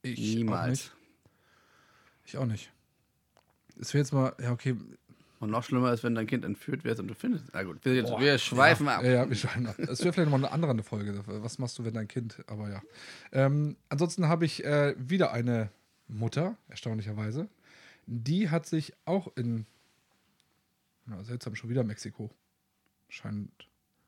ich 0.03 0.35
niemals. 0.35 0.61
Auch 0.63 0.69
nicht. 0.69 0.91
Ich 2.25 2.37
auch 2.37 2.45
nicht. 2.45 2.71
Es 3.79 3.93
wäre 3.93 4.01
jetzt 4.01 4.13
mal, 4.13 4.33
ja, 4.41 4.51
okay. 4.51 4.75
Und 5.39 5.51
noch 5.51 5.63
schlimmer 5.63 5.91
ist, 5.91 6.03
wenn 6.03 6.15
dein 6.15 6.27
Kind 6.27 6.45
entführt 6.45 6.85
wird 6.85 6.99
und 6.99 7.07
du 7.07 7.13
findest. 7.13 7.45
Na 7.53 7.63
gut, 7.63 7.83
wir, 7.83 8.03
Boah, 8.03 8.19
wir 8.19 8.37
schweifen 8.37 8.87
ja, 8.87 8.97
ab. 8.97 9.03
Ja, 9.03 9.11
ja, 9.11 9.29
wir 9.29 9.35
schweifen 9.35 9.67
ab. 9.67 9.77
Es 9.79 10.01
wäre 10.03 10.13
vielleicht 10.13 10.31
mal 10.31 10.37
eine 10.37 10.51
andere 10.51 10.81
Folge. 10.81 11.21
Was 11.25 11.59
machst 11.59 11.77
du, 11.77 11.83
wenn 11.83 11.93
dein 11.93 12.07
Kind, 12.07 12.41
aber 12.47 12.69
ja. 12.69 12.81
Ähm, 13.33 13.75
ansonsten 13.89 14.27
habe 14.27 14.45
ich 14.45 14.63
äh, 14.63 14.95
wieder 14.97 15.33
eine 15.33 15.69
Mutter, 16.07 16.57
erstaunlicherweise. 16.69 17.49
Die 18.07 18.49
hat 18.49 18.65
sich 18.65 18.93
auch 19.05 19.35
in, 19.35 19.65
na, 21.05 21.23
seltsam, 21.23 21.55
schon 21.55 21.69
wieder 21.69 21.83
Mexiko. 21.83 22.29
Scheint, 23.09 23.49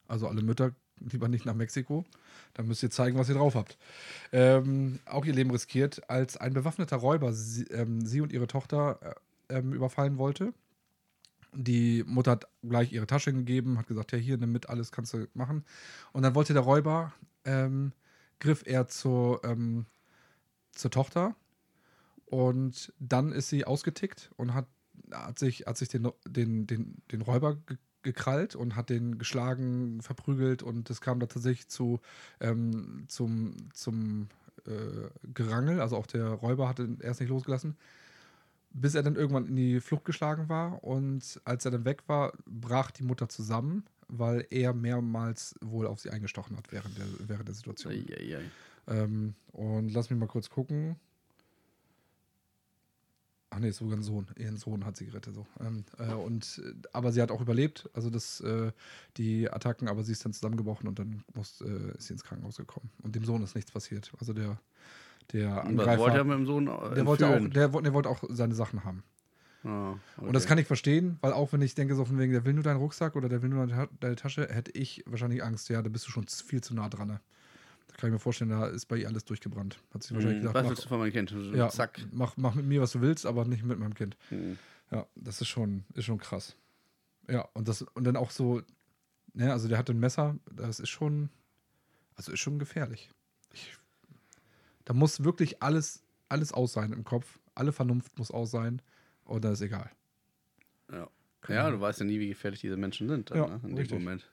also 0.08 0.28
alle 0.28 0.42
Mütter 0.42 0.74
lieber 1.00 1.28
nicht 1.28 1.46
nach 1.46 1.54
Mexiko. 1.54 2.06
Dann 2.54 2.68
müsst 2.68 2.84
ihr 2.84 2.90
zeigen, 2.90 3.18
was 3.18 3.30
ihr 3.30 3.36
drauf 3.36 3.56
habt. 3.56 3.78
Ähm, 4.32 5.00
auch 5.06 5.26
ihr 5.26 5.34
Leben 5.34 5.52
riskiert, 5.52 6.10
als 6.10 6.38
ein 6.38 6.54
bewaffneter 6.54 6.98
Räuber 6.98 7.34
sie, 7.34 7.64
ähm, 7.66 8.06
sie 8.06 8.22
und 8.22 8.32
ihre 8.32 8.48
Tochter 8.48 9.00
äh, 9.50 9.58
ähm, 9.58 9.74
überfallen 9.74 10.18
wollte. 10.18 10.54
Die 11.54 12.04
Mutter 12.06 12.32
hat 12.32 12.48
gleich 12.62 12.92
ihre 12.92 13.08
Tasche 13.08 13.34
gegeben, 13.34 13.78
hat 13.78 13.88
gesagt, 13.88 14.12
ja, 14.12 14.18
hier, 14.18 14.38
nimm 14.38 14.52
mit, 14.52 14.70
alles 14.70 14.92
kannst 14.92 15.14
du 15.14 15.28
machen. 15.34 15.64
Und 16.14 16.24
dann 16.24 16.36
wollte 16.36 16.54
der 16.54 16.64
Räuber, 16.64 17.14
ähm, 17.46 17.94
griff 18.40 18.64
er 18.66 18.88
zur, 18.88 19.44
ähm, 19.44 19.86
zur 20.72 20.92
Tochter 20.92 21.36
und 22.28 22.94
dann 23.00 23.32
ist 23.32 23.50
sie 23.50 23.66
ausgetickt 23.66 24.32
und 24.38 24.54
hat, 24.54 24.68
hat 25.12 25.40
sich, 25.40 25.66
hat 25.66 25.78
sich 25.78 25.90
den, 25.90 26.10
den, 26.28 26.68
den, 26.68 27.02
den 27.12 27.22
Räuber 27.22 27.56
ge 27.56 27.78
gekrallt 28.04 28.56
und 28.56 28.78
hat 28.78 28.90
den 28.90 29.18
geschlagen, 29.18 30.02
verprügelt 30.02 30.64
und 30.64 30.90
es 30.90 31.02
kam 31.02 31.20
da 31.20 31.26
tatsächlich 31.26 31.68
zu, 31.68 32.00
ähm, 32.40 33.04
zum, 33.10 33.54
zum 33.74 34.30
äh, 34.66 35.10
Gerangel. 35.34 35.82
Also 35.82 35.98
auch 35.98 36.08
der 36.08 36.28
Räuber 36.28 36.70
hatte 36.70 36.84
ihn 36.84 37.00
erst 37.02 37.20
nicht 37.20 37.30
losgelassen 37.30 37.76
bis 38.82 38.96
er 38.96 39.04
dann 39.04 39.16
irgendwann 39.16 39.48
in 39.48 39.56
die 39.56 39.80
Flucht 39.80 40.06
geschlagen 40.06 40.50
war. 40.50 40.84
Und 40.84 41.42
als 41.46 41.66
er 41.66 41.72
dann 41.72 41.86
weg 41.86 42.04
war, 42.08 42.34
brach 42.46 42.92
die 42.92 43.04
Mutter 43.04 43.30
zusammen, 43.30 43.84
weil 44.08 44.46
er 44.50 44.74
mehrmals 44.74 45.56
wohl 45.62 45.88
auf 45.88 46.00
sie 46.00 46.10
eingestochen 46.10 46.56
hat 46.58 46.72
während 46.72 46.98
der, 46.98 47.06
während 47.28 47.48
der 47.48 47.56
Situation. 47.56 47.94
Eieiei. 47.94 48.42
Ähm, 48.88 49.36
und 49.52 49.90
lass 49.90 50.10
mich 50.10 50.20
mal 50.20 50.28
kurz 50.28 50.50
gucken. 50.50 50.96
Ach 53.58 53.62
nee, 53.62 53.70
ist 53.70 53.78
sogar 53.78 53.98
ein 53.98 54.04
Sohn. 54.04 54.28
Ihren 54.38 54.58
Sohn 54.58 54.86
hat 54.86 54.96
sie 54.98 55.08
gerettet. 55.08 55.34
So. 55.34 55.48
Ähm, 55.60 55.84
äh, 55.98 56.14
und, 56.14 56.62
äh, 56.64 56.74
aber 56.94 57.12
sie 57.12 57.22
hat 57.22 57.32
auch 57.32 57.42
überlebt, 57.42 57.90
also 57.94 58.10
das, 58.10 58.40
äh, 58.42 58.72
die 59.18 59.50
Attacken, 59.50 59.88
aber 59.88 60.04
sie 60.04 60.12
ist 60.12 60.24
dann 60.24 60.34
zusammengebrochen 60.34 60.88
und 60.88 61.00
dann 61.00 61.24
muss, 61.34 61.62
äh, 61.62 61.98
ist 61.98 62.08
sie 62.08 62.14
ins 62.14 62.24
Krankenhaus 62.24 62.58
gekommen. 62.58 62.92
Und 63.02 63.16
dem 63.16 63.26
Sohn 63.26 63.42
ist 63.42 63.56
nichts 63.56 63.72
passiert. 63.72 64.12
Also 64.20 64.34
der, 64.34 64.60
der 65.34 65.56
Was 65.56 65.66
Angreifer, 65.66 66.02
wollte 66.02 66.18
er 66.18 66.24
mit 66.24 66.38
dem 66.38 66.46
Sohn 66.46 66.68
äh, 66.68 66.96
der, 66.96 67.06
wollte 67.06 67.28
auch, 67.28 67.50
der, 67.50 67.70
der 67.70 67.94
wollte 67.94 68.10
auch 68.10 68.24
seine 68.30 68.54
Sachen 68.54 68.84
haben. 68.84 69.04
Ah, 69.64 69.96
Und 70.18 70.34
das 70.34 70.44
okay. 70.44 70.50
kann 70.50 70.58
ich 70.60 70.68
verstehen, 70.68 71.18
weil 71.22 71.34
auch 71.34 71.52
wenn 71.52 71.62
ich 71.62 71.76
denke, 71.76 71.96
so 71.96 72.06
von 72.06 72.18
wegen, 72.20 72.32
der 72.32 72.46
will 72.46 72.54
nur 72.54 72.64
deinen 72.64 72.78
Rucksack 72.78 73.16
oder 73.16 73.28
der 73.28 73.42
will 73.42 73.50
nur 73.50 73.66
deine 73.66 73.88
Ta- 73.88 73.94
deine 74.00 74.16
Tasche, 74.16 74.48
hätte 74.50 74.72
ich 74.72 75.04
wahrscheinlich 75.08 75.44
Angst, 75.44 75.70
ja, 75.70 75.82
da 75.82 75.90
bist 75.90 76.08
du 76.08 76.12
schon 76.12 76.28
viel 76.28 76.62
zu 76.62 76.74
nah 76.76 76.90
dran. 76.90 77.08
Ne? 77.08 77.22
Kann 77.98 78.10
ich 78.10 78.14
mir 78.14 78.20
vorstellen, 78.20 78.52
da 78.52 78.68
ist 78.68 78.86
bei 78.86 78.98
ihr 78.98 79.08
alles 79.08 79.26
durchgebrannt. 79.26 79.80
Hat 79.94 80.04
sie 80.04 80.14
wahrscheinlich 80.14 80.38
Hm, 80.38 80.42
gedacht, 80.48 80.56
Was 80.56 80.64
mach, 80.64 80.70
willst 80.70 80.86
du 80.86 80.90
von 80.90 81.00
meinem 81.00 81.12
Kind? 81.12 81.32
Ja, 81.56 81.70
Zack. 81.70 82.00
Mach, 82.12 82.38
mach 82.38 82.54
mit 82.54 82.66
mir, 82.66 82.80
was 82.82 82.92
du 82.92 83.02
willst, 83.02 83.26
aber 83.26 83.44
nicht 83.46 83.64
mit 83.64 83.80
meinem 83.80 83.96
Kind. 83.96 84.16
Hm. 84.30 84.58
Ja, 84.92 85.08
das 85.16 85.42
ist 85.42 85.48
schon, 85.48 85.84
ist 85.96 86.06
schon 86.06 86.20
krass. 86.20 86.56
Ja, 87.28 87.42
und 87.54 87.68
das, 87.68 87.82
und 87.82 88.04
dann 88.04 88.16
auch 88.16 88.30
so, 88.32 88.62
ne, 89.34 89.52
also 89.52 89.68
der 89.68 89.78
hat 89.80 89.90
ein 89.90 90.00
Messer, 90.00 90.38
das 90.52 90.80
ist 90.80 90.90
schon, 90.90 91.30
also 92.16 92.32
ist 92.32 92.40
schon 92.40 92.60
gefährlich. 92.60 93.10
Ich, 93.52 93.76
da 94.86 94.94
muss 94.94 95.24
wirklich 95.24 95.62
alles, 95.64 96.04
alles 96.30 96.54
aus 96.54 96.74
sein 96.74 96.94
im 96.94 97.04
Kopf. 97.04 97.40
Alle 97.56 97.72
Vernunft 97.72 98.18
muss 98.20 98.30
aus 98.32 98.52
sein. 98.52 98.82
Oder 99.26 99.52
ist 99.52 99.62
egal. 99.62 99.90
Ja. 100.92 101.10
ja, 101.50 101.70
du 101.72 101.82
weißt 101.82 102.00
ja 102.00 102.06
nie, 102.06 102.20
wie 102.20 102.30
gefährlich 102.30 102.62
diese 102.62 102.78
Menschen 102.78 103.10
sind 103.10 103.32
dann, 103.32 103.38
Ja, 103.38 103.48
ne, 103.48 103.56
in 103.64 103.70
dem 103.70 103.78
richtig. 103.78 104.00
Moment. 104.00 104.30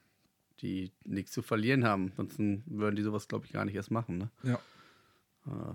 Die 0.60 0.92
nichts 1.04 1.32
zu 1.32 1.42
verlieren 1.42 1.84
haben. 1.84 2.12
Sonst 2.16 2.38
würden 2.38 2.96
die 2.96 3.02
sowas, 3.02 3.28
glaube 3.28 3.46
ich, 3.46 3.52
gar 3.52 3.64
nicht 3.64 3.74
erst 3.74 3.90
machen. 3.90 4.18
Ne? 4.18 4.30
Ja. 4.42 4.60
Ah. 5.46 5.74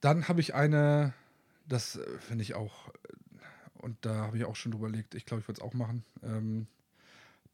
Dann 0.00 0.28
habe 0.28 0.40
ich 0.40 0.54
eine, 0.54 1.12
das 1.66 1.96
äh, 1.96 2.18
finde 2.18 2.42
ich 2.42 2.54
auch, 2.54 2.88
äh, 2.88 2.92
und 3.74 3.96
da 4.00 4.26
habe 4.26 4.38
ich 4.38 4.44
auch 4.44 4.56
schon 4.56 4.72
drüber 4.72 4.88
überlegt, 4.88 5.14
ich 5.14 5.26
glaube, 5.26 5.40
ich 5.40 5.48
würde 5.48 5.60
es 5.60 5.64
auch 5.66 5.74
machen. 5.74 6.04
Ähm, 6.22 6.66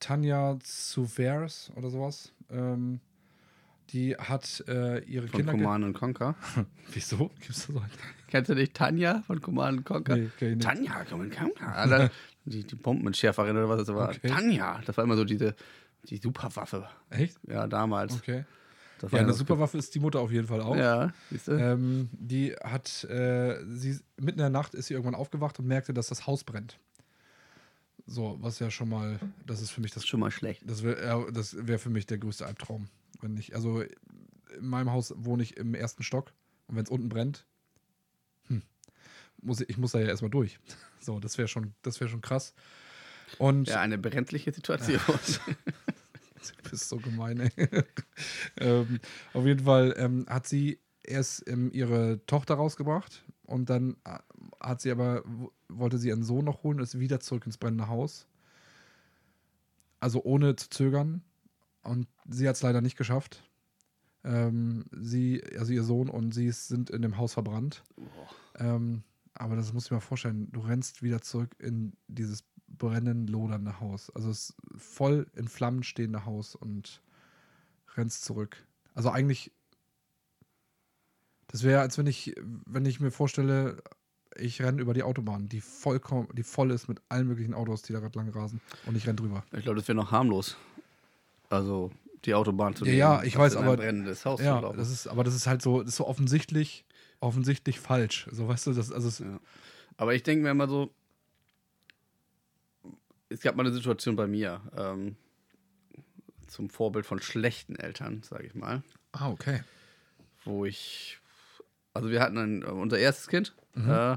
Tanja 0.01 0.59
Zuvers 0.63 1.71
oder 1.77 1.91
sowas. 1.91 2.33
Ähm, 2.51 3.01
die 3.91 4.17
hat 4.17 4.65
äh, 4.69 5.01
ihre 5.05 5.29
Von 5.29 5.39
Kinder. 5.41 5.53
ge- 5.53 5.63
Command 5.63 5.85
and 5.85 5.95
Conquer. 5.97 6.35
Wieso? 6.93 7.31
Gibt's 7.41 7.67
da 7.67 7.73
so 7.75 7.79
einen? 7.81 7.91
Kennst 8.29 8.51
du 8.51 8.55
nicht 8.55 8.75
Tanja 8.75 9.23
von 9.27 9.41
Command 9.41 9.79
and 9.79 9.87
Conquer? 9.87 10.17
Nee, 10.17 10.31
kenn 10.39 10.49
ich 10.51 10.55
nicht. 10.57 10.67
Tanja, 10.67 11.05
Command 11.05 11.37
and 11.39 11.55
Conquer. 11.57 11.75
Alter, 11.77 12.11
die, 12.45 12.65
die 12.65 12.75
Bombenentschärferin 12.75 13.57
oder 13.57 13.69
was 13.69 13.85
das 13.87 13.95
war. 13.95 14.09
Okay. 14.11 14.29
Tanja, 14.29 14.81
das 14.87 14.97
war 14.97 15.05
immer 15.05 15.17
so 15.17 15.25
diese 15.25 15.55
die 16.09 16.17
Superwaffe. 16.17 16.89
Echt? 17.11 17.37
Ja, 17.49 17.67
damals. 17.67 18.15
Okay. 18.15 18.45
Das 18.99 19.13
Ja, 19.13 19.19
eine 19.19 19.29
das- 19.29 19.39
Superwaffe 19.39 19.79
ist 19.79 19.95
die 19.95 20.01
Mutter 20.01 20.21
auf 20.21 20.33
jeden 20.33 20.47
Fall 20.49 20.61
auch. 20.61 20.75
Ja, 20.77 21.13
siehst 21.31 21.49
du? 21.49 21.53
Ähm, 21.53 22.09
die 22.13 22.55
hat, 22.55 23.05
äh, 23.05 23.59
sie, 23.69 23.99
mitten 24.17 24.39
in 24.39 24.45
der 24.45 24.51
Nacht 24.51 24.75
ist 24.75 24.87
sie 24.87 24.95
irgendwann 24.95 25.15
aufgewacht 25.17 25.59
und 25.59 25.67
merkte, 25.67 25.93
dass 25.93 26.07
das 26.09 26.27
Haus 26.27 26.45
brennt. 26.45 26.79
So, 28.07 28.37
was 28.41 28.59
ja 28.59 28.71
schon 28.71 28.89
mal, 28.89 29.21
das 29.47 29.61
ist 29.61 29.71
für 29.71 29.81
mich 29.81 29.93
Das 29.93 30.07
schon 30.07 30.21
mal 30.21 30.31
schlecht. 30.31 30.63
Das 30.67 30.83
wäre 30.83 31.33
das 31.33 31.57
wär 31.67 31.79
für 31.79 31.91
mich 31.91 32.07
der 32.07 32.19
größte 32.19 32.47
Albtraum. 32.47 32.89
Wenn 33.21 33.37
ich, 33.37 33.55
also 33.55 33.83
in 33.83 34.67
meinem 34.67 34.91
Haus 34.91 35.15
wohne 35.17 35.43
ich 35.43 35.57
im 35.57 35.75
ersten 35.75 36.03
Stock 36.03 36.33
und 36.67 36.77
wenn 36.77 36.85
es 36.85 36.91
unten 36.91 37.09
brennt, 37.09 37.47
hm, 38.49 38.63
muss 39.41 39.61
ich, 39.61 39.71
ich 39.71 39.79
muss 39.79 39.93
da 39.93 40.01
ja 40.01 40.07
erstmal 40.07 40.31
durch. 40.31 40.59
So, 41.05 41.19
das 41.19 41.37
wäre 41.37 41.49
schon, 41.49 41.75
das 41.83 41.99
wäre 41.99 42.09
schon 42.09 42.21
krass. 42.21 42.55
Und 43.39 43.67
Ja, 43.67 43.81
eine 43.81 43.99
brenzliche 43.99 44.53
Situation. 44.53 45.01
du 45.67 46.71
bist 46.71 46.89
so 46.89 46.99
gemein, 46.99 47.41
ey. 47.41 47.51
ähm, 48.61 49.01
auf 49.33 49.45
jeden 49.45 49.65
Fall 49.65 49.95
ähm, 49.97 50.27
hat 50.29 50.47
sie 50.47 50.79
erst 51.03 51.49
ähm, 51.49 51.73
ihre 51.73 52.25
Tochter 52.27 52.55
rausgebracht 52.55 53.25
und 53.47 53.69
dann 53.69 53.97
äh, 54.05 54.19
hat 54.61 54.81
sie 54.81 54.93
aber, 54.93 55.25
wollte 55.79 55.99
sie 55.99 56.09
ihren 56.09 56.23
Sohn 56.23 56.45
noch 56.45 56.63
holen 56.63 56.79
und 56.79 56.85
ist 56.85 56.99
wieder 56.99 57.21
zurück 57.21 57.47
ins 57.47 57.59
brennende 57.59 57.89
Haus. 57.89 58.27
Also 60.01 60.23
ohne 60.25 60.57
zu 60.57 60.71
zögern. 60.71 61.23
Und 61.83 62.07
sie 62.29 62.49
hat 62.49 62.57
es 62.57 62.63
leider 62.63 62.81
nicht 62.81 62.97
geschafft. 62.97 63.43
Ähm, 64.25 64.85
sie, 64.93 65.43
also 65.59 65.73
ihr 65.73 65.83
Sohn 65.83 66.09
und 66.09 66.33
sie 66.33 66.51
sind 66.53 66.91
in 66.91 67.03
dem 67.03 67.19
Haus 67.19 67.35
verbrannt. 67.35 67.83
Ähm, 68.57 69.03
aber 69.35 69.57
das 69.57 69.73
muss 69.73 69.87
ich 69.87 69.91
mir 69.91 70.01
vorstellen. 70.01 70.51
Du 70.53 70.61
rennst 70.61 71.03
wieder 71.03 71.23
zurück 71.23 71.55
in 71.59 71.95
dieses 72.09 72.45
brennend 72.69 73.31
lodernde 73.31 73.81
Haus. 73.81 74.11
Also 74.11 74.31
es 74.31 74.55
voll 74.77 75.27
in 75.35 75.49
Flammen 75.49 75.83
stehende 75.83 76.25
Haus 76.25 76.55
und 76.55 77.03
rennst 77.97 78.25
zurück. 78.25 78.67
Also 78.95 79.11
eigentlich, 79.11 79.53
das 81.49 81.63
wäre, 81.63 81.81
als 81.81 81.99
wenn 81.99 82.07
ich, 82.07 82.35
wenn 82.67 82.87
ich 82.87 83.01
mir 83.01 83.11
vorstelle, 83.11 83.83
ich 84.37 84.63
renne 84.63 84.81
über 84.81 84.95
die 84.95 85.03
Autobahn, 85.03 85.49
die 85.49 85.61
vollkommen, 85.61 86.29
die 86.35 86.43
voll 86.43 86.71
ist 86.71 86.89
mit 86.89 87.01
allen 87.09 87.27
möglichen 87.27 87.55
Autos, 87.55 87.83
die 87.83 87.93
da 87.93 88.01
gerade 88.01 88.19
lang 88.19 88.29
rasen 88.31 88.61
und 88.87 88.97
ich 88.97 89.07
renne 89.07 89.17
drüber. 89.17 89.45
Ich 89.53 89.63
glaube, 89.63 89.79
das 89.79 89.89
wäre 89.89 89.97
noch 89.97 90.11
harmlos. 90.11 90.57
Also 91.49 91.91
die 92.25 92.35
Autobahn 92.35 92.75
zu 92.75 92.85
nehmen, 92.85 92.97
ja, 92.97 93.23
ich 93.23 93.37
weiß, 93.37 93.57
aber- 93.57 93.77
brennendes 93.77 94.25
Haus 94.25 94.39
zu 94.39 94.47
Ja, 94.47 94.61
das 94.61 94.91
ist, 94.91 95.07
aber 95.07 95.25
das 95.25 95.35
ist 95.35 95.47
halt 95.47 95.61
so, 95.61 95.81
das 95.81 95.91
ist 95.91 95.97
so 95.97 96.07
offensichtlich, 96.07 96.85
offensichtlich 97.21 97.81
falsch. 97.81 98.29
So, 98.31 98.49
weißt 98.49 98.69
du, 98.69 98.73
das, 98.73 98.93
also 98.93 99.25
Ja. 99.25 99.41
Aber 99.97 100.15
ich 100.15 100.23
denke 100.23 100.45
mir 100.45 100.51
immer 100.51 100.69
so, 100.69 100.95
es 103.29 103.41
gab 103.41 103.57
mal 103.57 103.67
eine 103.67 103.75
Situation 103.75 104.17
bei 104.17 104.27
mir, 104.27 104.61
ähm, 104.77 105.17
zum 106.47 106.71
Vorbild 106.71 107.07
von 107.07 107.21
schlechten 107.21 107.77
Eltern, 107.77 108.23
sage 108.23 108.47
ich 108.47 108.55
mal, 108.55 108.83
ah, 109.13 109.31
okay. 109.31 109.63
wo 110.45 110.65
ich, 110.65 111.19
also 111.95 112.11
wir 112.11 112.21
hatten 112.21 112.39
ein, 112.39 112.65
unser 112.65 112.99
erstes 112.99 113.29
Kind 113.29 113.55
Mhm. 113.75 113.91
äh, 113.91 114.17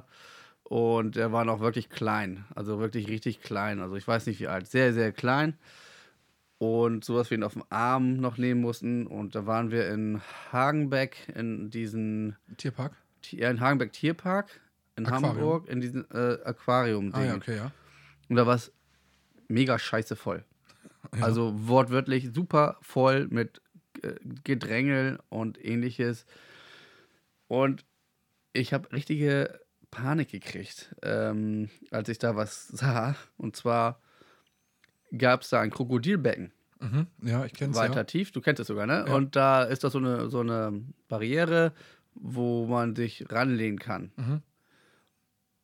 und 0.63 1.15
der 1.15 1.31
war 1.31 1.45
noch 1.45 1.59
wirklich 1.59 1.89
klein, 1.89 2.45
also 2.55 2.79
wirklich 2.79 3.07
richtig 3.07 3.41
klein, 3.41 3.79
also 3.79 3.95
ich 3.95 4.07
weiß 4.07 4.25
nicht 4.25 4.39
wie 4.39 4.47
alt, 4.47 4.67
sehr, 4.67 4.93
sehr 4.93 5.11
klein 5.11 5.57
und 6.57 7.03
sowas 7.05 7.29
wir 7.29 7.37
ihn 7.37 7.43
auf 7.43 7.53
dem 7.53 7.63
Arm 7.69 8.17
noch 8.17 8.37
nehmen 8.37 8.61
mussten 8.61 9.05
und 9.07 9.35
da 9.35 9.45
waren 9.45 9.71
wir 9.71 9.89
in 9.89 10.21
Hagenbeck 10.51 11.31
in 11.35 11.69
diesen 11.69 12.35
Tierpark? 12.57 12.93
ja, 13.31 13.49
in 13.49 13.59
Hagenbeck 13.59 13.93
Tierpark 13.93 14.59
in 14.95 15.05
Aquarium. 15.05 15.35
Hamburg 15.35 15.69
in 15.69 15.81
diesem 15.81 16.05
äh, 16.11 16.37
aquarium 16.43 17.13
Ah, 17.13 17.23
ja, 17.23 17.35
okay, 17.35 17.57
ja. 17.57 17.71
Und 18.29 18.37
da 18.37 18.45
war 18.45 18.55
es 18.55 18.71
mega 19.47 19.77
scheiße 19.77 20.15
voll. 20.15 20.43
Ja. 21.15 21.23
Also 21.23 21.53
wortwörtlich 21.67 22.31
super 22.33 22.77
voll 22.81 23.27
mit 23.27 23.61
äh, 24.01 24.15
Gedrängel 24.43 25.19
und 25.29 25.63
ähnliches. 25.63 26.25
Und 27.47 27.85
ich 28.55 28.73
habe 28.73 28.91
richtige 28.91 29.59
Panik 29.91 30.29
gekriegt, 30.29 30.95
ähm, 31.03 31.69
als 31.91 32.09
ich 32.09 32.17
da 32.17 32.35
was 32.35 32.67
sah. 32.69 33.15
Und 33.37 33.55
zwar 33.55 34.01
gab 35.17 35.41
es 35.41 35.49
da 35.49 35.61
ein 35.61 35.71
Krokodilbecken 35.71 36.51
Mhm. 36.79 37.07
Ja, 37.21 37.45
ich 37.45 37.53
kenne 37.53 37.71
es 37.71 37.77
weiter 37.77 37.95
ja. 37.95 38.03
tief. 38.03 38.31
Du 38.31 38.41
kennst 38.41 38.59
es 38.59 38.67
sogar, 38.67 38.85
ne? 38.85 39.05
Ja. 39.07 39.15
Und 39.15 39.35
da 39.35 39.63
ist 39.63 39.83
das 39.83 39.93
so 39.93 39.99
eine, 39.99 40.29
so 40.29 40.41
eine 40.41 40.83
Barriere, 41.07 41.73
wo 42.13 42.65
man 42.65 42.95
sich 42.95 43.25
ranlehnen 43.31 43.79
kann. 43.79 44.11
Mhm. 44.15 44.41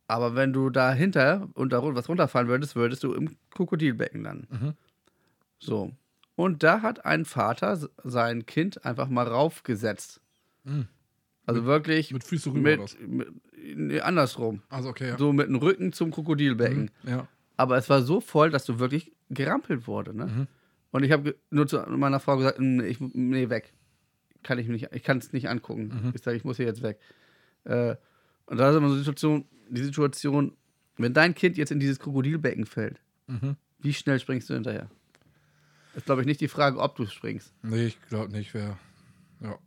Aber 0.07 0.35
wenn 0.35 0.51
du 0.51 0.69
dahinter 0.69 1.47
und 1.53 1.71
da 1.71 1.81
was 1.83 2.09
runterfallen 2.09 2.49
würdest, 2.49 2.75
würdest 2.75 3.03
du 3.03 3.13
im 3.13 3.37
Krokodilbecken 3.51 4.23
landen. 4.23 4.47
Mhm. 4.49 4.73
So. 5.59 5.91
Und 6.35 6.63
da 6.63 6.81
hat 6.81 7.05
ein 7.05 7.25
Vater 7.25 7.77
sein 8.03 8.45
Kind 8.45 8.83
einfach 8.83 9.07
mal 9.07 9.27
raufgesetzt. 9.27 10.21
Mhm. 10.63 10.87
Also 11.55 11.65
wirklich 11.65 12.11
Mit 12.11 12.23
Füße 12.23 12.51
rüber 12.53 12.77
mit, 12.77 13.07
mit 13.07 13.27
nee, 13.75 13.99
andersrum. 13.99 14.61
Also 14.69 14.89
okay, 14.89 15.09
ja. 15.09 15.17
So 15.17 15.31
mit 15.33 15.47
dem 15.47 15.55
Rücken 15.55 15.93
zum 15.93 16.11
Krokodilbecken. 16.11 16.91
Mhm. 17.03 17.09
Ja. 17.09 17.27
Aber 17.57 17.77
es 17.77 17.89
war 17.89 18.01
so 18.01 18.21
voll, 18.21 18.49
dass 18.49 18.65
du 18.65 18.79
wirklich 18.79 19.11
gerampelt 19.29 19.87
wurde. 19.87 20.15
Ne? 20.15 20.25
Mhm. 20.25 20.47
Und 20.91 21.03
ich 21.03 21.11
habe 21.11 21.35
nur 21.51 21.67
zu 21.67 21.79
meiner 21.89 22.19
Frau 22.19 22.37
gesagt, 22.37 22.59
nee, 22.59 22.85
ich, 22.87 22.99
nee 22.99 23.49
weg. 23.49 23.73
Kann 24.43 24.57
ich 24.59 24.67
nicht, 24.67 24.89
ich 24.93 25.03
kann 25.03 25.19
es 25.19 25.31
nicht 25.33 25.47
angucken. 25.49 25.87
Mhm. 26.05 26.11
Ich 26.15 26.21
sage, 26.21 26.35
ich 26.37 26.43
muss 26.43 26.57
hier 26.57 26.65
jetzt 26.65 26.81
weg. 26.81 26.99
Äh, 27.63 27.95
und 28.47 28.57
da 28.57 28.69
ist 28.71 28.75
immer 28.75 28.89
so 28.89 28.95
die 28.95 28.99
Situation, 28.99 29.45
die 29.69 29.83
Situation, 29.83 30.53
wenn 30.97 31.13
dein 31.13 31.33
Kind 31.35 31.57
jetzt 31.57 31.71
in 31.71 31.79
dieses 31.79 31.99
Krokodilbecken 31.99 32.65
fällt, 32.65 32.99
Mhm. 33.27 33.55
wie 33.79 33.93
schnell 33.93 34.19
springst 34.19 34.49
du 34.49 34.55
hinterher? 34.55 34.89
Ist, 35.95 36.05
glaube 36.05 36.21
ich, 36.21 36.27
nicht 36.27 36.41
die 36.41 36.47
Frage, 36.47 36.79
ob 36.79 36.95
du 36.95 37.05
springst, 37.05 37.53
Nee, 37.63 37.87
ich 37.87 38.01
glaube 38.09 38.31
nicht, 38.31 38.53
wer. 38.53 38.77
Ja. 39.41 39.57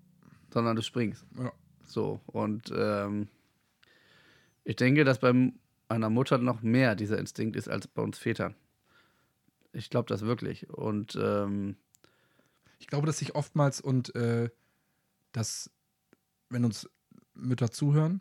sondern 0.53 0.77
du 0.77 0.83
springst. 0.83 1.25
Ja. 1.39 1.53
So, 1.87 2.21
und 2.27 2.73
ähm, 2.77 3.29
ich 4.65 4.77
denke, 4.77 5.05
dass 5.05 5.19
bei 5.21 5.33
einer 5.89 6.11
Mutter 6.11 6.39
noch 6.39 6.63
mehr 6.63 6.95
dieser 6.95 7.19
Instinkt 7.19 7.57
ist 7.57 7.69
als 7.69 7.87
bei 7.87 8.03
uns 8.03 8.19
Vätern. 8.19 8.55
Ich 9.73 9.91
glaube 9.91 10.09
das 10.09 10.23
wirklich. 10.23 10.71
Und 10.71 11.17
ähm, 11.21 11.77
Ich 12.79 12.87
glaube, 12.87 13.07
dass 13.07 13.19
sich 13.19 13.35
oftmals 13.35 13.81
und 13.81 14.15
äh, 14.15 14.51
dass, 15.33 15.71
wenn 16.51 16.65
uns 16.65 16.89
Mütter 17.35 17.71
zuhören, 17.71 18.21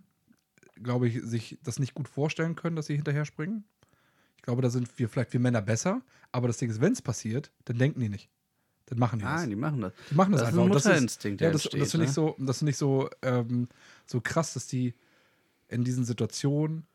glaube 0.75 1.07
ich, 1.07 1.21
sich 1.21 1.59
das 1.63 1.79
nicht 1.79 1.93
gut 1.93 2.07
vorstellen 2.07 2.55
können, 2.55 2.75
dass 2.75 2.87
sie 2.87 2.95
hinterher 2.95 3.25
springen. 3.25 3.65
Ich 4.37 4.43
glaube, 4.43 4.61
da 4.61 4.69
sind 4.69 4.97
wir 4.99 5.09
vielleicht 5.09 5.33
wir 5.33 5.39
Männer 5.39 5.61
besser, 5.61 6.01
aber 6.31 6.47
das 6.47 6.57
Ding 6.57 6.69
ist, 6.69 6.81
wenn 6.81 6.93
es 6.93 7.01
passiert, 7.01 7.51
dann 7.65 7.77
denken 7.77 7.99
die 7.99 8.09
nicht. 8.09 8.29
Dann 8.85 8.99
machen 8.99 9.19
die 9.19 9.25
das. 9.25 9.41
nein, 9.41 9.49
die 9.49 9.55
machen 9.55 9.81
das. 9.81 9.93
Die 10.09 10.15
machen 10.15 10.31
das, 10.33 10.41
Das 10.41 10.49
ist 10.49 10.53
einfach. 10.55 10.63
ein 10.63 10.69
Und 10.69 10.75
das 10.75 10.85
Mutterinstinkt, 10.85 11.41
ja, 11.41 11.51
das, 11.51 11.63
das 11.63 11.91
finde 11.91 12.05
ich 12.05 12.09
ne? 12.09 12.13
so, 12.13 12.35
das 12.39 12.57
finde 12.59 12.71
ich 12.71 12.77
so, 12.77 13.09
ähm, 13.21 13.67
so 14.05 14.21
krass, 14.21 14.53
dass 14.53 14.67
die 14.67 14.93
in 15.69 15.83
diesen 15.83 16.05
Situationen, 16.05 16.85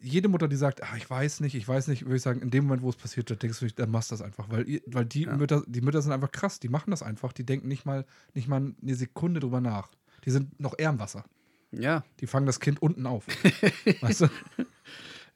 jede 0.00 0.28
Mutter, 0.28 0.48
die 0.48 0.56
sagt, 0.56 0.82
ach, 0.82 0.96
ich 0.96 1.08
weiß 1.08 1.40
nicht, 1.40 1.54
ich 1.54 1.66
weiß 1.66 1.88
nicht, 1.88 2.04
würde 2.04 2.16
ich 2.16 2.22
sagen, 2.22 2.42
in 2.42 2.50
dem 2.50 2.64
Moment, 2.64 2.82
wo 2.82 2.90
es 2.90 2.96
passiert, 2.96 3.30
da 3.30 3.36
denkst 3.36 3.58
du 3.60 3.64
nicht, 3.64 3.78
dann 3.78 3.90
machst 3.90 4.10
du 4.10 4.14
das 4.14 4.20
einfach. 4.22 4.50
Weil, 4.50 4.82
weil 4.86 5.06
die, 5.06 5.22
Ja. 5.22 5.34
Mütter, 5.34 5.62
die 5.66 5.80
Mütter 5.80 6.02
sind 6.02 6.12
einfach 6.12 6.30
krass, 6.30 6.60
die 6.60 6.68
machen 6.68 6.90
das 6.90 7.02
einfach, 7.02 7.32
die 7.32 7.44
denken 7.46 7.68
nicht 7.68 7.86
mal, 7.86 8.04
nicht 8.34 8.46
mal 8.46 8.74
eine 8.82 8.94
Sekunde 8.94 9.40
drüber 9.40 9.62
nach. 9.62 9.88
Die 10.26 10.30
sind 10.30 10.60
noch 10.60 10.74
eher 10.78 10.90
im 10.90 10.98
Wasser. 10.98 11.24
Ja. 11.72 12.04
Die 12.20 12.26
fangen 12.26 12.44
das 12.44 12.60
Kind 12.60 12.82
unten 12.82 13.06
auf. 13.06 13.24
weißt 14.02 14.22
du? 14.22 14.28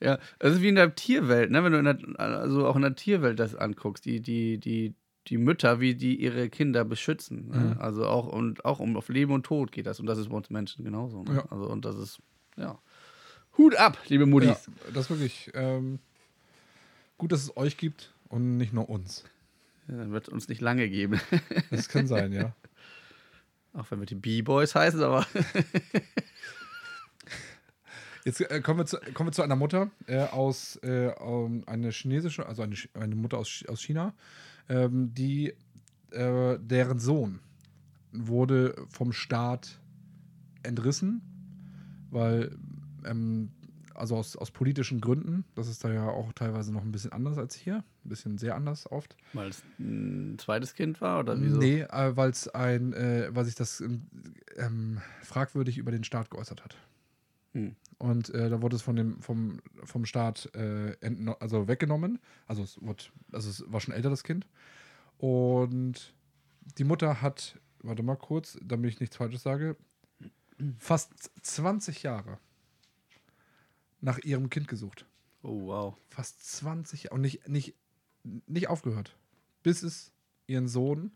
Ja, 0.01 0.19
das 0.39 0.55
ist 0.55 0.63
wie 0.63 0.69
in 0.69 0.77
der 0.77 0.95
Tierwelt, 0.95 1.51
ne? 1.51 1.65
Wenn 1.65 1.73
du 1.73 1.79
in 1.79 1.85
der, 1.85 1.99
also 2.21 2.67
auch 2.67 2.77
in 2.77 2.83
der 2.83 2.95
Tierwelt 2.95 3.39
das 3.39 3.55
anguckst, 3.55 4.05
die, 4.05 4.21
die, 4.21 4.59
die, 4.59 4.95
die 5.27 5.39
Mütter, 5.39 5.81
wie 5.81 5.95
die 5.95 6.17
ihre 6.21 6.49
Kinder 6.49 6.85
beschützen. 6.85 7.49
Ne? 7.49 7.75
Mhm. 7.75 7.81
Also 7.81 8.07
auch 8.07 8.27
und 8.27 8.65
auch 8.65 8.79
um 8.81 8.97
auf 8.97 9.09
Leben 9.09 9.33
und 9.33 9.45
Tod 9.45 9.73
geht 9.73 9.87
das. 9.87 10.01
Und 10.01 10.07
das 10.07 10.19
ist 10.19 10.29
bei 10.29 10.37
uns 10.37 10.51
Menschen 10.51 10.85
genauso. 10.85 11.25
Ne? 11.25 11.37
Ja. 11.37 11.47
Also 11.51 11.69
und 11.69 11.85
das 11.85 11.97
ist, 11.97 12.19
ja. 12.57 12.79
Hut 13.57 13.75
ab, 13.77 13.99
liebe 14.07 14.25
Ja, 14.25 14.31
Muttis. 14.31 14.71
das 14.95 15.05
ist 15.05 15.11
wirklich 15.11 15.51
ähm, 15.55 15.99
gut, 17.19 17.33
dass 17.33 17.43
es 17.43 17.57
euch 17.57 17.77
gibt 17.77 18.15
und 18.29 18.57
nicht 18.57 18.73
nur 18.73 18.89
uns. 18.89 19.25
Ja. 19.89 19.97
Dann 19.97 20.13
wird 20.13 20.29
es 20.29 20.33
uns 20.33 20.49
nicht 20.49 20.61
lange 20.61 20.89
geben. 20.89 21.21
Das 21.71 21.89
kann 21.89 22.07
sein, 22.07 22.33
ja. 22.33 22.55
auch 23.73 23.91
wenn 23.91 23.99
wir 23.99 24.07
die 24.07 24.15
B-Boys 24.15 24.75
heißen, 24.75 25.03
aber 25.03 25.27
Jetzt 28.29 28.43
äh, 28.43 28.61
kommen, 28.61 28.81
wir 28.81 28.85
zu, 28.85 28.99
kommen 29.15 29.29
wir 29.29 29.33
zu 29.33 29.41
einer 29.41 29.57
Mutter 29.57 29.91
äh, 30.07 30.19
aus 30.19 30.77
äh, 30.83 31.13
um, 31.19 31.67
eine 31.67 31.89
chinesische, 31.91 32.45
also 32.45 32.61
eine, 32.61 32.77
eine 32.93 33.15
Mutter 33.15 33.39
aus, 33.39 33.65
aus 33.69 33.81
China, 33.81 34.13
ähm, 34.69 35.15
die 35.15 35.55
äh, 36.11 36.59
deren 36.61 36.99
Sohn 36.99 37.41
wurde 38.13 38.75
vom 38.91 39.13
Staat 39.13 39.81
entrissen, 40.63 41.23
weil 42.11 42.55
ähm, 43.07 43.51
also 43.95 44.17
aus, 44.17 44.37
aus 44.37 44.51
politischen 44.51 45.01
Gründen, 45.01 45.47
das 45.55 45.67
ist 45.67 45.83
da 45.83 45.91
ja 45.91 46.07
auch 46.07 46.31
teilweise 46.35 46.71
noch 46.71 46.83
ein 46.83 46.93
bisschen 46.93 47.13
anders 47.13 47.39
als 47.39 47.55
hier, 47.55 47.77
ein 48.05 48.09
bisschen 48.11 48.37
sehr 48.37 48.57
anders 48.57 48.93
oft. 48.93 49.17
weil 49.33 49.49
es 49.49 49.63
ein 49.79 50.37
zweites 50.39 50.75
Kind 50.75 51.01
war 51.01 51.21
oder 51.21 51.41
wieso? 51.41 51.57
Nee, 51.57 51.81
äh, 51.81 52.15
weil 52.15 52.29
es 52.29 52.47
ein, 52.49 52.93
äh, 52.93 53.31
weil 53.31 53.47
sich 53.47 53.55
das 53.55 53.81
ähm, 53.81 55.01
fragwürdig 55.23 55.79
über 55.79 55.93
den 55.93 56.05
Staat 56.05 56.31
geäußert 56.31 56.63
hat. 56.63 56.77
Hm. 57.53 57.77
Und 57.99 58.31
äh, 58.31 58.49
da 58.49 58.63
wurde 58.63 58.77
es 58.77 58.83
von 58.83 58.97
dem, 58.97 59.21
vom, 59.23 59.61
vom 59.85 60.05
Staat 60.05 60.55
äh, 60.55 60.97
also 61.41 61.67
weggenommen. 61.67 62.21
Also 62.47 62.63
es, 62.63 62.81
wurde, 62.81 63.05
also 63.33 63.51
es 63.51 63.65
war 63.73 63.81
schon 63.81 63.95
älter, 63.95 64.11
das 64.11 64.23
Kind. 64.23 64.47
Und 65.19 66.15
die 66.79 66.85
Mutter 66.85 67.23
hat, 67.23 67.59
warte 67.83 68.03
mal 68.03 68.17
kurz, 68.17 68.59
damit 68.63 68.93
ich 68.93 69.01
nichts 69.01 69.17
Falsches 69.17 69.43
sage, 69.43 69.77
fast 70.79 71.13
20 71.43 72.03
Jahre 72.03 72.39
nach 74.01 74.19
ihrem 74.19 74.51
Kind 74.51 74.69
gesucht. 74.69 75.07
Oh, 75.43 75.67
wow. 75.67 75.97
Fast 76.09 76.45
20 76.59 77.05
Jahre 77.05 77.15
und 77.15 77.21
nicht, 77.21 77.49
nicht, 77.49 77.75
nicht 78.47 78.69
aufgehört. 78.69 79.17
Bis 79.63 79.83
es 79.83 80.13
ihren 80.47 80.69
Sohn 80.69 81.13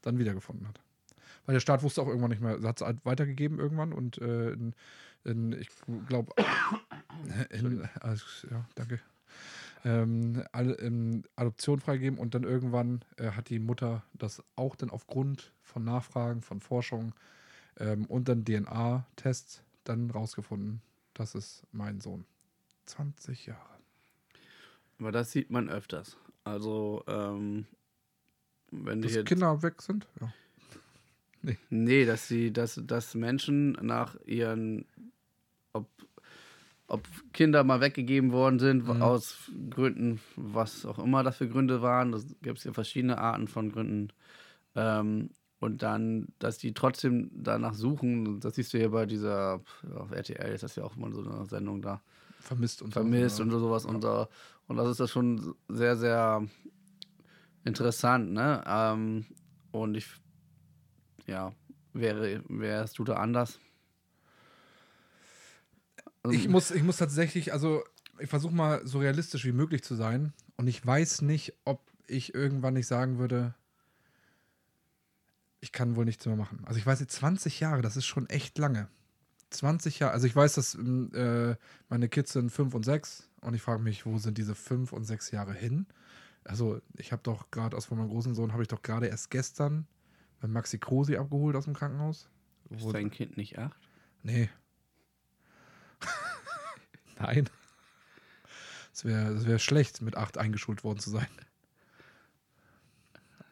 dann 0.00 0.18
wiedergefunden 0.18 0.68
hat. 0.68 0.80
Weil 1.46 1.54
der 1.54 1.60
Staat 1.60 1.82
wusste 1.82 2.00
auch 2.02 2.08
irgendwann 2.08 2.30
nicht 2.30 2.40
mehr, 2.40 2.60
hat 2.62 2.80
es 2.80 2.86
halt 2.86 3.04
weitergegeben 3.04 3.58
irgendwann 3.58 3.92
und 3.92 4.18
äh, 4.18 4.52
in, 4.52 4.74
in, 5.24 5.52
ich 5.52 5.68
glaube, 6.08 6.32
in, 7.50 7.88
also, 8.00 8.24
ja, 8.50 8.64
danke. 8.74 9.00
Ähm, 9.84 10.42
Adoption 11.36 11.80
freigeben 11.80 12.18
und 12.18 12.34
dann 12.34 12.44
irgendwann 12.44 13.04
äh, 13.18 13.32
hat 13.32 13.50
die 13.50 13.58
Mutter 13.58 14.02
das 14.14 14.42
auch 14.56 14.76
dann 14.76 14.88
aufgrund 14.88 15.52
von 15.62 15.84
Nachfragen, 15.84 16.40
von 16.40 16.60
Forschung 16.60 17.14
ähm, 17.78 18.06
und 18.06 18.28
dann 18.28 18.44
DNA-Tests 18.44 19.62
dann 19.84 20.10
rausgefunden, 20.10 20.80
das 21.12 21.34
ist 21.34 21.64
mein 21.72 22.00
Sohn. 22.00 22.24
20 22.86 23.46
Jahre. 23.46 23.60
Aber 24.98 25.12
das 25.12 25.32
sieht 25.32 25.50
man 25.50 25.68
öfters. 25.68 26.16
Also, 26.44 27.04
ähm, 27.06 27.66
wenn 28.70 29.02
Dass 29.02 29.12
hier 29.12 29.24
Kinder 29.24 29.62
weg 29.62 29.82
sind? 29.82 30.06
Ja. 30.20 30.32
Nee, 31.68 32.06
dass 32.06 32.28
sie, 32.28 32.52
dass, 32.52 32.80
dass 32.86 33.14
Menschen 33.14 33.72
nach 33.82 34.16
ihren, 34.24 34.86
ob, 35.74 35.88
ob 36.86 37.02
Kinder 37.32 37.64
mal 37.64 37.80
weggegeben 37.80 38.32
worden 38.32 38.58
sind, 38.58 38.86
Mhm. 38.86 39.02
aus 39.02 39.50
Gründen, 39.70 40.20
was 40.36 40.86
auch 40.86 40.98
immer 40.98 41.22
das 41.22 41.36
für 41.36 41.48
Gründe 41.48 41.82
waren, 41.82 42.12
das 42.12 42.26
gibt 42.42 42.58
es 42.58 42.64
ja 42.64 42.72
verschiedene 42.72 43.18
Arten 43.18 43.48
von 43.48 43.70
Gründen. 43.70 44.08
Ähm, 44.74 45.30
und 45.60 45.82
dann, 45.82 46.28
dass 46.38 46.58
die 46.58 46.74
trotzdem 46.74 47.30
danach 47.32 47.74
suchen, 47.74 48.40
das 48.40 48.54
siehst 48.54 48.74
du 48.74 48.78
hier 48.78 48.90
bei 48.90 49.06
dieser, 49.06 49.60
auf 49.96 50.10
RTL 50.10 50.52
ist 50.52 50.62
das 50.62 50.76
ja 50.76 50.84
auch 50.84 50.96
mal 50.96 51.12
so 51.12 51.22
eine 51.22 51.46
Sendung 51.46 51.80
da, 51.82 52.02
Vermisst 52.40 52.82
und 52.82 52.92
vermisst 52.92 53.40
und 53.40 53.50
so 53.50 53.58
sowas. 53.58 53.86
Und, 53.86 54.04
äh, 54.04 54.26
und 54.66 54.76
das 54.76 54.90
ist 54.90 55.00
das 55.00 55.10
schon 55.10 55.54
sehr, 55.68 55.96
sehr 55.96 56.46
interessant, 57.64 58.32
ne? 58.32 58.62
Ähm, 58.66 59.24
und 59.72 59.96
ich, 59.96 60.06
ja, 61.26 61.52
wäre, 61.94 62.42
wärst 62.48 62.98
du 62.98 63.04
da 63.04 63.14
anders? 63.14 63.58
Also, 66.24 66.36
Ich 66.36 66.48
muss, 66.48 66.70
ich 66.70 66.82
muss 66.82 66.96
tatsächlich, 66.96 67.52
also 67.52 67.84
ich 68.18 68.28
versuche 68.28 68.54
mal 68.54 68.86
so 68.86 68.98
realistisch 68.98 69.44
wie 69.44 69.52
möglich 69.52 69.82
zu 69.84 69.94
sein. 69.94 70.32
Und 70.56 70.66
ich 70.66 70.84
weiß 70.84 71.22
nicht, 71.22 71.54
ob 71.64 71.80
ich 72.06 72.34
irgendwann 72.34 72.74
nicht 72.74 72.86
sagen 72.86 73.18
würde, 73.18 73.54
ich 75.60 75.72
kann 75.72 75.96
wohl 75.96 76.04
nichts 76.04 76.26
mehr 76.26 76.36
machen. 76.36 76.62
Also 76.66 76.78
ich 76.78 76.86
weiß 76.86 77.00
jetzt 77.00 77.14
20 77.16 77.60
Jahre, 77.60 77.82
das 77.82 77.96
ist 77.96 78.06
schon 78.06 78.28
echt 78.28 78.58
lange. 78.58 78.88
20 79.50 79.98
Jahre, 80.00 80.12
also 80.12 80.26
ich 80.26 80.34
weiß, 80.34 80.54
dass 80.54 80.74
ähm, 80.74 81.10
äh, 81.14 81.56
meine 81.88 82.08
Kids 82.08 82.32
sind 82.32 82.50
5 82.50 82.74
und 82.74 82.84
6 82.84 83.28
und 83.40 83.54
ich 83.54 83.62
frage 83.62 83.82
mich, 83.82 84.04
wo 84.04 84.18
sind 84.18 84.36
diese 84.36 84.54
5 84.54 84.92
und 84.92 85.04
6 85.04 85.30
Jahre 85.30 85.54
hin? 85.54 85.86
Also 86.44 86.80
ich 86.98 87.12
habe 87.12 87.22
doch 87.22 87.50
gerade 87.50 87.76
aus 87.76 87.86
von 87.86 87.98
meinem 87.98 88.08
großen 88.10 88.34
Sohn, 88.34 88.52
habe 88.52 88.62
ich 88.62 88.68
doch 88.68 88.82
gerade 88.82 89.06
erst 89.06 89.30
gestern 89.30 89.86
bei 90.40 90.48
Maxi 90.48 90.78
Krosi 90.78 91.16
abgeholt 91.16 91.56
aus 91.56 91.64
dem 91.64 91.74
Krankenhaus. 91.74 92.28
Wo- 92.68 92.88
ist 92.88 92.92
dein 92.94 93.10
Kind 93.10 93.36
nicht 93.36 93.58
acht? 93.58 93.78
Nee. 94.22 94.50
Nein. 97.18 97.48
Es 98.92 99.04
wäre 99.04 99.44
wär 99.46 99.58
schlecht, 99.58 100.02
mit 100.02 100.16
acht 100.16 100.38
eingeschult 100.38 100.84
worden 100.84 100.98
zu 100.98 101.10
sein. 101.10 101.26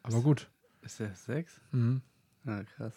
Aber 0.02 0.20
gut. 0.20 0.48
Ist 0.82 1.00
der 1.00 1.14
sechs? 1.14 1.60
Mhm. 1.70 2.02
Ja, 2.44 2.62
krass. 2.64 2.94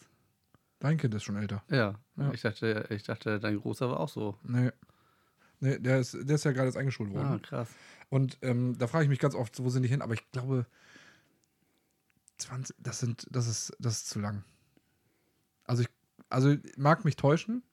Dein 0.79 0.97
Kind 0.97 1.13
ist 1.15 1.23
schon 1.23 1.37
älter. 1.37 1.63
Ja, 1.69 1.95
Ja. 2.17 2.31
Ich, 2.33 2.41
dachte, 2.41 2.87
ich 2.89 3.03
dachte, 3.03 3.39
dein 3.39 3.59
Großer 3.59 3.89
war 3.89 3.99
auch 3.99 4.09
so. 4.09 4.37
Nee. 4.43 4.71
Nee, 5.59 5.79
der 5.79 5.99
ist, 5.99 6.13
der 6.13 6.35
ist 6.35 6.43
ja 6.43 6.51
gerade 6.51 6.67
erst 6.67 6.77
eingeschult 6.77 7.11
worden. 7.11 7.27
Ah, 7.27 7.39
krass. 7.39 7.69
Und 8.09 8.37
ähm, 8.41 8.77
da 8.77 8.87
frage 8.87 9.05
ich 9.05 9.09
mich 9.09 9.19
ganz 9.19 9.35
oft, 9.35 9.59
wo 9.63 9.69
sind 9.69 9.83
die 9.83 9.89
hin? 9.89 10.01
Aber 10.01 10.13
ich 10.13 10.29
glaube, 10.31 10.65
20, 12.37 12.75
das 12.79 12.99
sind, 12.99 13.27
das 13.31 13.47
ist, 13.47 13.75
das 13.79 13.97
ist 13.97 14.09
zu 14.09 14.19
lang. 14.19 14.43
Also 15.63 15.83
ich, 15.83 15.89
also 16.29 16.49
ich 16.51 16.77
mag 16.77 17.05
mich 17.05 17.15
täuschen, 17.15 17.63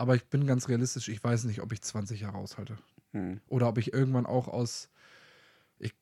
aber 0.00 0.14
ich 0.16 0.24
bin 0.24 0.46
ganz 0.46 0.68
realistisch. 0.68 1.08
Ich 1.08 1.22
weiß 1.22 1.44
nicht, 1.44 1.60
ob 1.60 1.72
ich 1.72 1.82
20 1.82 2.22
Jahre 2.22 2.38
aushalte. 2.38 2.78
Hm. 3.12 3.40
Oder 3.48 3.68
ob 3.68 3.76
ich 3.76 3.92
irgendwann 3.92 4.24
auch 4.24 4.48
aus, 4.48 4.88
ich, 5.78 5.94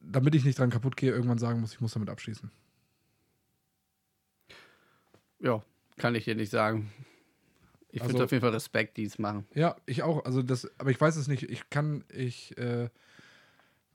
damit 0.00 0.36
ich 0.36 0.44
nicht 0.44 0.60
dran 0.60 0.70
kaputt 0.70 0.96
gehe, 0.96 1.10
irgendwann 1.10 1.38
sagen 1.38 1.60
muss, 1.60 1.72
ich 1.72 1.80
muss 1.80 1.92
damit 1.92 2.08
abschließen. 2.08 2.52
Ja, 5.40 5.60
kann 5.96 6.14
ich 6.14 6.24
dir 6.24 6.36
nicht 6.36 6.50
sagen. 6.50 6.92
Ich 7.90 8.00
finde 8.00 8.14
Also- 8.14 8.24
auf 8.24 8.30
jeden 8.30 8.42
Fall 8.42 8.52
Respekt, 8.52 8.96
die 8.96 9.04
es 9.04 9.18
machen. 9.18 9.44
Ja, 9.54 9.74
ich 9.86 10.04
auch. 10.04 10.24
Also 10.24 10.42
das, 10.42 10.70
aber 10.78 10.90
ich 10.90 11.00
weiß 11.00 11.16
es 11.16 11.26
nicht. 11.26 11.42
Ich 11.50 11.68
kann, 11.68 12.04
ich, 12.08 12.56
äh, 12.58 12.90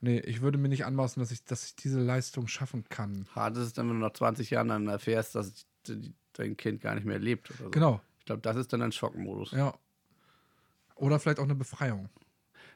nee, 0.02 0.20
ich 0.20 0.42
würde 0.42 0.58
mir 0.58 0.68
nicht 0.68 0.84
anmaßen, 0.84 1.20
dass 1.20 1.30
ich, 1.30 1.42
dass 1.44 1.64
ich 1.64 1.74
diese 1.76 2.00
Leistung 2.00 2.48
schaffen 2.48 2.84
kann. 2.90 3.26
Hart 3.34 3.56
ist 3.56 3.62
es 3.64 3.72
dann, 3.72 3.88
wenn 3.88 3.98
du 3.98 4.06
nach 4.06 4.12
20 4.12 4.50
Jahren 4.50 4.68
dann 4.68 4.88
erfährst, 4.88 5.34
dass 5.34 5.66
dein 6.34 6.56
Kind 6.58 6.82
gar 6.82 6.94
nicht 6.94 7.06
mehr 7.06 7.18
lebt 7.18 7.50
so. 7.58 7.70
Genau, 7.70 8.00
glaube, 8.28 8.42
das 8.42 8.56
ist 8.56 8.72
dann 8.72 8.80
ein 8.82 8.92
Schockmodus. 8.92 9.50
ja. 9.50 9.74
Oder 10.94 11.18
vielleicht 11.20 11.38
auch 11.38 11.44
eine 11.44 11.54
Befreiung. 11.54 12.08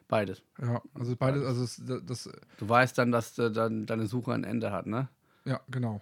Beides. 0.07 0.43
Ja, 0.61 0.81
also 0.95 1.17
beides, 1.17 1.45
also 1.45 1.65
es, 1.65 1.83
das, 2.05 2.29
Du 2.59 2.69
weißt 2.69 2.97
dann, 2.99 3.11
dass 3.11 3.37
äh, 3.39 3.51
dann 3.51 3.85
deine 3.87 4.07
Suche 4.07 4.33
ein 4.33 4.45
Ende 4.45 4.71
hat, 4.71 4.87
ne? 4.87 5.09
ja, 5.45 5.61
genau. 5.69 6.01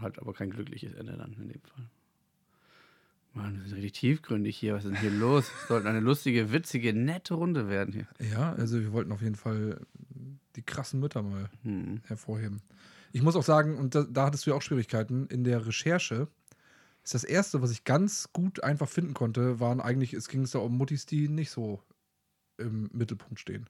Halt 0.00 0.18
aber 0.18 0.32
kein 0.34 0.50
glückliches 0.50 0.92
Ende 0.94 1.16
dann 1.16 1.32
in 1.34 1.48
dem 1.48 1.60
Fall. 1.62 1.84
Mann, 3.32 3.60
wir 3.60 3.68
sind 3.68 3.76
richtig 3.76 3.92
tiefgründig 4.00 4.56
hier. 4.56 4.74
Was 4.74 4.84
ist 4.84 4.92
denn 4.94 5.00
hier 5.00 5.10
los? 5.10 5.50
Es 5.62 5.68
sollte 5.68 5.88
eine 5.88 6.00
lustige, 6.00 6.50
witzige, 6.52 6.92
nette 6.94 7.34
Runde 7.34 7.68
werden 7.68 7.92
hier. 7.94 8.08
Ja, 8.30 8.52
also 8.54 8.80
wir 8.80 8.92
wollten 8.92 9.12
auf 9.12 9.20
jeden 9.22 9.34
Fall 9.36 9.80
die 10.56 10.62
krassen 10.62 11.00
Mütter 11.00 11.22
mal 11.22 11.48
Hm. 11.62 12.00
hervorheben. 12.06 12.60
Ich 13.12 13.22
muss 13.22 13.36
auch 13.36 13.42
sagen, 13.44 13.76
und 13.76 13.94
da, 13.94 14.04
da 14.04 14.26
hattest 14.26 14.46
du 14.46 14.50
ja 14.50 14.56
auch 14.56 14.62
Schwierigkeiten, 14.62 15.26
in 15.28 15.44
der 15.44 15.66
Recherche 15.66 16.28
ist 17.06 17.14
das 17.14 17.24
Erste, 17.24 17.62
was 17.62 17.70
ich 17.70 17.84
ganz 17.84 18.30
gut 18.32 18.64
einfach 18.64 18.88
finden 18.88 19.14
konnte, 19.14 19.60
waren 19.60 19.80
eigentlich, 19.80 20.12
es 20.12 20.28
ging 20.28 20.44
da 20.50 20.58
um 20.58 20.76
Muttis, 20.76 21.06
die 21.06 21.28
nicht 21.28 21.52
so 21.52 21.80
im 22.58 22.90
Mittelpunkt 22.92 23.38
stehen. 23.38 23.66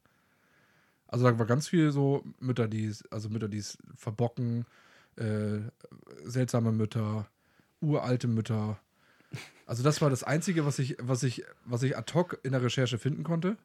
Also 1.06 1.26
da 1.26 1.38
war 1.38 1.44
ganz 1.44 1.68
viel 1.68 1.92
so 1.92 2.24
Mütter, 2.40 2.66
die 2.66 2.86
es, 2.86 3.04
also 3.12 3.28
Mütter, 3.28 3.48
die 3.48 3.58
es 3.58 3.76
verbocken, 3.94 4.64
äh, 5.16 5.58
seltsame 6.24 6.72
Mütter, 6.72 7.28
uralte 7.82 8.26
Mütter, 8.26 8.80
Also 9.66 9.82
das 9.82 10.00
war 10.00 10.08
das 10.08 10.24
Einzige, 10.24 10.64
was 10.64 10.78
ich, 10.78 10.96
was 11.00 11.22
ich, 11.22 11.44
was 11.66 11.82
ich 11.82 11.94
ad 11.98 12.14
hoc 12.14 12.40
in 12.42 12.52
der 12.52 12.62
Recherche 12.62 12.96
finden 12.96 13.22
konnte. 13.22 13.58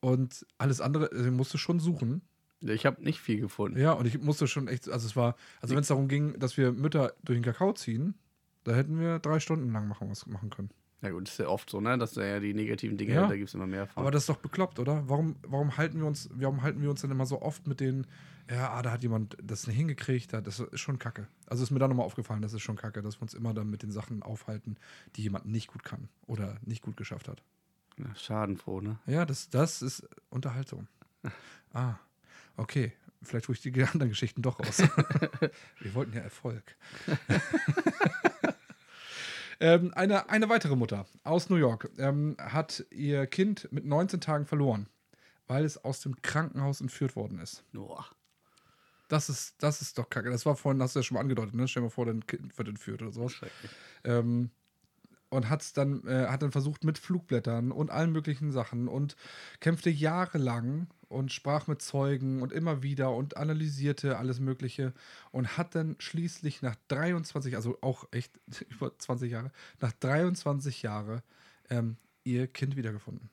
Und 0.00 0.44
alles 0.58 0.80
andere, 0.80 1.12
also 1.12 1.26
ich 1.26 1.30
musste 1.30 1.58
schon 1.58 1.78
suchen. 1.78 2.22
Ich 2.60 2.86
habe 2.86 3.02
nicht 3.04 3.20
viel 3.20 3.40
gefunden. 3.40 3.78
Ja, 3.78 3.92
und 3.92 4.06
ich 4.06 4.20
musste 4.20 4.48
schon 4.48 4.66
echt, 4.66 4.88
also 4.88 5.06
es 5.06 5.14
war, 5.14 5.36
also 5.60 5.76
wenn 5.76 5.82
es 5.82 5.88
darum 5.88 6.08
ging, 6.08 6.38
dass 6.40 6.56
wir 6.56 6.72
Mütter 6.72 7.14
durch 7.22 7.38
den 7.38 7.44
Kakao 7.44 7.72
ziehen, 7.72 8.14
da 8.64 8.72
hätten 8.74 8.98
wir 9.00 9.18
drei 9.18 9.40
Stunden 9.40 9.72
lang 9.72 9.88
machen, 9.88 10.10
was 10.10 10.26
machen 10.26 10.50
können. 10.50 10.70
Ja 11.02 11.10
gut, 11.10 11.24
das 11.26 11.32
ist 11.32 11.38
ja 11.38 11.48
oft 11.48 11.70
so, 11.70 11.80
ne? 11.80 11.96
Dass 11.96 12.12
da 12.12 12.22
ja 12.22 12.40
die 12.40 12.52
negativen 12.52 12.98
Dinge, 12.98 13.14
Ja. 13.14 13.26
da 13.26 13.34
gibt 13.36 13.48
es 13.48 13.54
immer 13.54 13.66
mehr 13.66 13.86
von. 13.86 14.02
Aber 14.02 14.10
das 14.10 14.24
ist 14.24 14.28
doch 14.28 14.36
bekloppt, 14.36 14.78
oder? 14.78 15.08
Warum, 15.08 15.36
warum 15.46 15.76
halten 15.78 15.98
wir 15.98 16.06
uns, 16.06 16.28
warum 16.34 16.62
halten 16.62 16.82
wir 16.82 16.90
uns 16.90 17.00
denn 17.00 17.10
immer 17.10 17.24
so 17.24 17.40
oft 17.40 17.66
mit 17.66 17.80
den, 17.80 18.06
ja, 18.50 18.70
ah, 18.70 18.82
da 18.82 18.90
hat 18.90 19.02
jemand 19.02 19.34
das 19.42 19.66
nicht 19.66 19.76
hingekriegt, 19.76 20.32
da- 20.34 20.42
das 20.42 20.60
ist 20.60 20.80
schon 20.80 20.98
kacke. 20.98 21.26
Also 21.46 21.62
ist 21.62 21.70
mir 21.70 21.78
da 21.78 21.88
nochmal 21.88 22.04
aufgefallen, 22.04 22.42
das 22.42 22.52
ist 22.52 22.60
schon 22.60 22.76
kacke, 22.76 23.00
dass 23.00 23.16
wir 23.16 23.22
uns 23.22 23.32
immer 23.32 23.54
dann 23.54 23.70
mit 23.70 23.82
den 23.82 23.90
Sachen 23.90 24.22
aufhalten, 24.22 24.76
die 25.16 25.22
jemand 25.22 25.46
nicht 25.46 25.68
gut 25.68 25.84
kann 25.84 26.08
oder 26.26 26.58
nicht 26.66 26.82
gut 26.82 26.98
geschafft 26.98 27.28
hat. 27.28 27.42
ja, 27.96 28.14
schadenfroh, 28.14 28.82
ne? 28.82 28.98
Ja, 29.06 29.24
das, 29.24 29.48
das 29.48 29.80
ist 29.82 30.06
Unterhaltung. 30.28 30.86
Ah, 31.72 31.94
okay. 32.56 32.92
Vielleicht 33.22 33.48
ich 33.48 33.60
die 33.60 33.72
anderen 33.84 34.08
Geschichten 34.08 34.42
doch 34.42 34.58
raus. 34.58 34.78
Wir 35.80 35.94
wollten 35.94 36.14
ja 36.14 36.20
Erfolg. 36.22 36.64
ähm, 39.60 39.92
eine, 39.94 40.28
eine 40.30 40.48
weitere 40.48 40.76
Mutter 40.76 41.06
aus 41.22 41.50
New 41.50 41.56
York 41.56 41.90
ähm, 41.98 42.36
hat 42.38 42.84
ihr 42.90 43.26
Kind 43.26 43.68
mit 43.70 43.84
19 43.84 44.20
Tagen 44.20 44.46
verloren, 44.46 44.88
weil 45.46 45.64
es 45.64 45.82
aus 45.84 46.00
dem 46.00 46.20
Krankenhaus 46.22 46.80
entführt 46.80 47.14
worden 47.16 47.38
ist. 47.38 47.62
Boah. 47.72 48.06
Das 49.08 49.28
ist, 49.28 49.60
das 49.62 49.82
ist 49.82 49.98
doch 49.98 50.08
kacke. 50.08 50.30
Das 50.30 50.46
war 50.46 50.56
vorhin, 50.56 50.80
hast 50.80 50.94
du 50.94 51.00
ja 51.00 51.02
schon 51.02 51.16
mal 51.16 51.20
angedeutet, 51.20 51.54
ne? 51.54 51.66
Stell 51.66 51.82
dir 51.82 51.86
mal 51.86 51.90
vor, 51.90 52.06
dein 52.06 52.24
Kind 52.26 52.56
wird 52.56 52.68
entführt 52.68 53.02
oder 53.02 53.10
sowas. 53.10 53.32
Schrecklich. 53.32 53.70
Ähm, 54.04 54.50
und 55.30 55.48
hat's 55.48 55.72
dann, 55.72 56.06
äh, 56.06 56.26
hat 56.26 56.42
dann 56.42 56.52
versucht 56.52 56.84
mit 56.84 56.98
Flugblättern 56.98 57.72
und 57.72 57.90
allen 57.90 58.12
möglichen 58.12 58.52
Sachen 58.52 58.88
und 58.88 59.16
kämpfte 59.60 59.88
jahrelang 59.88 60.88
und 61.08 61.32
sprach 61.32 61.66
mit 61.66 61.80
Zeugen 61.82 62.42
und 62.42 62.52
immer 62.52 62.82
wieder 62.82 63.12
und 63.12 63.36
analysierte 63.36 64.18
alles 64.18 64.40
Mögliche 64.40 64.92
und 65.32 65.56
hat 65.56 65.74
dann 65.74 65.96
schließlich 65.98 66.62
nach 66.62 66.76
23, 66.88 67.56
also 67.56 67.78
auch 67.80 68.06
echt 68.10 68.38
über 68.68 68.96
20 68.96 69.30
Jahre, 69.32 69.52
nach 69.80 69.92
23 69.92 70.82
Jahren 70.82 71.22
ähm, 71.70 71.96
ihr 72.24 72.46
Kind 72.46 72.76
wiedergefunden. 72.76 73.30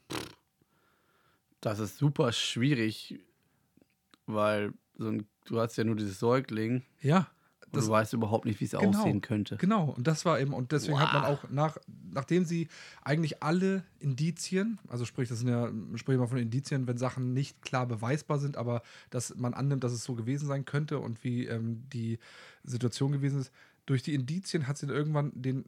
Das 1.61 1.79
ist 1.79 1.97
super 1.97 2.31
schwierig, 2.31 3.19
weil 4.27 4.73
so 4.97 5.09
ein, 5.09 5.27
du 5.45 5.59
hast 5.59 5.77
ja 5.77 5.83
nur 5.83 5.95
dieses 5.95 6.19
Säugling 6.19 6.83
Ja, 7.01 7.29
das 7.73 7.85
du 7.85 7.91
weißt 7.91 8.13
überhaupt 8.13 8.45
nicht, 8.45 8.59
wie 8.59 8.65
es 8.65 8.71
Genau. 8.71 8.87
aussehen 8.99 9.21
könnte. 9.21 9.57
Genau, 9.57 9.89
und 9.89 10.07
das 10.07 10.25
war 10.25 10.39
eben, 10.39 10.53
und 10.53 10.71
deswegen 10.71 10.99
hat 10.99 11.13
man 11.13 11.23
Wow. 11.23 11.29
auch 11.43 11.49
nach, 11.49 11.77
nachdem 12.11 12.45
sie 12.45 12.67
eigentlich 13.03 13.43
alle 13.43 13.83
Indizien, 13.99 14.79
also 14.87 15.05
sprich, 15.05 15.29
das 15.29 15.39
sind 15.39 15.49
ja, 15.49 15.71
sprich 15.95 16.17
mal 16.17 16.27
von 16.27 16.37
Indizien, 16.37 16.87
wenn 16.87 16.97
Sachen 16.97 17.33
nicht 17.33 17.61
klar 17.61 17.85
beweisbar 17.85 18.39
sind, 18.39 18.57
aber 18.57 18.81
dass 19.09 19.35
man 19.35 19.53
annimmt, 19.53 19.83
dass 19.83 19.91
es 19.91 20.03
so 20.03 20.15
gewesen 20.15 20.47
sein 20.47 20.65
könnte 20.65 20.99
und 20.99 21.23
wie 21.23 21.45
ähm, 21.45 21.83
die 21.91 22.19
Situation 22.63 23.11
gewesen 23.11 23.39
ist, 23.41 23.51
durch 23.85 24.03
die 24.03 24.13
Indizien 24.13 24.67
hat 24.67 24.77
sie 24.77 24.87
dann 24.87 24.95
irgendwann 24.95 25.31
den, 25.35 25.65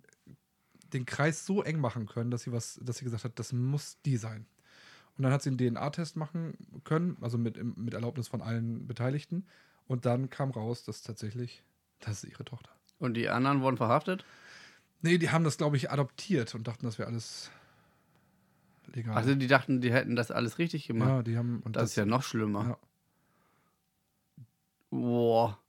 den 0.93 1.06
Kreis 1.06 1.45
so 1.45 1.62
eng 1.64 1.80
machen 1.80 2.06
können, 2.08 2.32
dass 2.32 2.43
sie 2.43 2.52
was, 2.52 2.80
dass 2.84 2.97
sie 2.97 3.06
gesagt 3.06 3.24
hat, 3.24 3.38
das 3.39 3.54
muss 3.54 3.97
die 4.06 4.18
sein. 4.18 4.45
Und 5.18 5.24
dann 5.24 5.34
hat 5.34 5.41
sie 5.43 5.50
einen 5.50 5.58
DNA-Test 5.58 6.16
machen 6.16 6.58
können, 6.86 7.18
also 7.22 7.38
mit, 7.38 7.62
mit 7.78 7.93
Erlaubnis 7.93 8.28
von 8.30 8.41
allen 8.41 8.88
Beteiligten. 8.88 9.45
Und 9.88 10.06
dann 10.06 10.30
kam 10.30 10.52
raus, 10.52 10.84
dass 10.84 11.02
tatsächlich, 11.02 11.64
das 12.00 12.24
ist 12.24 12.30
ihre 12.30 12.45
Tochter. 12.45 12.70
Und 13.00 13.14
die 13.16 13.30
anderen 13.30 13.62
wurden 13.62 13.78
verhaftet? 13.78 14.26
Nee, 15.02 15.18
die 15.18 15.30
haben 15.30 15.43
das, 15.43 15.58
glaube 15.58 15.78
ich, 15.78 15.91
adoptiert 15.91 16.54
und 16.56 16.68
dachten, 16.68 16.86
das 16.86 17.00
wäre 17.00 17.08
alles 17.08 17.50
legal. 18.93 19.16
Also 19.16 19.36
die 19.36 19.47
dachten, 19.47 19.82
die 19.82 19.93
hätten 19.93 20.16
das 20.16 20.32
alles 20.32 20.58
richtig 20.58 20.88
gemacht. 20.88 21.10
ja, 21.10 21.24
die 21.24 21.38
haben. 21.38 21.62
Und 21.64 21.76
das, 21.76 21.91
ist 21.91 21.95
ja 21.95 22.06
noch 22.06 22.24
schlimmer. 22.24 22.70
Ja. 22.70 22.78
Boah. 24.91 25.60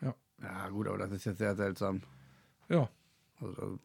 Ja. 0.00 0.14
Ja, 0.42 0.68
gut, 0.68 0.86
aber 0.86 0.98
das 0.98 1.10
ist 1.12 1.24
jetzt 1.24 1.38
sehr 1.38 1.54
seltsam. 1.56 2.02
ja. 2.68 2.88
Also, 3.40 3.78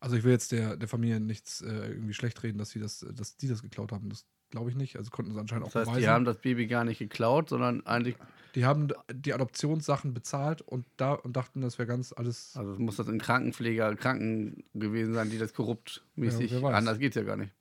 Also 0.00 0.16
ich 0.16 0.22
will 0.24 0.32
jetzt 0.32 0.52
der, 0.52 0.76
der 0.76 0.88
Familie 0.88 1.20
nichts 1.20 1.60
äh, 1.60 1.88
irgendwie 1.88 2.14
schlecht 2.14 2.42
reden, 2.42 2.58
dass 2.58 2.70
sie 2.70 2.80
das, 2.80 3.04
dass 3.12 3.36
die 3.36 3.48
das 3.48 3.60
geklaut 3.60 3.92
haben. 3.92 4.08
Das 4.08 4.24
glaube 4.50 4.70
ich 4.70 4.76
nicht. 4.76 4.96
Also 4.96 5.10
konnten 5.10 5.32
sie 5.32 5.38
anscheinend 5.40 5.64
auch 5.66 5.70
das 5.72 5.80
heißt, 5.80 5.86
beweisen. 5.90 6.02
die 6.02 6.08
haben 6.08 6.24
das 6.24 6.38
Baby 6.38 6.66
gar 6.66 6.84
nicht 6.84 6.98
geklaut, 6.98 7.48
sondern 7.48 7.84
eigentlich, 7.86 8.16
die 8.54 8.64
haben 8.64 8.88
die 9.12 9.34
Adoptionssachen 9.34 10.14
bezahlt 10.14 10.62
und 10.62 10.86
da 10.96 11.12
und 11.12 11.36
dachten, 11.36 11.60
das 11.60 11.78
wäre 11.78 11.86
ganz 11.88 12.12
alles. 12.12 12.56
also 12.56 12.78
muss 12.78 12.96
das 12.96 13.08
ein 13.08 13.18
Krankenpfleger, 13.18 13.94
Kranken 13.96 14.64
gewesen 14.74 15.14
sein, 15.14 15.30
die 15.30 15.38
das 15.38 15.52
korruptmäßig, 15.54 16.50
Ja, 16.50 16.56
wer 16.58 16.62
weiß. 16.70 16.74
anders 16.76 16.98
geht 16.98 17.12
es 17.12 17.16
ja 17.16 17.22
gar 17.22 17.36
nicht. 17.36 17.52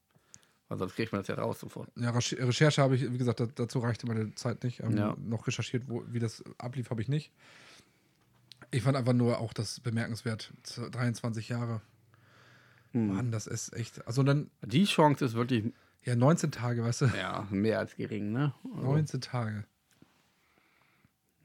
Also 0.69 0.83
sonst 0.83 0.95
kriegt 0.95 1.11
man 1.13 1.21
das 1.21 1.27
ja 1.29 1.35
raus 1.35 1.59
sofort. 1.61 1.89
Ja, 1.95 2.11
Recher- 2.11 2.45
Recherche 2.45 2.81
habe 2.81 2.95
ich, 2.95 3.09
wie 3.11 3.17
gesagt, 3.17 3.39
da, 3.39 3.45
dazu 3.45 3.79
reichte 3.79 4.05
meine 4.05 4.35
Zeit 4.35 4.63
nicht. 4.65 4.81
Ähm, 4.81 4.97
Ja. 4.97 5.15
Noch 5.17 5.47
recherchiert, 5.47 5.87
wo, 5.87 6.03
wie 6.07 6.19
das 6.19 6.43
ablief, 6.57 6.89
habe 6.89 7.01
ich 7.01 7.07
nicht. 7.07 7.31
Ich 8.71 8.81
fand 8.83 8.97
einfach 8.97 9.13
nur 9.13 9.39
auch 9.39 9.53
das 9.53 9.79
bemerkenswert. 9.79 10.51
23 10.91 11.47
Jahre. 11.49 11.79
Hm. 12.91 13.07
Mann, 13.15 13.31
das 13.31 13.47
ist 13.47 13.73
echt. 13.73 14.05
Also 14.07 14.23
dann, 14.23 14.49
Die 14.61 14.83
Chance 14.83 15.23
ist 15.23 15.35
wirklich, 15.35 15.71
ja, 16.03 16.15
19 16.15 16.51
Tage, 16.51 16.83
weißt 16.83 17.01
du? 17.01 17.05
ja, 17.17 17.47
mehr 17.49 17.79
als 17.79 17.95
gering, 17.95 18.31
ne? 18.31 18.53
Also, 18.63 18.81
19 18.81 19.21
Tage. 19.21 19.65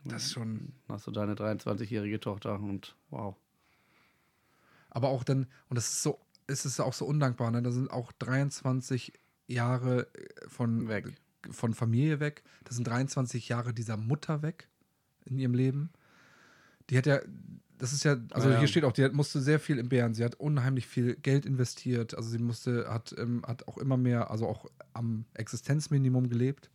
Das 0.04 0.24
ist 0.24 0.32
schon. 0.32 0.72
hast 0.88 1.06
du 1.06 1.10
deine 1.10 1.34
23-jährige 1.34 2.18
Tochter 2.20 2.58
und 2.58 2.96
wow. 3.10 3.36
Aber 4.90 5.08
auch 5.08 5.24
dann, 5.24 5.46
und 5.68 5.76
das 5.76 5.88
ist 5.88 6.02
so, 6.02 6.18
es 6.46 6.66
ist 6.66 6.80
auch 6.80 6.92
so 6.92 7.06
undankbar, 7.06 7.50
ne? 7.50 7.62
Da 7.62 7.70
sind 7.70 7.90
auch 7.90 8.12
23 8.12 9.12
Jahre 9.46 10.12
äh, 10.14 10.48
von, 10.48 10.88
Weg. 10.88 11.14
von 11.50 11.74
Familie 11.74 12.20
weg. 12.20 12.42
Das 12.64 12.76
sind 12.76 12.86
23 12.86 13.48
Jahre 13.48 13.72
dieser 13.72 13.96
Mutter 13.96 14.42
weg 14.42 14.68
in 15.24 15.38
ihrem 15.38 15.54
Leben. 15.54 15.90
Die 16.90 16.98
hat 16.98 17.06
ja, 17.06 17.20
das 17.82 17.92
ist 17.92 18.04
ja, 18.04 18.16
also 18.30 18.46
Ja, 18.46 18.54
ja. 18.54 18.58
hier 18.60 18.68
steht 18.68 18.84
auch, 18.84 18.92
die 18.92 19.02
hat, 19.04 19.12
musste 19.12 19.40
sehr 19.40 19.58
viel 19.58 19.80
entbehren. 19.80 20.14
Sie 20.14 20.24
hat 20.24 20.36
unheimlich 20.36 20.86
viel 20.86 21.16
Geld 21.16 21.44
investiert. 21.44 22.14
Also 22.14 22.30
sie 22.30 22.38
musste, 22.38 22.88
hat, 22.88 23.12
ähm, 23.18 23.42
hat 23.44 23.66
auch 23.66 23.76
immer 23.76 23.96
mehr, 23.96 24.30
also 24.30 24.46
auch 24.46 24.66
am 24.92 25.24
Existenzminimum 25.34 26.28
gelebt. 26.28 26.70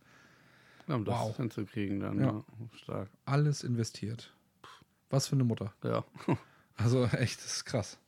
Ja, 0.86 0.96
um 0.96 1.06
das 1.06 1.14
Wow. 1.18 1.36
hinzukriegen 1.38 2.00
dann, 2.00 2.20
Ja. 2.20 2.26
ja. 2.26 2.44
Stark. 2.76 3.08
Alles 3.24 3.64
investiert. 3.64 4.34
Was 5.08 5.26
für 5.28 5.36
eine 5.36 5.44
Mutter. 5.44 5.72
Ja. 5.82 6.04
Also 6.80 7.06
echt, 7.06 7.38
das 7.42 7.56
ist 7.56 7.64
krass. 7.64 7.98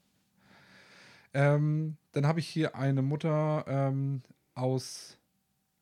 Ähm, 1.35 1.97
dann 2.13 2.25
habe 2.27 2.39
ich 2.39 2.47
hier 2.47 2.77
eine 2.77 3.03
Mutter 3.03 3.65
ähm, 3.67 4.23
aus, 4.55 5.17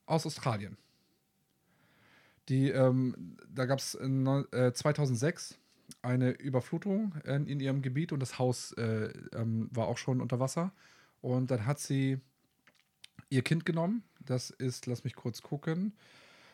aus 0.06 0.24
Australien. 0.24 0.78
Die, 2.48 2.70
ähm, 2.70 3.36
da 3.52 3.66
gab 3.66 3.78
es 3.80 3.94
äh, 3.94 4.72
2006 4.72 5.57
eine 6.02 6.30
Überflutung 6.30 7.14
in, 7.24 7.46
in 7.46 7.60
ihrem 7.60 7.82
Gebiet 7.82 8.12
und 8.12 8.20
das 8.20 8.38
Haus 8.38 8.72
äh, 8.72 9.12
ähm, 9.34 9.68
war 9.72 9.88
auch 9.88 9.98
schon 9.98 10.20
unter 10.20 10.40
Wasser. 10.40 10.72
Und 11.20 11.50
dann 11.50 11.66
hat 11.66 11.78
sie 11.78 12.20
ihr 13.30 13.42
Kind 13.42 13.64
genommen. 13.64 14.02
Das 14.20 14.50
ist, 14.50 14.86
lass 14.86 15.04
mich 15.04 15.14
kurz 15.14 15.42
gucken. 15.42 15.94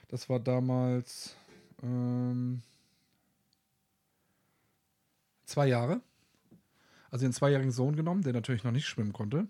Das 0.08 0.28
war 0.28 0.40
damals 0.40 1.36
ähm, 1.82 2.62
zwei 5.44 5.66
Jahre 5.66 6.00
also 7.14 7.26
ihren 7.26 7.32
zweijährigen 7.32 7.70
Sohn 7.70 7.94
genommen, 7.94 8.22
der 8.22 8.32
natürlich 8.32 8.64
noch 8.64 8.72
nicht 8.72 8.88
schwimmen 8.88 9.12
konnte. 9.12 9.46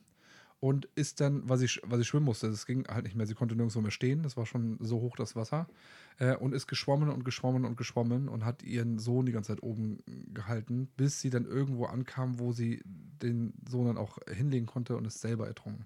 Und 0.64 0.86
ist 0.94 1.20
dann, 1.20 1.46
weil 1.46 1.58
sie, 1.58 1.68
weil 1.82 1.98
sie 1.98 2.06
schwimmen 2.06 2.24
musste, 2.24 2.48
das 2.48 2.64
ging 2.64 2.88
halt 2.88 3.04
nicht 3.04 3.14
mehr, 3.14 3.26
sie 3.26 3.34
konnte 3.34 3.54
nirgendwo 3.54 3.82
mehr 3.82 3.90
stehen, 3.90 4.22
das 4.22 4.38
war 4.38 4.46
schon 4.46 4.78
so 4.80 4.98
hoch 5.02 5.14
das 5.14 5.36
Wasser. 5.36 5.68
Äh, 6.16 6.36
und 6.36 6.54
ist 6.54 6.68
geschwommen 6.68 7.10
und 7.10 7.22
geschwommen 7.22 7.66
und 7.66 7.76
geschwommen 7.76 8.30
und 8.30 8.46
hat 8.46 8.62
ihren 8.62 8.98
Sohn 8.98 9.26
die 9.26 9.32
ganze 9.32 9.48
Zeit 9.48 9.62
oben 9.62 9.98
gehalten, 10.32 10.88
bis 10.96 11.20
sie 11.20 11.28
dann 11.28 11.44
irgendwo 11.44 11.84
ankam, 11.84 12.38
wo 12.38 12.52
sie 12.52 12.80
den 12.86 13.52
Sohn 13.68 13.88
dann 13.88 13.98
auch 13.98 14.16
hinlegen 14.26 14.64
konnte 14.64 14.96
und 14.96 15.04
ist 15.04 15.20
selber 15.20 15.46
ertrunken. 15.46 15.84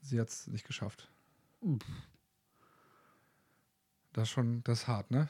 Sie 0.00 0.18
hat 0.18 0.28
es 0.28 0.48
nicht 0.48 0.66
geschafft. 0.66 1.08
Das 4.12 4.24
ist 4.24 4.30
schon, 4.30 4.64
das 4.64 4.80
ist 4.80 4.88
hart, 4.88 5.12
ne? 5.12 5.28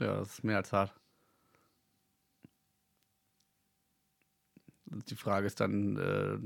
Ja, 0.00 0.16
das 0.16 0.30
ist 0.30 0.44
mehr 0.44 0.56
als 0.56 0.72
hart. 0.72 0.97
Die 5.08 5.16
Frage 5.16 5.46
ist 5.46 5.60
dann, 5.60 5.96
äh, 5.96 6.38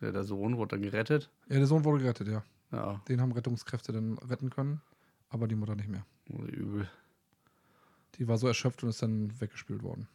der, 0.00 0.12
der 0.12 0.24
Sohn 0.24 0.56
wurde 0.56 0.76
dann 0.76 0.82
gerettet. 0.82 1.30
Ja, 1.48 1.56
der 1.56 1.66
Sohn 1.66 1.84
wurde 1.84 2.02
gerettet, 2.02 2.28
ja. 2.28 2.42
Ja, 2.70 3.00
Den 3.08 3.20
haben 3.20 3.32
Rettungskräfte 3.32 3.92
dann 3.92 4.18
retten 4.18 4.50
können, 4.50 4.82
aber 5.30 5.48
die 5.48 5.54
Mutter 5.54 5.74
nicht 5.74 5.88
mehr. 5.88 6.04
übel. 6.28 6.88
Die 8.16 8.28
war 8.28 8.36
so 8.36 8.46
erschöpft 8.46 8.82
und 8.82 8.90
ist 8.90 9.02
dann 9.02 9.40
weggespült 9.40 9.82
worden. 9.82 10.08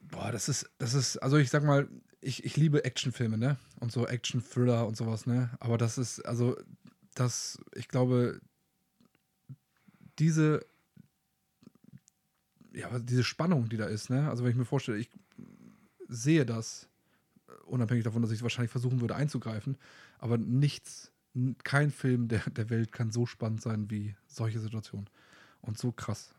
Boah, 0.00 0.30
das 0.32 0.48
ist, 0.48 0.70
das 0.78 0.94
ist, 0.94 1.16
also 1.18 1.36
ich 1.36 1.50
sag 1.50 1.64
mal, 1.64 1.88
ich, 2.20 2.44
ich 2.44 2.56
liebe 2.56 2.84
Actionfilme, 2.84 3.38
ne? 3.38 3.58
Und 3.80 3.92
so 3.92 4.06
Action-Thriller 4.06 4.86
und 4.86 4.96
sowas, 4.96 5.26
ne? 5.26 5.50
Aber 5.60 5.78
das 5.78 5.98
ist, 5.98 6.20
also, 6.26 6.56
das, 7.14 7.58
ich 7.74 7.88
glaube, 7.88 8.40
diese, 10.18 10.64
ja, 12.76 12.88
aber 12.88 13.00
diese 13.00 13.24
Spannung, 13.24 13.68
die 13.68 13.76
da 13.78 13.86
ist, 13.86 14.10
ne? 14.10 14.28
Also 14.28 14.44
wenn 14.44 14.50
ich 14.50 14.56
mir 14.56 14.64
vorstelle, 14.66 14.98
ich 14.98 15.08
sehe 16.08 16.44
das, 16.44 16.88
äh, 17.48 17.52
unabhängig 17.64 18.04
davon, 18.04 18.22
dass 18.22 18.30
ich 18.30 18.42
wahrscheinlich 18.42 18.70
versuchen 18.70 19.00
würde 19.00 19.16
einzugreifen, 19.16 19.78
aber 20.18 20.36
nichts, 20.38 21.10
kein 21.64 21.90
Film 21.90 22.28
der, 22.28 22.40
der 22.50 22.70
Welt 22.70 22.92
kann 22.92 23.10
so 23.10 23.26
spannend 23.26 23.62
sein 23.62 23.90
wie 23.90 24.14
solche 24.26 24.60
Situationen. 24.60 25.08
Und 25.62 25.78
so 25.78 25.90
krass. 25.90 26.34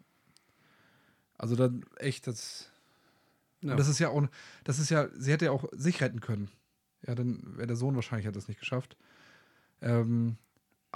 Also 1.38 1.56
dann 1.56 1.84
echt, 1.98 2.28
das, 2.28 2.72
Ja. 3.62 3.76
das 3.76 3.88
ist 3.88 4.00
ja 4.00 4.10
auch, 4.10 4.28
das 4.64 4.80
ist 4.80 4.90
ja, 4.90 5.10
sie 5.16 5.32
hätte 5.32 5.46
ja 5.46 5.52
auch 5.52 5.66
sich 5.74 6.02
retten 6.02 6.20
können. 6.22 6.50
Ja, 7.06 7.14
dann 7.16 7.58
wäre 7.58 7.68
der 7.68 7.76
Sohn 7.76 7.96
wahrscheinlich 7.96 8.28
hat 8.28 8.36
das 8.36 8.48
nicht 8.48 8.60
geschafft. 8.60 8.96
Ähm, 9.82 10.38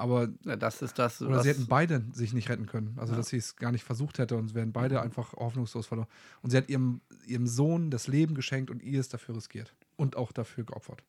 aber 0.01 0.27
ja, 0.45 0.55
das 0.57 0.81
ist 0.81 0.99
das, 0.99 1.21
oder 1.21 1.41
sie 1.41 1.49
hätten 1.49 1.67
beide 1.67 2.03
sich 2.11 2.33
nicht 2.33 2.49
retten 2.49 2.65
können. 2.65 2.95
Also, 2.97 3.13
Ja. 3.13 3.17
dass 3.17 3.29
sie 3.29 3.37
es 3.37 3.55
gar 3.55 3.71
nicht 3.71 3.83
versucht 3.83 4.17
hätte 4.17 4.35
und 4.35 4.53
wären 4.53 4.73
beide 4.73 5.01
einfach 5.01 5.33
hoffnungslos 5.33 5.85
verloren. 5.87 6.07
Und 6.41 6.49
sie 6.49 6.57
hat 6.57 6.67
ihrem, 6.69 7.01
ihrem 7.25 7.47
Sohn 7.47 7.89
das 7.91 8.07
Leben 8.07 8.35
geschenkt 8.35 8.69
und 8.69 8.81
ihr 8.83 8.99
es 8.99 9.07
dafür 9.09 9.35
riskiert. 9.35 9.73
Und 9.95 10.15
auch 10.15 10.31
dafür 10.31 10.63
geopfert. 10.65 11.03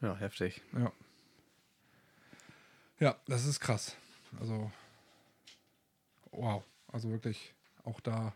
ja, 0.00 0.14
heftig. 0.16 0.60
Ja. 0.76 0.92
Ja, 2.98 3.16
das 3.26 3.46
ist 3.46 3.60
krass. 3.60 3.96
Also, 4.40 4.70
wow. 6.32 6.62
Also 6.88 7.10
wirklich 7.10 7.54
auch 7.84 8.00
da 8.00 8.34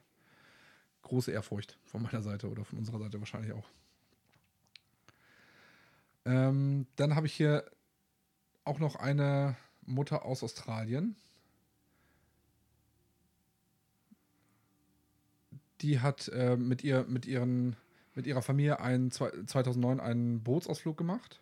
große 1.02 1.30
Ehrfurcht 1.30 1.76
von 1.84 2.02
meiner 2.02 2.22
Seite 2.22 2.48
oder 2.48 2.64
von 2.64 2.78
unserer 2.78 2.98
Seite 2.98 3.18
wahrscheinlich 3.20 3.52
auch. 3.52 3.68
Ähm, 6.24 6.86
dann 6.96 7.14
habe 7.14 7.26
ich 7.26 7.34
hier 7.34 7.64
auch 8.66 8.78
noch 8.78 8.96
eine 8.96 9.56
Mutter 9.84 10.24
aus 10.24 10.42
Australien. 10.42 11.16
Die 15.82 16.00
hat 16.00 16.28
äh, 16.28 16.56
mit, 16.56 16.82
ihr, 16.84 17.04
mit, 17.08 17.26
ihren, 17.26 17.76
mit 18.14 18.26
ihrer 18.26 18.42
Familie 18.42 18.80
ein, 18.80 19.10
zwei- 19.10 19.30
2009 19.46 20.00
einen 20.00 20.42
Bootsausflug 20.42 20.96
gemacht 20.96 21.40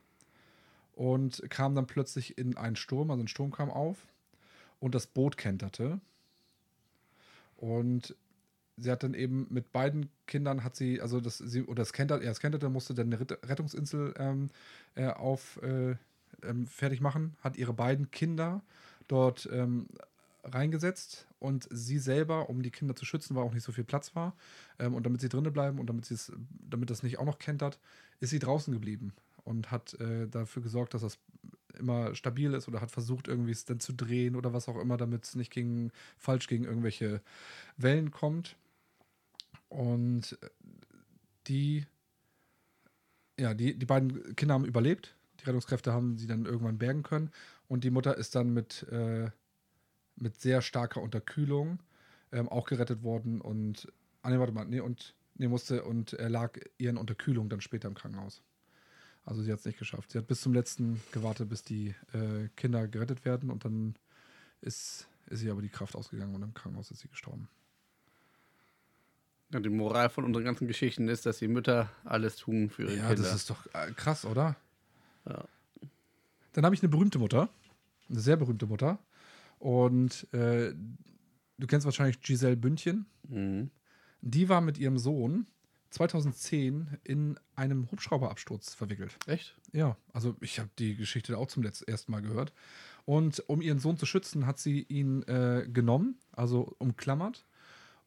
und 0.94 1.42
kam 1.50 1.74
dann 1.74 1.86
plötzlich 1.86 2.38
in 2.38 2.56
einen 2.56 2.76
Sturm, 2.76 3.10
also 3.10 3.22
ein 3.22 3.28
Sturm 3.28 3.52
kam 3.52 3.70
auf 3.70 4.06
und 4.80 4.94
das 4.94 5.06
Boot 5.06 5.36
kenterte. 5.36 6.00
Und 7.56 8.14
sie 8.76 8.90
hat 8.90 9.02
dann 9.02 9.14
eben 9.14 9.46
mit 9.50 9.72
beiden 9.72 10.10
Kindern 10.26 10.64
hat 10.64 10.76
sie, 10.76 11.00
also 11.00 11.20
das, 11.20 11.38
sie, 11.38 11.62
oder 11.62 11.82
das 11.82 11.92
kenterte, 11.92 12.24
ja, 12.24 12.30
das 12.30 12.40
kenterte, 12.40 12.68
musste 12.68 12.94
dann 12.94 13.08
eine 13.08 13.20
Ret- 13.20 13.38
Rettungsinsel 13.48 14.14
ähm, 14.18 14.50
äh, 14.96 15.08
auf 15.08 15.60
äh, 15.62 15.96
ähm, 16.42 16.66
fertig 16.66 17.00
machen, 17.00 17.36
hat 17.40 17.56
ihre 17.56 17.72
beiden 17.72 18.10
Kinder 18.10 18.62
dort 19.08 19.48
ähm, 19.52 19.86
reingesetzt 20.44 21.26
und 21.38 21.66
sie 21.70 21.98
selber, 21.98 22.48
um 22.48 22.62
die 22.62 22.70
Kinder 22.70 22.96
zu 22.96 23.04
schützen, 23.04 23.34
weil 23.34 23.44
auch 23.44 23.54
nicht 23.54 23.64
so 23.64 23.72
viel 23.72 23.84
Platz 23.84 24.14
war 24.14 24.34
ähm, 24.78 24.94
und 24.94 25.04
damit 25.04 25.20
sie 25.20 25.28
drinnen 25.28 25.52
bleiben 25.52 25.78
und 25.78 25.86
damit, 25.86 26.06
damit 26.68 26.90
das 26.90 27.02
nicht 27.02 27.18
auch 27.18 27.24
noch 27.24 27.38
kentert, 27.38 27.78
ist 28.20 28.30
sie 28.30 28.38
draußen 28.38 28.72
geblieben 28.72 29.12
und 29.44 29.70
hat 29.70 29.94
äh, 30.00 30.26
dafür 30.28 30.62
gesorgt, 30.62 30.94
dass 30.94 31.02
das 31.02 31.18
immer 31.78 32.14
stabil 32.14 32.52
ist 32.54 32.68
oder 32.68 32.80
hat 32.80 32.90
versucht, 32.90 33.28
irgendwie 33.28 33.50
es 33.50 33.64
dann 33.64 33.80
zu 33.80 33.92
drehen 33.92 34.36
oder 34.36 34.52
was 34.52 34.68
auch 34.68 34.78
immer, 34.78 34.96
damit 34.96 35.24
es 35.24 35.34
nicht 35.34 35.52
gegen, 35.52 35.90
falsch 36.18 36.46
gegen 36.46 36.64
irgendwelche 36.64 37.20
Wellen 37.76 38.10
kommt. 38.10 38.56
Und 39.68 40.38
äh, 40.40 40.48
die, 41.48 41.86
ja, 43.38 43.54
die, 43.54 43.78
die 43.78 43.86
beiden 43.86 44.36
Kinder 44.36 44.54
haben 44.54 44.64
überlebt. 44.64 45.14
Die 45.44 45.50
Rettungskräfte 45.50 45.92
haben 45.92 46.16
sie 46.16 46.26
dann 46.26 46.46
irgendwann 46.46 46.78
bergen 46.78 47.02
können. 47.02 47.30
Und 47.68 47.84
die 47.84 47.90
Mutter 47.90 48.16
ist 48.16 48.34
dann 48.34 48.50
mit, 48.54 48.86
äh, 48.90 49.30
mit 50.16 50.40
sehr 50.40 50.62
starker 50.62 51.02
Unterkühlung 51.02 51.80
ähm, 52.32 52.48
auch 52.48 52.66
gerettet 52.66 53.02
worden. 53.02 53.40
Und, 53.40 53.92
ah, 54.22 54.30
nee, 54.30 54.38
warte 54.38 54.52
mal, 54.52 54.64
nee, 54.64 54.80
und, 54.80 55.14
nee, 55.34 55.48
musste, 55.48 55.84
und 55.84 56.14
er 56.14 56.30
lag 56.30 56.58
ihren 56.78 56.96
Unterkühlung 56.96 57.48
dann 57.48 57.60
später 57.60 57.88
im 57.88 57.94
Krankenhaus. 57.94 58.42
Also 59.24 59.42
sie 59.42 59.52
hat 59.52 59.58
es 59.58 59.64
nicht 59.64 59.78
geschafft. 59.78 60.12
Sie 60.12 60.18
hat 60.18 60.26
bis 60.26 60.40
zum 60.40 60.52
letzten 60.52 61.00
gewartet, 61.12 61.48
bis 61.48 61.62
die 61.62 61.94
äh, 62.12 62.48
Kinder 62.56 62.88
gerettet 62.88 63.24
werden 63.24 63.50
und 63.50 63.64
dann 63.64 63.96
ist, 64.60 65.08
ist 65.26 65.40
sie 65.40 65.50
aber 65.50 65.62
die 65.62 65.68
Kraft 65.70 65.96
ausgegangen 65.96 66.34
und 66.34 66.42
im 66.42 66.54
Krankenhaus 66.54 66.90
ist 66.90 67.00
sie 67.00 67.08
gestorben. 67.08 67.48
Ja, 69.50 69.60
die 69.60 69.68
Moral 69.68 70.10
von 70.10 70.24
unseren 70.24 70.44
ganzen 70.44 70.66
Geschichten 70.66 71.08
ist, 71.08 71.26
dass 71.26 71.38
die 71.38 71.48
Mütter 71.48 71.90
alles 72.04 72.36
tun 72.36 72.70
für 72.70 72.82
ihre 72.82 72.96
Ja, 72.96 73.08
Kinder. 73.08 73.22
das 73.22 73.34
ist 73.34 73.50
doch 73.50 73.66
äh, 73.74 73.92
krass, 73.92 74.24
oder? 74.24 74.56
Ja. 75.28 75.44
Dann 76.52 76.64
habe 76.64 76.74
ich 76.74 76.82
eine 76.82 76.88
berühmte 76.88 77.18
Mutter, 77.18 77.48
eine 78.08 78.20
sehr 78.20 78.36
berühmte 78.36 78.66
Mutter. 78.66 78.98
Und 79.58 80.32
äh, 80.32 80.74
du 81.58 81.66
kennst 81.66 81.84
wahrscheinlich 81.84 82.20
Giselle 82.20 82.56
Bündchen. 82.56 83.06
mhm. 83.28 83.70
Die 84.26 84.48
war 84.48 84.62
mit 84.62 84.78
ihrem 84.78 84.96
Sohn 84.96 85.46
2010 85.90 86.98
in 87.04 87.38
einem 87.56 87.90
Hubschrauberabsturz 87.90 88.74
verwickelt. 88.74 89.16
Echt? 89.26 89.54
Ja, 89.72 89.96
also 90.12 90.34
ich 90.40 90.58
habe 90.58 90.70
die 90.78 90.96
Geschichte 90.96 91.36
auch 91.38 91.46
zum 91.46 91.62
letzten 91.62 91.90
ersten 91.90 92.10
Mal 92.10 92.22
gehört. 92.22 92.52
Und 93.04 93.48
um 93.48 93.60
ihren 93.60 93.78
Sohn 93.78 93.98
zu 93.98 94.06
schützen, 94.06 94.46
hat 94.46 94.58
sie 94.58 94.82
ihn 94.82 95.22
äh, 95.24 95.68
genommen, 95.70 96.18
also 96.32 96.74
umklammert. 96.78 97.44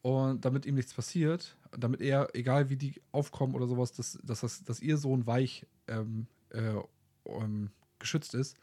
Und 0.02 0.44
damit 0.44 0.66
ihm 0.66 0.74
nichts 0.74 0.92
passiert, 0.92 1.56
damit 1.76 2.00
er, 2.00 2.34
egal 2.34 2.68
wie 2.68 2.76
die 2.76 3.00
aufkommen 3.10 3.54
oder 3.54 3.66
sowas, 3.66 3.92
dass, 3.92 4.18
dass, 4.22 4.40
das, 4.40 4.64
dass 4.64 4.80
ihr 4.80 4.96
Sohn 4.96 5.26
weich 5.26 5.66
ähm, 5.86 6.26
äh, 6.50 6.74
ähm, 7.28 7.70
geschützt 7.98 8.34
ist. 8.34 8.56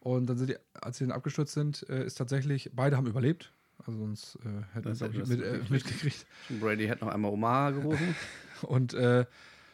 Und 0.00 0.26
dann 0.26 0.36
sind 0.36 0.50
die, 0.50 0.56
als 0.74 0.98
sie 0.98 1.04
dann 1.04 1.12
abgestürzt 1.12 1.54
sind, 1.54 1.88
äh, 1.88 2.04
ist 2.04 2.16
tatsächlich, 2.16 2.70
beide 2.74 2.96
haben 2.96 3.06
überlebt. 3.06 3.52
Also 3.78 3.98
sonst 3.98 4.36
äh, 4.36 4.74
hätten 4.74 4.84
wir 4.84 4.92
Das 4.94 5.00
es, 5.00 5.28
mit, 5.28 5.42
äh, 5.42 5.60
mitgekriegt. 5.68 6.26
Brady 6.60 6.86
hat 6.86 7.00
noch 7.00 7.08
einmal 7.08 7.32
Omaha 7.32 7.70
gerufen. 7.70 8.14
Und, 8.62 8.94
äh, 8.94 9.26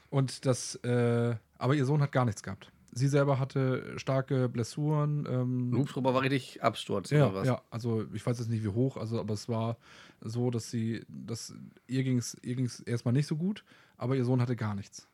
und 0.09 0.47
das, 0.47 0.75
äh, 0.77 1.37
aber 1.59 1.75
ihr 1.77 1.85
Sohn 1.85 2.03
hat 2.03 2.11
gar 2.11 2.25
nichts 2.25 2.43
gehabt. 2.43 2.73
Sie 2.93 3.07
selber 3.07 3.39
hatte 3.39 3.97
starke 3.99 4.49
Blessuren. 4.49 5.27
Ähm, 5.31 5.73
Hubschrauber 5.77 6.13
war 6.13 6.23
richtig 6.23 6.61
Absturz 6.63 7.11
ja, 7.11 7.27
oder 7.27 7.35
was? 7.35 7.47
ja, 7.47 7.63
also 7.71 8.05
ich 8.13 8.27
weiß 8.27 8.41
jetzt 8.41 8.49
nicht 8.49 8.65
wie 8.65 8.69
hoch, 8.69 8.97
also 8.97 9.21
aber 9.21 9.35
es 9.35 9.49
war 9.49 9.77
so, 10.21 10.51
dass 10.51 10.71
sie, 10.71 11.05
dass 11.09 11.55
ihr 11.87 12.03
ging 12.03 12.19
es 12.19 12.37
ihr 12.43 12.57
ging's 12.57 12.81
erstmal 12.81 13.15
nicht 13.15 13.29
so 13.29 13.37
gut, 13.37 13.65
aber 13.97 14.17
ihr 14.17 14.25
Sohn 14.25 14.41
hatte 14.41 14.57
gar 14.57 14.75
nichts, 14.75 15.07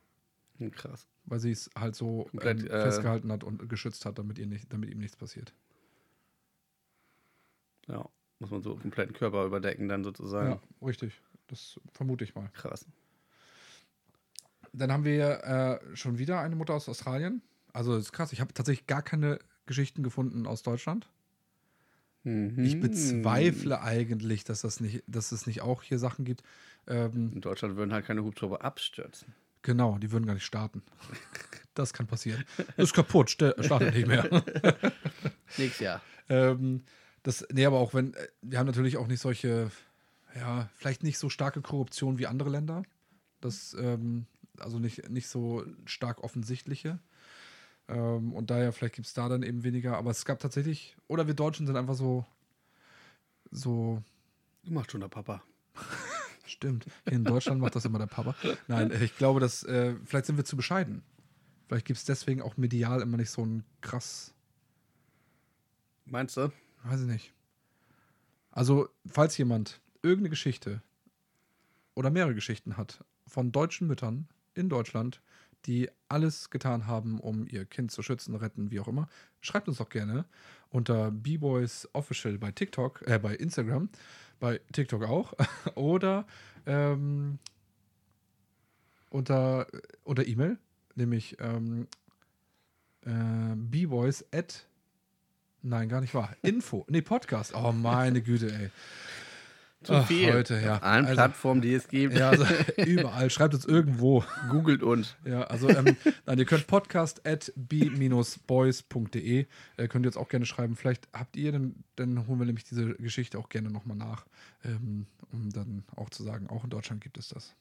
Krass. 0.70 1.06
Weil 1.26 1.40
sie 1.40 1.50
es 1.50 1.70
halt 1.76 1.94
so 1.94 2.28
ähm, 2.32 2.66
äh, 2.66 2.82
festgehalten 2.82 3.30
hat 3.30 3.44
und 3.44 3.68
geschützt 3.68 4.06
hat, 4.06 4.18
damit, 4.18 4.38
ihr 4.38 4.46
nicht, 4.46 4.72
damit 4.72 4.90
ihm 4.90 4.98
nichts 4.98 5.16
passiert. 5.16 5.52
Ja. 7.88 8.08
Muss 8.38 8.50
man 8.50 8.62
so 8.62 8.74
den 8.74 8.82
kompletten 8.82 9.14
Körper 9.14 9.46
überdecken 9.46 9.88
dann 9.88 10.04
sozusagen. 10.04 10.50
Ja, 10.50 10.86
richtig. 10.86 11.20
Das 11.46 11.80
vermute 11.92 12.24
ich 12.24 12.34
mal. 12.34 12.48
Krass. 12.52 12.86
Dann 14.72 14.92
haben 14.92 15.04
wir 15.04 15.44
äh, 15.44 15.96
schon 15.96 16.18
wieder 16.18 16.40
eine 16.40 16.54
Mutter 16.54 16.74
aus 16.74 16.88
Australien. 16.88 17.40
Also 17.72 17.94
das 17.94 18.04
ist 18.04 18.12
krass, 18.12 18.32
ich 18.32 18.40
habe 18.40 18.52
tatsächlich 18.52 18.86
gar 18.86 19.02
keine 19.02 19.38
Geschichten 19.64 20.02
gefunden 20.02 20.46
aus 20.46 20.62
Deutschland. 20.62 21.08
Mhm. 22.24 22.58
Ich 22.58 22.80
bezweifle 22.80 23.80
eigentlich, 23.80 24.44
dass 24.44 24.62
das 24.62 24.80
nicht, 24.80 25.02
dass 25.06 25.32
es 25.32 25.46
nicht 25.46 25.62
auch 25.62 25.82
hier 25.82 25.98
Sachen 25.98 26.24
gibt. 26.24 26.42
Ähm, 26.86 27.32
In 27.34 27.40
Deutschland 27.40 27.76
würden 27.76 27.92
halt 27.92 28.04
keine 28.04 28.22
Hubschrauber 28.22 28.62
abstürzen. 28.62 29.34
Genau, 29.66 29.98
die 29.98 30.10
würden 30.12 30.24
gar 30.24 30.34
nicht 30.34 30.46
starten. 30.46 30.82
Das 31.74 31.92
kann 31.92 32.06
passieren. 32.06 32.42
Ist 32.78 32.94
kaputt, 32.94 33.30
startet 33.30 33.94
nicht 33.94 34.06
mehr. 34.06 34.24
Nächstes 35.58 35.80
Jahr. 35.80 36.00
ähm, 36.30 36.84
das, 37.22 37.46
nee, 37.52 37.66
aber 37.66 37.78
auch 37.78 37.92
wenn, 37.92 38.14
äh, 38.14 38.28
wir 38.40 38.58
haben 38.58 38.66
natürlich 38.66 38.96
auch 38.96 39.08
nicht 39.08 39.20
solche, 39.20 39.70
ja, 40.34 40.70
vielleicht 40.74 41.02
nicht 41.02 41.18
so 41.18 41.28
starke 41.28 41.60
Korruption 41.60 42.18
wie 42.18 42.26
andere 42.26 42.48
Länder. 42.48 42.82
Das, 43.42 43.76
ähm, 43.78 44.24
also 44.58 44.78
nicht, 44.78 45.10
nicht 45.10 45.28
so 45.28 45.64
stark 45.84 46.24
offensichtliche. 46.24 46.98
Ähm, 47.88 48.32
und 48.32 48.50
daher, 48.50 48.72
vielleicht 48.72 48.94
gibt 48.94 49.08
es 49.08 49.12
da 49.12 49.28
dann 49.28 49.42
eben 49.42 49.62
weniger. 49.62 49.98
Aber 49.98 50.10
es 50.10 50.24
gab 50.24 50.38
tatsächlich, 50.38 50.96
oder 51.08 51.26
wir 51.26 51.34
Deutschen 51.34 51.66
sind 51.66 51.76
einfach 51.76 51.94
so, 51.94 52.24
so 53.50 54.02
Du 54.66 54.72
machst 54.72 54.90
schon 54.90 55.00
der 55.00 55.08
Papa. 55.08 55.44
Stimmt. 56.46 56.86
In 57.04 57.24
Deutschland 57.24 57.60
macht 57.60 57.74
das 57.76 57.84
immer 57.84 57.98
der 57.98 58.06
Papa. 58.06 58.34
Nein, 58.68 58.92
ich 59.02 59.16
glaube, 59.16 59.40
dass 59.40 59.62
äh, 59.64 59.94
vielleicht 60.04 60.26
sind 60.26 60.36
wir 60.36 60.44
zu 60.44 60.56
bescheiden. 60.56 61.02
Vielleicht 61.66 61.86
gibt 61.86 61.98
es 61.98 62.04
deswegen 62.04 62.40
auch 62.42 62.56
medial 62.56 63.02
immer 63.02 63.16
nicht 63.16 63.30
so 63.30 63.44
ein 63.44 63.64
krass, 63.80 64.32
Meinst 66.06 66.36
du? 66.36 66.52
weiß 66.84 67.00
ich 67.00 67.08
nicht. 67.08 67.32
Also, 68.52 68.88
falls 69.06 69.36
jemand 69.36 69.80
irgendeine 70.02 70.30
Geschichte 70.30 70.82
oder 71.94 72.10
mehrere 72.10 72.34
Geschichten 72.34 72.76
hat 72.76 73.04
von 73.26 73.50
deutschen 73.50 73.88
Müttern 73.88 74.28
in 74.54 74.68
Deutschland, 74.68 75.20
die 75.66 75.90
alles 76.08 76.50
getan 76.50 76.86
haben, 76.86 77.18
um 77.18 77.48
ihr 77.48 77.64
Kind 77.64 77.90
zu 77.90 78.02
schützen, 78.02 78.36
retten, 78.36 78.70
wie 78.70 78.78
auch 78.78 78.86
immer, 78.86 79.08
schreibt 79.40 79.66
uns 79.66 79.78
doch 79.78 79.88
gerne 79.88 80.26
unter 80.70 81.10
B-Boys 81.10 81.88
Official 81.92 82.38
bei 82.38 82.52
TikTok, 82.52 83.02
äh, 83.06 83.18
bei 83.18 83.34
Instagram, 83.34 83.88
bei 84.40 84.60
TikTok 84.72 85.04
auch, 85.04 85.34
oder 85.74 86.26
ähm, 86.66 87.38
unter, 89.10 89.66
unter 90.04 90.26
E-Mail, 90.26 90.58
nämlich 90.94 91.36
ähm, 91.40 91.86
äh, 93.02 93.54
B-Boys 93.54 94.24
at 94.32 94.66
Nein, 95.68 95.88
gar 95.88 96.00
nicht 96.00 96.14
wahr. 96.14 96.36
Info. 96.42 96.86
Nee, 96.88 97.02
Podcast. 97.02 97.52
Oh, 97.54 97.72
meine 97.72 98.22
Güte, 98.22 98.52
ey. 98.52 98.70
Zu 99.86 99.94
Ach, 99.94 100.06
viel. 100.06 100.32
heute, 100.32 100.60
ja. 100.60 100.76
Auf 100.76 100.82
allen 100.82 101.04
Also- 101.06 101.14
Plattformen, 101.16 101.60
die 101.62 101.72
es 101.74 101.88
gibt. 101.88 102.14
Ja, 102.14 102.30
also 102.30 102.44
überall. 102.84 103.30
Schreibt 103.30 103.54
uns 103.54 103.64
irgendwo. 103.64 104.24
Googelt 104.50 104.82
uns. 104.82 105.16
Ja, 105.24 105.42
also 105.44 105.68
ähm, 105.68 105.96
nein, 106.26 106.38
ihr 106.38 106.44
könnt 106.44 106.66
podcast 106.66 107.26
at 107.26 107.52
b-boys.de 107.56 109.46
äh, 109.76 109.88
könnt 109.88 110.04
ihr 110.04 110.08
jetzt 110.08 110.16
auch 110.16 110.28
gerne 110.28 110.46
schreiben. 110.46 110.76
Vielleicht 110.76 111.08
habt 111.12 111.36
ihr, 111.36 111.52
dann, 111.52 111.76
dann 111.96 112.26
holen 112.26 112.38
wir 112.40 112.46
nämlich 112.46 112.64
diese 112.64 112.94
Geschichte 112.94 113.38
auch 113.38 113.48
gerne 113.48 113.70
nochmal 113.70 113.96
nach, 113.96 114.26
ähm, 114.64 115.06
um 115.32 115.50
dann 115.50 115.84
auch 115.96 116.10
zu 116.10 116.22
sagen, 116.22 116.48
auch 116.50 116.64
in 116.64 116.70
Deutschland 116.70 117.00
gibt 117.00 117.18
es 117.18 117.28
das. 117.28 117.54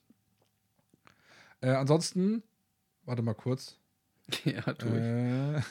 Äh, 1.61 1.69
ansonsten, 1.71 2.43
warte 3.05 3.21
mal 3.21 3.33
kurz. 3.35 3.77
Ja, 4.43 4.61
tu 4.73 4.87
ich. 4.87 4.93
Äh, 4.93 5.61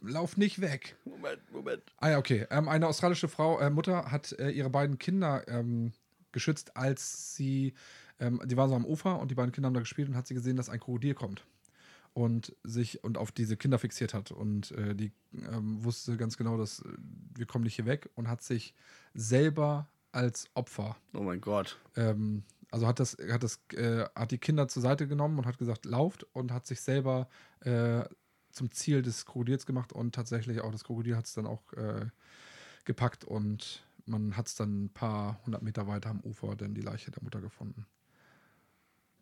lauf 0.02 0.36
nicht 0.36 0.60
weg. 0.60 0.96
Moment, 1.04 1.40
Moment. 1.52 1.82
Ah 1.98 2.10
ja, 2.10 2.18
okay. 2.18 2.44
Ähm, 2.50 2.68
eine 2.68 2.88
australische 2.88 3.28
Frau, 3.28 3.60
äh, 3.60 3.70
Mutter 3.70 4.10
hat 4.10 4.32
äh, 4.32 4.50
ihre 4.50 4.68
beiden 4.68 4.98
Kinder 4.98 5.46
ähm, 5.46 5.92
geschützt, 6.32 6.76
als 6.76 7.34
sie, 7.34 7.74
ähm, 8.18 8.40
die 8.44 8.56
war 8.56 8.68
so 8.68 8.74
am 8.74 8.84
Ufer 8.84 9.18
und 9.18 9.30
die 9.30 9.34
beiden 9.34 9.52
Kinder 9.52 9.66
haben 9.66 9.74
da 9.74 9.80
gespielt 9.80 10.08
und 10.08 10.16
hat 10.16 10.26
sie 10.26 10.34
gesehen, 10.34 10.56
dass 10.56 10.68
ein 10.68 10.80
Krokodil 10.80 11.14
kommt 11.14 11.44
und 12.12 12.56
sich 12.64 13.04
und 13.04 13.18
auf 13.18 13.30
diese 13.32 13.56
Kinder 13.56 13.78
fixiert 13.78 14.14
hat 14.14 14.32
und 14.32 14.72
äh, 14.72 14.94
die 14.94 15.12
ähm, 15.34 15.82
wusste 15.84 16.16
ganz 16.16 16.36
genau, 16.36 16.56
dass 16.56 16.80
äh, 16.80 16.88
wir 17.36 17.46
kommen 17.46 17.64
nicht 17.64 17.76
hier 17.76 17.86
weg 17.86 18.10
und 18.14 18.28
hat 18.28 18.42
sich 18.42 18.74
selber 19.14 19.88
als 20.12 20.50
Opfer 20.54 20.96
Oh 21.14 21.22
mein 21.22 21.40
Gott. 21.40 21.78
ähm, 21.96 22.42
also 22.72 22.86
hat 22.86 23.00
das, 23.00 23.16
hat 23.30 23.42
das, 23.42 23.60
äh, 23.74 24.04
hat 24.14 24.30
die 24.30 24.38
Kinder 24.38 24.68
zur 24.68 24.82
Seite 24.82 25.08
genommen 25.08 25.38
und 25.38 25.46
hat 25.46 25.58
gesagt, 25.58 25.84
lauft 25.84 26.24
und 26.32 26.52
hat 26.52 26.66
sich 26.66 26.80
selber 26.80 27.28
äh, 27.60 28.04
zum 28.50 28.70
Ziel 28.70 29.02
des 29.02 29.26
Krokodils 29.26 29.66
gemacht 29.66 29.92
und 29.92 30.14
tatsächlich 30.14 30.60
auch 30.60 30.72
das 30.72 30.84
Krokodil 30.84 31.16
hat 31.16 31.26
es 31.26 31.34
dann 31.34 31.46
auch 31.46 31.72
äh, 31.74 32.06
gepackt 32.84 33.24
und 33.24 33.84
man 34.10 34.36
hat 34.36 34.48
es 34.48 34.54
dann 34.54 34.84
ein 34.84 34.90
paar 34.90 35.40
hundert 35.46 35.62
Meter 35.62 35.86
weiter 35.86 36.10
am 36.10 36.20
Ufer 36.20 36.54
dann 36.56 36.74
die 36.74 36.80
Leiche 36.82 37.10
der 37.10 37.22
Mutter 37.22 37.40
gefunden. 37.40 37.86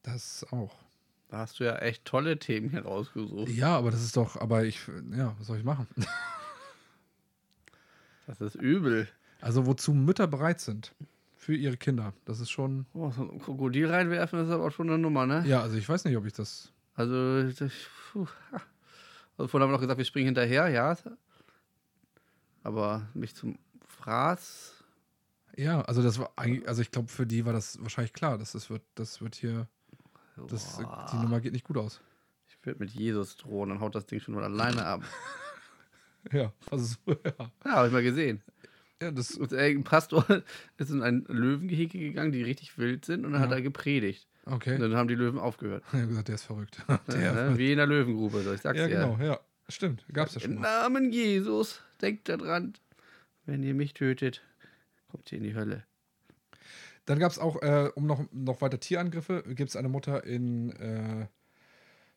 Das 0.02 0.44
auch. 0.50 0.74
Da 1.28 1.38
hast 1.38 1.60
du 1.60 1.64
ja 1.64 1.76
echt 1.76 2.04
tolle 2.06 2.38
Themen 2.38 2.70
hier 2.70 2.84
rausgesucht. 2.86 3.50
Ja, 3.50 3.76
aber 3.76 3.90
das 3.90 4.02
ist 4.02 4.16
doch, 4.16 4.36
aber 4.36 4.64
ich, 4.64 4.80
ja, 5.12 5.34
was 5.38 5.46
soll 5.46 5.58
ich 5.58 5.64
machen? 5.64 5.86
Das 8.26 8.42
ist 8.42 8.56
übel. 8.56 9.08
Also 9.40 9.64
wozu 9.64 9.94
Mütter 9.94 10.26
bereit 10.26 10.60
sind 10.60 10.94
für 11.34 11.54
ihre 11.54 11.78
Kinder, 11.78 12.12
das 12.26 12.40
ist 12.40 12.50
schon, 12.50 12.84
Oh, 12.92 13.10
so 13.10 13.22
ein 13.22 13.38
Krokodil 13.38 13.90
reinwerfen 13.90 14.44
ist 14.44 14.50
aber 14.50 14.66
auch 14.66 14.70
schon 14.70 14.88
eine 14.90 14.98
Nummer, 14.98 15.24
ne? 15.24 15.44
ja, 15.46 15.62
also 15.62 15.78
ich 15.78 15.88
weiß 15.88 16.04
nicht, 16.04 16.14
ob 16.16 16.26
ich 16.26 16.34
das, 16.34 16.70
Also, 16.94 17.44
das, 17.50 17.72
puh. 18.12 18.26
also 19.38 19.48
vorhin 19.48 19.62
haben 19.62 19.70
wir 19.70 19.76
noch 19.76 19.80
gesagt, 19.80 19.96
wir 19.96 20.04
springen 20.04 20.26
hinterher, 20.26 20.68
ja. 20.68 20.94
Aber 22.62 23.08
mich 23.14 23.34
zum 23.34 23.58
Fraß. 23.86 24.77
Ja, 25.58 25.80
also 25.82 26.02
das 26.02 26.18
war 26.18 26.30
eigentlich, 26.36 26.66
also 26.68 26.80
ich 26.82 26.90
glaube, 26.90 27.08
für 27.08 27.26
die 27.26 27.44
war 27.44 27.52
das 27.52 27.78
wahrscheinlich 27.82 28.12
klar, 28.12 28.38
dass 28.38 28.52
das 28.52 28.70
wird, 28.70 28.82
das 28.94 29.20
wird 29.20 29.34
hier 29.34 29.66
Das, 30.48 30.78
die 31.12 31.16
Nummer 31.16 31.40
geht 31.40 31.52
nicht 31.52 31.64
gut 31.64 31.76
aus. 31.76 32.00
Ich 32.48 32.56
würde 32.64 32.78
mit 32.80 32.90
Jesus 32.90 33.36
drohen, 33.36 33.68
dann 33.70 33.80
haut 33.80 33.94
das 33.94 34.06
Ding 34.06 34.20
schon 34.20 34.34
von 34.34 34.44
alleine 34.44 34.84
ab. 34.86 35.02
Ja, 36.32 36.52
also 36.70 36.84
so, 36.84 37.12
ja. 37.24 37.52
Ja, 37.64 37.70
habe 37.72 37.86
ich 37.86 37.92
mal 37.92 38.02
gesehen. 38.02 38.42
ja 39.00 39.10
das, 39.12 39.30
Und 39.36 39.54
ein 39.54 39.84
Pastor 39.84 40.26
ist 40.76 40.90
in 40.90 41.02
ein 41.02 41.24
Löwengehege 41.28 41.98
gegangen, 41.98 42.32
die 42.32 42.42
richtig 42.42 42.76
wild 42.76 43.04
sind, 43.04 43.24
und 43.24 43.32
dann 43.32 43.40
hat 43.40 43.50
Ja. 43.50 43.56
er 43.56 43.62
gepredigt. 43.62 44.26
okay. 44.44 44.74
Und 44.74 44.80
dann 44.80 44.94
haben 44.96 45.08
die 45.08 45.14
Löwen 45.14 45.38
aufgehört. 45.38 45.84
Ich 45.88 45.94
habe 45.94 46.08
gesagt, 46.08 46.28
der 46.28 46.34
ist 46.34 46.42
verrückt. 46.44 46.84
Ja, 46.88 46.98
Der, 47.08 47.50
ne? 47.50 47.58
Wie 47.58 47.70
in 47.72 47.78
der 47.78 47.86
Löwengrube, 47.86 48.42
so 48.42 48.52
ich 48.52 48.60
sag's 48.60 48.78
ja, 48.78 48.88
dir. 48.88 48.94
genau, 48.96 49.16
ja. 49.22 49.38
Stimmt, 49.68 50.04
gab's 50.12 50.34
ja 50.34 50.40
schon 50.40 50.52
Im 50.52 50.56
mal. 50.60 50.62
Namen 50.82 51.12
Jesus, 51.12 51.80
denkt 52.02 52.28
daran, 52.28 52.74
wenn 53.46 53.62
ihr 53.62 53.74
mich 53.74 53.94
tötet, 53.94 54.42
kommt 55.08 55.30
ihr 55.32 55.38
in 55.38 55.44
die 55.44 55.54
Hölle. 55.54 55.84
Dann 57.06 57.18
gab 57.18 57.32
es 57.32 57.38
auch, 57.38 57.62
äh, 57.62 57.90
um 57.94 58.06
noch, 58.06 58.22
noch 58.32 58.60
weiter 58.60 58.80
Tierangriffe, 58.80 59.42
gibt 59.54 59.70
es 59.70 59.76
eine 59.76 59.88
Mutter 59.88 60.24
in, 60.24 60.70
äh, 60.72 61.26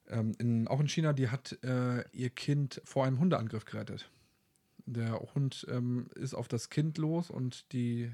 ähm, 0.09 0.33
in, 0.37 0.67
auch 0.67 0.81
in 0.81 0.89
China, 0.89 1.13
die 1.13 1.29
hat 1.29 1.57
äh, 1.63 2.03
ihr 2.11 2.29
Kind 2.29 2.81
vor 2.83 3.05
einem 3.05 3.19
Hundeangriff 3.19 3.63
gerettet. 3.63 4.09
Der 4.85 5.17
Hund 5.33 5.65
ähm, 5.69 6.07
ist 6.15 6.33
auf 6.33 6.49
das 6.49 6.69
Kind 6.69 6.97
los 6.97 7.29
und 7.29 7.71
die, 7.71 8.11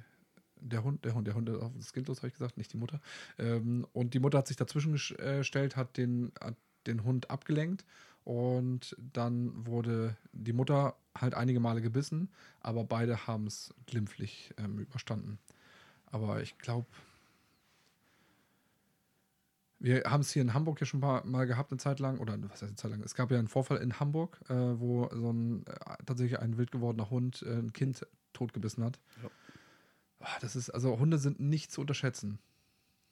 der 0.58 0.84
Hund, 0.84 1.04
der 1.04 1.16
Hund, 1.16 1.28
der 1.28 1.34
Hund 1.34 1.50
ist 1.50 1.62
auf 1.62 1.72
das 1.76 1.94
Kind 1.94 2.08
los, 2.08 2.18
habe 2.18 2.28
ich 2.28 2.34
gesagt, 2.34 2.58
nicht 2.58 2.74
die 2.74 2.78
Mutter. 2.78 3.02
Ähm, 3.40 3.88
und 3.94 4.14
die 4.14 4.20
Mutter 4.20 4.38
hat 4.38 4.48
sich 4.48 4.58
dazwischen 4.58 4.94
äh, 5.18 5.38
gestellt, 5.38 5.76
hat 5.76 5.98
den, 5.98 6.32
hat 6.40 6.58
den 6.86 7.04
Hund 7.04 7.32
abgelenkt 7.32 7.86
und 8.28 8.94
dann 9.14 9.66
wurde 9.66 10.18
die 10.34 10.52
Mutter 10.52 10.98
halt 11.18 11.34
einige 11.34 11.62
Male 11.62 11.82
gebissen, 11.82 12.30
aber 12.60 12.84
beide 12.84 13.26
haben 13.26 13.48
es 13.48 13.74
glimpflich 13.86 14.54
ähm, 14.58 14.80
überstanden. 14.80 15.40
Aber 16.08 16.42
ich 16.42 16.58
glaube, 16.58 16.88
wir 19.80 20.04
haben 20.06 20.20
es 20.20 20.32
hier 20.32 20.42
in 20.42 20.54
Hamburg 20.54 20.82
ja 20.82 20.86
schon 20.86 21.00
mal, 21.00 21.24
mal 21.24 21.48
gehabt, 21.48 21.72
eine 21.72 21.78
Zeit 21.80 22.00
lang, 22.02 22.18
oder 22.18 22.38
was 22.44 22.62
heißt 22.62 22.64
eine 22.64 22.76
Zeit 22.76 22.92
lang? 22.92 23.02
Es 23.02 23.16
gab 23.16 23.32
ja 23.32 23.40
einen 23.40 23.48
Vorfall 23.48 23.78
in 23.78 23.98
Hamburg, 23.98 24.42
äh, 24.50 24.54
wo 24.54 25.08
so 25.14 25.32
ein 25.32 25.66
äh, 25.66 26.04
tatsächlich 26.06 26.38
ein 26.38 26.58
wild 26.58 26.74
gewordener 26.74 27.10
Hund 27.10 27.44
äh, 27.44 27.60
ein 27.60 27.72
Kind 27.72 28.06
totgebissen 28.34 28.84
hat. 28.84 29.00
Ja. 29.24 29.30
Ah, 30.20 30.38
Das 30.42 30.58
ist, 30.58 30.70
also 30.70 31.00
Hunde 31.00 31.18
sind 31.18 31.40
nicht 31.40 31.72
zu 31.72 31.80
unterschätzen. 31.80 32.40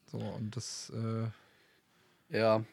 So, 0.08 0.18
und 0.18 0.58
das, 0.58 0.90
äh, 0.90 1.28
Ja, 2.28 2.66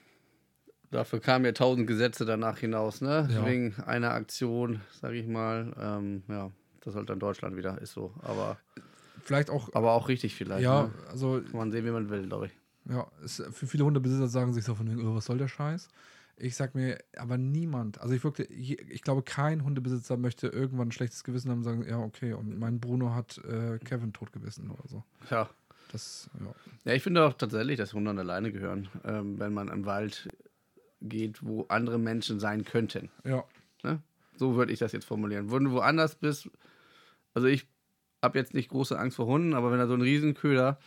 dafür 0.93 1.21
kamen 1.21 1.45
ja 1.45 1.53
tausend 1.53 1.87
Gesetze 1.87 2.25
danach 2.25 2.59
hinaus, 2.59 3.01
ne? 3.01 3.29
Ja. 3.33 3.45
Wegen 3.47 3.75
einer 3.87 4.13
Aktion, 4.13 4.81
sage 5.01 5.17
ich 5.17 5.27
mal. 5.27 5.75
Ähm, 5.81 6.23
ja, 6.29 6.51
das 6.83 6.95
halt 6.95 7.11
dann 7.11 7.19
Deutschland 7.19 7.57
wieder, 7.57 7.81
ist 7.81 7.93
so. 7.93 8.15
Aber, 8.23 8.59
vielleicht 9.23 9.51
auch, 9.51 9.75
aber 9.75 9.93
auch 9.93 10.09
richtig 10.09 10.35
vielleicht. 10.37 10.63
ja, 10.63 10.85
Ne? 10.85 10.91
also 11.11 11.41
Kann 11.41 11.57
man 11.57 11.73
sehen, 11.73 11.85
wie 11.85 11.91
man 11.91 12.09
will, 12.11 12.27
glaube 12.27 12.47
ich. 12.47 12.53
Ja, 12.89 13.07
es, 13.25 13.43
für 13.53 13.67
viele 13.67 13.85
Hundebesitzer 13.85 14.29
sagen 14.29 14.53
sich 14.53 14.65
so 14.65 14.75
von 14.75 14.91
wegen, 14.91 15.07
oh, 15.07 15.15
was 15.15 15.25
soll 15.25 15.39
der 15.39 15.49
Scheiß? 15.49 15.89
Ich 16.37 16.57
sag 16.57 16.75
mir, 16.75 16.99
aber 17.17 17.39
niemand, 17.39 18.01
also 18.01 18.15
ich 18.15 18.25
wirklich, 18.25 18.51
ich, 18.51 19.03
glaube, 19.03 19.23
kein 19.23 19.65
Hundebesitzer 19.65 20.17
möchte 20.17 20.49
irgendwann 20.49 20.89
ein 20.89 20.93
schlechtes 20.93 21.25
Gewissen 21.25 21.51
haben 21.51 21.59
und 21.59 21.65
sagen, 21.65 21.87
ja, 21.89 21.99
okay, 21.99 22.33
und 22.33 22.59
mein 22.59 22.81
Bruno 22.81 23.15
hat 23.15 23.39
äh, 23.45 23.79
Kevin 23.79 24.13
totgebissen 24.13 24.71
oder 24.71 24.89
so. 24.89 25.05
Ja. 25.31 25.49
Das, 25.93 26.31
ja. 26.41 26.55
Ja, 26.85 26.95
ich 26.95 27.03
finde 27.03 27.25
auch 27.25 27.35
tatsächlich, 27.35 27.77
dass 27.77 27.93
Hunde 27.93 28.11
an 28.11 28.19
alleine 28.19 28.51
gehören, 28.51 28.89
ähm, 29.05 29.39
wenn 29.39 29.53
man 29.53 29.69
im 29.69 29.85
Wald 29.85 30.29
geht, 31.03 31.45
wo 31.45 31.67
andere 31.69 31.99
Menschen 31.99 32.41
sein 32.41 32.65
könnten. 32.65 33.11
Ja, 33.25 33.45
Ne? 33.83 34.01
So 34.37 34.57
würde 34.57 34.73
ich 34.73 34.79
das 34.79 34.93
jetzt 34.93 35.05
formulieren. 35.05 35.51
Wenn 35.51 35.65
du 35.65 35.73
woanders 35.73 36.15
bist, 36.15 36.51
also 37.35 37.47
ich 37.49 37.67
habe 38.23 38.39
jetzt 38.39 38.55
nicht 38.55 38.71
große 38.71 38.99
Angst 38.99 39.17
vor 39.17 39.27
Hunden, 39.27 39.55
aber 39.55 39.71
wenn 39.71 39.79
da 39.79 39.87
so 39.87 39.95
ein 39.95 40.03
Riesenköder 40.03 40.79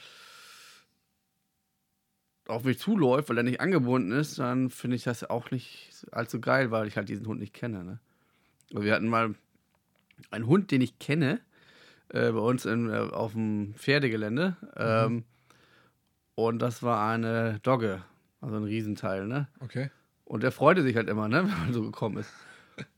auf 2.47 2.63
mich 2.63 2.79
zuläuft, 2.79 3.29
weil 3.29 3.37
er 3.37 3.43
nicht 3.43 3.59
angebunden 3.59 4.11
ist, 4.11 4.39
dann 4.39 4.69
finde 4.69 4.95
ich 4.95 5.03
das 5.03 5.23
auch 5.23 5.51
nicht 5.51 6.05
allzu 6.11 6.39
geil, 6.39 6.71
weil 6.71 6.87
ich 6.87 6.95
halt 6.95 7.09
diesen 7.09 7.27
Hund 7.27 7.39
nicht 7.39 7.53
kenne. 7.53 7.83
Ne? 7.83 7.99
Also 8.71 8.83
wir 8.83 8.93
hatten 8.93 9.09
mal 9.09 9.35
einen 10.31 10.47
Hund, 10.47 10.71
den 10.71 10.81
ich 10.81 10.99
kenne, 10.99 11.41
äh, 12.09 12.31
bei 12.31 12.39
uns 12.39 12.65
in, 12.65 12.89
äh, 12.89 12.97
auf 12.97 13.33
dem 13.33 13.73
Pferdegelände. 13.75 14.57
Ähm, 14.77 15.23
und 16.35 16.59
das 16.59 16.83
war 16.83 17.09
eine 17.09 17.59
Dogge, 17.61 18.03
also 18.41 18.55
ein 18.57 18.63
Riesenteil, 18.63 19.27
ne? 19.27 19.47
okay. 19.59 19.89
Und 20.25 20.43
der 20.43 20.51
freute 20.51 20.83
sich 20.83 20.95
halt 20.95 21.07
immer, 21.07 21.27
ne, 21.27 21.43
wenn 21.47 21.59
man 21.59 21.73
so 21.73 21.81
gekommen 21.81 22.17
ist. 22.17 22.31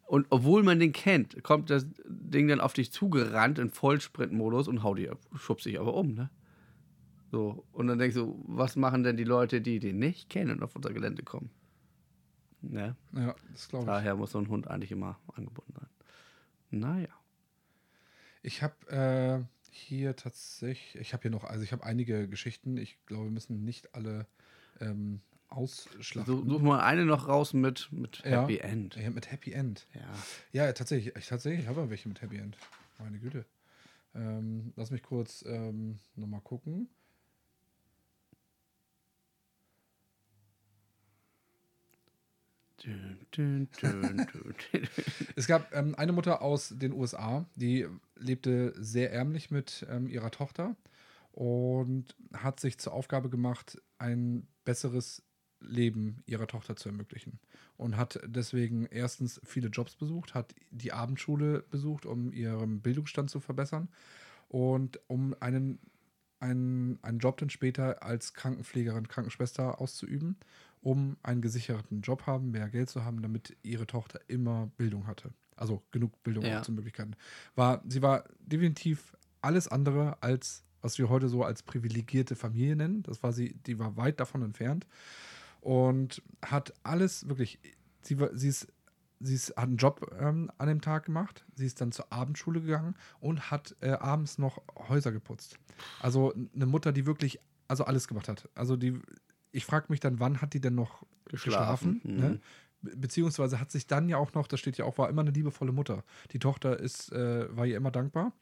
Und 0.06 0.26
obwohl 0.30 0.64
man 0.64 0.80
den 0.80 0.94
kennt, 0.94 1.44
kommt 1.44 1.70
das 1.70 1.86
Ding 2.06 2.48
dann 2.48 2.62
auf 2.62 2.74
dich 2.74 2.92
zugerannt 2.92 3.60
in 3.60 3.70
Vollsprintmodus 3.70 4.70
und 4.70 4.82
haut 4.82 4.98
dich 4.98 5.12
ab, 5.12 5.20
schubst 5.36 5.66
dich 5.66 5.80
aber 5.80 5.94
um, 5.94 6.14
ne? 6.14 6.30
So, 7.30 7.66
und 7.74 7.88
dann 7.88 8.00
denkst 8.00 8.16
du, 8.16 8.42
was 8.48 8.78
machen 8.78 9.04
denn 9.04 9.18
die 9.18 9.26
Leute, 9.26 9.60
die 9.60 9.80
den 9.80 10.00
nicht 10.00 10.30
kennen 10.30 10.52
und 10.52 10.64
auf 10.64 10.78
unser 10.78 10.94
Gelände 10.94 11.24
kommen? 11.24 11.50
Ne? 12.62 12.96
Ja, 13.14 13.36
das 13.52 13.68
glaube 13.68 13.84
ich. 13.84 13.88
Daher 13.88 14.16
muss 14.16 14.32
so 14.32 14.40
ein 14.40 14.48
Hund 14.48 14.68
eigentlich 14.68 14.94
immer 14.94 15.20
angebunden 15.36 15.74
sein. 15.78 15.90
Naja. 16.70 17.10
Ich 18.42 18.64
habe 18.64 18.88
äh, 18.90 19.44
hier 19.72 20.16
tatsächlich, 20.16 21.02
ich 21.02 21.14
habe 21.14 21.24
hier 21.24 21.32
noch, 21.32 21.44
also 21.44 21.64
ich 21.64 21.74
habe 21.74 21.84
einige 21.84 22.30
Geschichten. 22.30 22.78
Ich 22.78 22.98
glaube, 23.06 23.26
wir 23.26 23.32
müssen 23.32 23.66
nicht 23.66 23.94
alle 23.94 24.26
ähm, 24.80 25.22
ausschlachten. 25.50 26.26
So, 26.26 26.50
such 26.50 26.62
mal 26.62 26.82
eine 26.82 27.06
noch 27.06 27.28
raus 27.28 27.54
mit, 27.54 27.90
mit 27.92 28.24
Ja. 28.26 28.42
Happy 28.42 28.58
End. 28.58 28.96
Ja, 28.96 29.10
mit 29.10 29.32
Happy 29.32 29.52
End. 29.52 29.88
Ja. 29.94 30.02
Ja, 30.66 30.74
tatsächlich. 30.74 31.16
Ich, 31.16 31.28
tatsächlich 31.28 31.68
habe 31.68 31.90
welche 31.90 32.10
mit 32.10 32.22
Happy 32.22 32.38
End. 32.38 32.58
Meine 33.00 33.20
Güte. 33.20 33.46
Ähm, 34.16 34.74
lass 34.76 34.92
mich 34.92 35.04
kurz 35.04 35.44
ähm, 35.48 36.00
nochmal 36.16 36.42
gucken. 36.42 36.90
Es 45.36 45.48
gab 45.48 45.74
ähm, 45.76 45.96
eine 45.96 46.12
Mutter 46.12 46.42
aus 46.42 46.74
den 46.78 46.94
USA, 46.94 47.46
die 47.56 47.88
lebte 48.16 48.74
sehr 48.78 49.12
ärmlich 49.12 49.52
mit 49.52 49.86
ähm, 49.90 50.08
ihrer 50.08 50.32
Tochter 50.32 50.76
und 51.32 52.16
hat 52.34 52.60
sich 52.60 52.78
zur 52.80 52.94
Aufgabe 52.94 53.30
gemacht, 53.30 53.82
ein 53.98 54.48
besseres 54.64 55.24
Leben 55.60 56.24
ihrer 56.26 56.48
Tochter 56.48 56.76
zu 56.76 56.90
ermöglichen. 56.90 57.40
Und 57.78 57.98
hat 57.98 58.20
deswegen 58.26 58.86
erstens 58.86 59.40
viele 59.44 59.70
Jobs 59.70 59.96
besucht, 59.96 60.34
hat 60.34 60.54
die 60.72 60.94
Abendschule 60.94 61.64
besucht, 61.70 62.06
um 62.06 62.32
ihren 62.32 62.82
Bildungsstand 62.82 63.30
zu 63.30 63.40
verbessern 63.40 63.90
und 64.50 65.00
um 65.08 65.36
einen 65.40 65.80
einen, 66.40 67.00
einen 67.04 67.20
Job 67.20 67.38
dann 67.38 67.50
später 67.50 68.04
als 68.04 68.34
Krankenpflegerin, 68.34 69.08
Krankenschwester 69.08 69.82
auszuüben, 69.82 70.38
um 70.82 71.18
einen 71.24 71.42
gesicherten 71.42 72.02
Job 72.02 72.28
haben, 72.28 72.52
mehr 72.52 72.70
Geld 72.70 72.90
zu 72.90 73.04
haben, 73.04 73.22
damit 73.22 73.58
ihre 73.64 73.88
Tochter 73.88 74.20
immer 74.28 74.70
Bildung 74.78 75.08
hatte. 75.08 75.32
Also 75.56 75.82
genug 75.92 76.22
Bildung 76.24 76.46
Ja. 76.46 76.62
zu 76.62 76.72
Möglichkeiten. 76.72 77.16
War, 77.56 77.82
sie 77.88 78.02
war 78.02 78.26
definitiv 78.40 79.18
alles 79.42 79.68
andere 79.68 80.22
als, 80.22 80.64
was 80.82 81.00
wir 81.00 81.10
heute 81.10 81.28
so 81.30 81.44
als 81.44 81.64
privilegierte 81.64 82.36
Familie 82.36 82.76
nennen. 82.76 83.02
Das 83.04 83.24
war 83.24 83.34
sie, 83.34 83.56
die 83.66 83.80
war 83.80 83.98
weit 83.98 84.20
davon 84.20 84.44
entfernt 84.44 84.86
und 85.62 86.22
hat 86.46 86.74
alles 86.84 87.28
wirklich, 87.28 87.60
sie, 88.02 88.18
sie 88.34 88.50
ist 88.50 88.68
sie 89.20 89.34
ist, 89.34 89.50
hat 89.58 89.64
einen 89.66 89.78
Job 89.78 90.16
ähm, 90.20 90.52
an 90.60 90.68
dem 90.68 90.82
Tag 90.82 91.06
gemacht. 91.06 91.44
Sie 91.56 91.66
ist 91.66 91.82
dann 91.82 91.92
zur 91.92 92.14
Abendschule 92.14 92.62
gegangen 92.62 92.96
und 93.20 93.50
hat 93.50 93.76
äh, 93.82 93.90
abends 93.90 94.38
noch 94.38 94.62
Häuser 94.76 95.12
geputzt. 95.12 95.58
Also 96.00 96.36
eine 96.54 96.68
Mutter, 96.68 96.92
die 96.92 97.08
wirklich 97.08 97.40
also 97.68 97.84
alles 97.86 98.08
gemacht 98.08 98.28
hat. 98.28 98.48
Also 98.54 98.78
die, 98.78 99.00
ich 99.52 99.66
frage 99.66 99.88
mich 99.90 100.00
dann, 100.00 100.20
wann 100.20 100.40
hat 100.42 100.54
die 100.54 100.62
denn 100.62 100.76
noch 100.76 101.04
geschlafen? 101.26 102.00
Geschlafen, 102.04 102.18
ne? 102.20 102.40
Be- 102.82 102.96
Beziehungsweise 102.96 103.60
hat 103.60 103.72
sich 103.72 103.88
dann 103.88 104.08
ja 104.08 104.18
auch 104.18 104.34
noch, 104.34 104.48
das 104.48 104.60
steht 104.60 104.78
ja 104.78 104.86
auch, 104.86 105.00
war 105.00 105.10
immer 105.10 105.22
eine 105.22 105.32
liebevolle 105.32 105.72
Mutter. 105.72 106.04
Die 106.32 106.40
Tochter 106.40 106.80
ist, 106.80 107.12
äh, 107.12 107.58
war 107.58 107.66
ihr 107.66 107.76
immer 107.76 107.90
dankbar, 107.92 108.34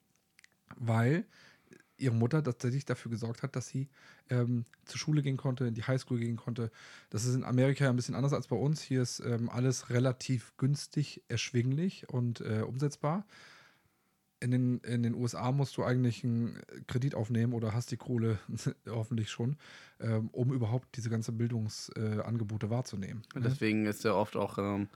weil 0.76 1.26
ihre 1.98 2.14
Mutter 2.14 2.44
tatsächlich 2.44 2.86
dafür 2.86 3.12
gesorgt 3.12 3.44
hat, 3.44 3.56
dass 3.56 3.68
sie 3.68 3.90
ähm, 4.30 4.66
zur 4.86 5.00
Schule 5.00 5.22
gehen 5.22 5.38
konnte, 5.38 5.66
in 5.66 5.74
die 5.74 5.84
Highschool 5.84 6.20
gehen 6.20 6.36
konnte. 6.36 6.72
Das 7.10 7.26
ist 7.26 7.36
in 7.36 7.44
Amerika 7.44 7.86
ja 7.86 7.90
ein 7.90 7.96
bisschen 7.96 8.16
anders 8.16 8.34
als 8.34 8.48
bei 8.48 8.56
uns. 8.56 8.82
Hier 8.82 9.02
ist 9.02 9.20
ähm, 9.20 9.50
alles 9.50 9.90
relativ 9.90 10.54
günstig, 10.58 11.24
erschwinglich 11.28 12.10
und 12.10 12.42
äh, 12.42 12.62
umsetzbar. 12.62 13.26
In 14.42 14.52
den, 14.52 14.80
in 14.80 15.02
den 15.02 15.16
USA 15.16 15.52
musst 15.52 15.78
du 15.78 15.84
eigentlich 15.84 16.24
einen 16.24 16.60
Kredit 16.88 17.16
aufnehmen 17.16 17.54
oder 17.54 17.74
hast 17.74 17.92
die 17.92 17.98
Kohle 17.98 18.38
hoffentlich 18.88 19.32
schon, 19.32 19.58
ähm, 20.00 20.30
um 20.34 20.52
überhaupt 20.52 20.98
diese 20.98 21.10
ganzen 21.10 21.38
Bildungsangebote 21.38 22.68
äh, 22.68 22.70
wahrzunehmen. 22.70 23.24
Und 23.34 23.46
Deswegen 23.46 23.86
ist 23.86 24.04
ja 24.04 24.14
oft 24.14 24.36
auch 24.36 24.58
ähm, 24.58 24.90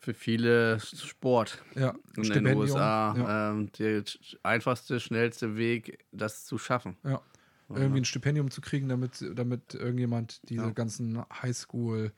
für 0.00 0.14
viele 0.14 0.78
Sport 0.80 1.62
Ja, 1.74 1.90
in 1.90 2.22
den 2.22 2.24
Stipendium, 2.24 2.58
USA 2.60 3.14
Ja. 3.16 3.50
ähm, 3.50 3.70
der 3.78 4.04
einfachste, 4.42 5.00
schnellste 5.00 5.56
Weg, 5.56 6.04
das 6.12 6.44
zu 6.44 6.58
schaffen. 6.58 6.96
Ja. 7.04 7.20
Irgendwie 7.70 8.00
ein 8.00 8.04
Stipendium 8.06 8.50
zu 8.50 8.60
kriegen, 8.62 8.88
damit, 8.88 9.22
damit 9.34 9.74
irgendjemand 9.74 10.40
diese 10.48 10.62
Ja. 10.66 10.70
ganzen 10.70 11.22
Highschool 11.42 12.12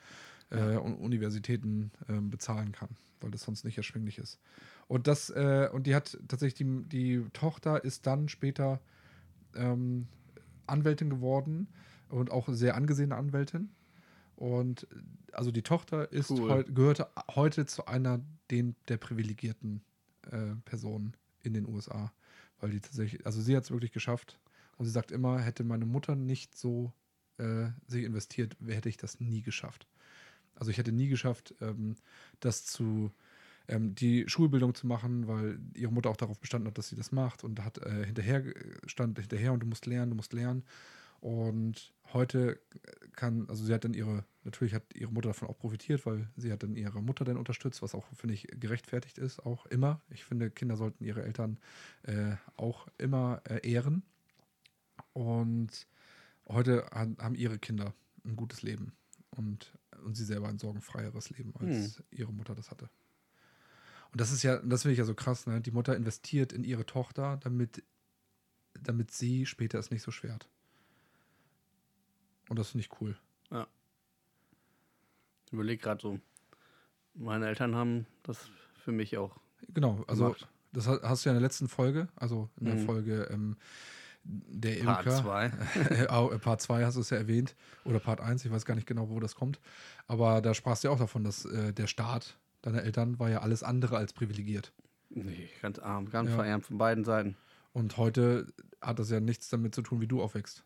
äh, 0.51 0.77
und 0.77 0.95
Universitäten 0.95 1.91
ähm, 2.09 2.31
bezahlen 2.31 2.71
kann, 2.71 2.91
weil 3.21 3.33
das 3.33 3.43
sonst 3.43 3.65
nicht 3.65 3.77
erschwinglich 3.77 4.19
ist. 4.19 4.39
Und 4.87 5.09
das, 5.09 5.29
äh, 5.31 5.69
und 5.73 5.89
die 5.89 5.95
hat 5.97 6.19
tatsächlich, 6.29 6.55
die, 6.55 6.85
die 6.89 7.27
Tochter 7.33 7.83
ist 7.85 8.07
dann 8.07 8.29
später 8.29 8.81
ähm, 9.57 10.07
Anwältin 10.69 11.11
geworden 11.11 11.67
und 12.09 12.31
auch 12.31 12.49
sehr 12.49 12.77
angesehene 12.77 13.17
Anwältin. 13.17 13.71
Und 14.41 14.85
äh, 14.85 15.33
also 15.33 15.53
die 15.53 15.63
Tochter 15.63 16.11
ist 16.11 16.31
Cool. 16.31 16.51
heu, 16.51 16.65
gehörte 16.65 17.09
heute 17.35 17.67
zu 17.67 17.87
einer 17.87 18.21
den, 18.51 18.75
der 18.89 18.97
privilegierten 18.97 19.83
äh, 20.31 20.57
Personen 20.65 21.15
in 21.43 21.53
den 21.53 21.69
USA. 21.69 22.11
Weil 22.59 22.71
die 22.71 22.81
tatsächlich, 22.81 23.25
also 23.27 23.41
sie 23.41 23.55
hat 23.55 23.65
es 23.65 23.71
wirklich 23.71 23.93
geschafft. 23.93 24.41
Und 24.79 24.87
sie 24.87 24.91
sagt 24.91 25.13
immer, 25.13 25.39
hätte 25.41 25.63
meine 25.63 25.85
Mutter 25.85 26.17
nicht 26.17 26.57
so 26.57 26.93
äh, 27.37 27.69
sich 27.87 28.05
investiert, 28.05 28.57
hätte 28.67 28.89
ich 28.89 28.97
das 28.97 29.21
nie 29.21 29.43
geschafft. 29.43 29.87
Also 30.55 30.71
ich 30.71 30.79
hätte 30.79 30.93
nie 30.93 31.09
geschafft, 31.09 31.55
ähm, 31.61 31.97
das 32.41 32.65
zu, 32.65 33.13
ähm, 33.69 33.95
die 33.95 34.25
Schulbildung 34.27 34.75
zu 34.75 34.87
machen, 34.87 35.29
weil 35.29 35.59
ihre 35.75 35.93
Mutter 35.93 36.09
auch 36.09 36.17
darauf 36.17 36.41
bestanden 36.41 36.69
hat, 36.69 36.79
dass 36.79 36.89
sie 36.89 36.97
das 36.97 37.13
macht 37.13 37.45
und 37.45 37.63
hat 37.63 37.77
äh, 37.79 38.07
hinterher, 38.07 38.43
stand 38.87 39.19
hinterher 39.19 39.53
und 39.53 39.61
du 39.61 39.67
musst 39.67 39.85
lernen, 39.85 40.11
du 40.11 40.17
musst 40.17 40.33
lernen. 40.33 40.65
Und 41.21 41.93
heute 42.13 42.61
kann, 43.15 43.49
also 43.49 43.65
sie 43.65 43.75
hat 43.75 43.85
dann 43.85 43.95
ihre, 43.95 44.25
natürlich 44.45 44.75
hat 44.75 44.95
ihre 44.95 45.13
Mutter 45.13 45.29
davon 45.29 45.49
auch 45.49 45.59
profitiert, 45.59 46.07
weil 46.07 46.29
sie 46.37 46.51
hat 46.51 46.63
dann 46.63 46.77
ihre 46.77 47.03
Mutter 47.03 47.25
dann 47.25 47.37
unterstützt, 47.37 47.83
was 47.83 47.95
auch, 47.95 48.07
finde 48.15 48.35
ich, 48.35 48.49
gerechtfertigt 48.59 49.19
ist, 49.19 49.41
auch 49.41 49.67
immer. 49.67 50.01
Ich 50.11 50.25
finde, 50.25 50.51
Kinder 50.51 50.77
sollten 50.77 51.05
ihre 51.05 51.23
Eltern 51.23 51.59
äh, 52.05 52.37
auch 52.57 52.89
immer 52.99 53.43
äh, 53.45 53.69
ehren. 53.69 54.03
Und 55.13 55.87
heute 56.49 56.87
haben 56.93 57.35
ihre 57.35 57.59
Kinder 57.59 57.95
ein 58.25 58.37
gutes 58.37 58.63
Leben 58.63 58.93
und, 59.31 59.73
und 60.05 60.17
sie 60.17 60.25
selber 60.25 60.49
ein 60.49 60.59
sorgenfreieres 60.59 61.31
Leben, 61.31 61.55
als 61.57 62.03
ihre 62.11 62.33
Mutter 62.33 62.55
das 62.55 62.71
hatte. 62.71 62.89
Und 64.13 64.21
das 64.21 64.33
ist 64.33 64.43
ja, 64.43 64.59
das 64.59 64.83
finde 64.83 64.93
ich 64.93 64.99
ja 64.99 65.05
so 65.05 65.15
krass, 65.15 65.47
ne? 65.47 65.61
Die 65.61 65.71
Mutter 65.71 65.97
investiert 65.97 66.53
in 66.53 66.65
ihre 66.65 66.85
Tochter, 66.85 67.39
damit, 67.43 67.83
damit 68.75 69.11
sie 69.13 69.47
später 69.47 69.79
es 69.79 69.91
nicht 69.91 70.03
so 70.03 70.11
schwer 70.11 70.35
hat. 70.35 70.49
Und 72.51 72.59
das 72.59 72.71
finde 72.71 72.85
ich 72.85 73.01
cool. 73.01 73.17
Ich 75.47 75.53
überlege 75.53 75.83
gerade 75.83 76.01
so, 76.01 76.21
meine 77.15 77.49
Eltern 77.49 77.75
haben 77.75 78.07
das 78.23 78.49
für 78.85 78.93
mich 78.93 79.17
auch 79.17 79.37
Genau, 79.75 80.05
also 80.07 80.25
gemacht. 80.27 80.49
das 80.73 80.87
ha- 80.87 81.01
hast 81.03 81.25
du 81.25 81.29
ja 81.29 81.33
in 81.35 81.41
der 81.41 81.47
letzten 81.49 81.67
Folge, 81.69 82.09
also 82.15 82.49
in 82.61 82.67
der 82.67 82.75
Mhm. 82.77 82.85
Folge 82.87 83.23
ähm, 83.33 83.57
der 84.23 84.85
Part 84.85 85.07
Imker. 85.07 85.17
2. 85.23 85.47
Äh, 85.91 86.07
auch, 86.09 86.31
äh, 86.33 86.39
Part 86.39 86.61
2 86.61 86.85
hast 86.85 86.95
du 86.97 87.01
es 87.01 87.11
ja 87.11 87.17
erwähnt. 87.17 87.57
Oder 87.85 87.99
Part 87.99 88.21
1, 88.21 88.45
ich 88.45 88.53
weiß 88.53 88.65
gar 88.65 88.75
nicht 88.77 88.87
genau, 88.87 89.09
wo 89.11 89.19
das 89.19 89.35
kommt. 89.35 89.59
Aber 90.07 90.41
da 90.41 90.55
sprachst 90.55 90.85
du 90.85 90.89
ja 90.89 90.95
auch 90.95 90.99
davon, 90.99 91.25
dass 91.25 91.45
äh, 91.47 91.73
der 91.73 91.87
Staat 91.89 92.39
deiner 92.63 92.83
Eltern 92.85 93.19
war 93.19 93.29
ja 93.31 93.41
alles 93.41 93.63
andere 93.65 93.97
als 93.97 94.13
privilegiert. 94.13 94.73
Nee, 95.09 95.49
ganz 95.63 95.79
arm, 95.81 96.11
ganz 96.11 96.31
Ja. 96.31 96.37
verärmt 96.37 96.65
von 96.67 96.79
beiden 96.79 97.05
Seiten. 97.05 97.37
Und 97.73 97.97
heute 97.97 98.47
hat 98.81 98.99
das 99.01 99.11
ja 99.11 99.19
nichts 99.21 99.49
damit 99.49 99.75
zu 99.75 99.83
tun, 99.83 100.01
wie 100.01 100.07
du 100.07 100.23
aufwächst 100.23 100.65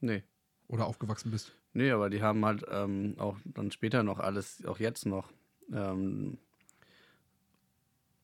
Nee. 0.00 0.22
Oder 0.68 0.86
aufgewachsen 0.86 1.30
bist. 1.30 1.52
Nee, 1.72 1.90
aber 1.90 2.10
die 2.10 2.22
haben 2.22 2.44
halt 2.44 2.64
ähm, 2.70 3.14
auch 3.18 3.36
dann 3.44 3.70
später 3.70 4.02
noch 4.02 4.20
alles, 4.20 4.64
auch 4.64 4.78
jetzt 4.78 5.06
noch, 5.06 5.32
ähm, 5.72 6.38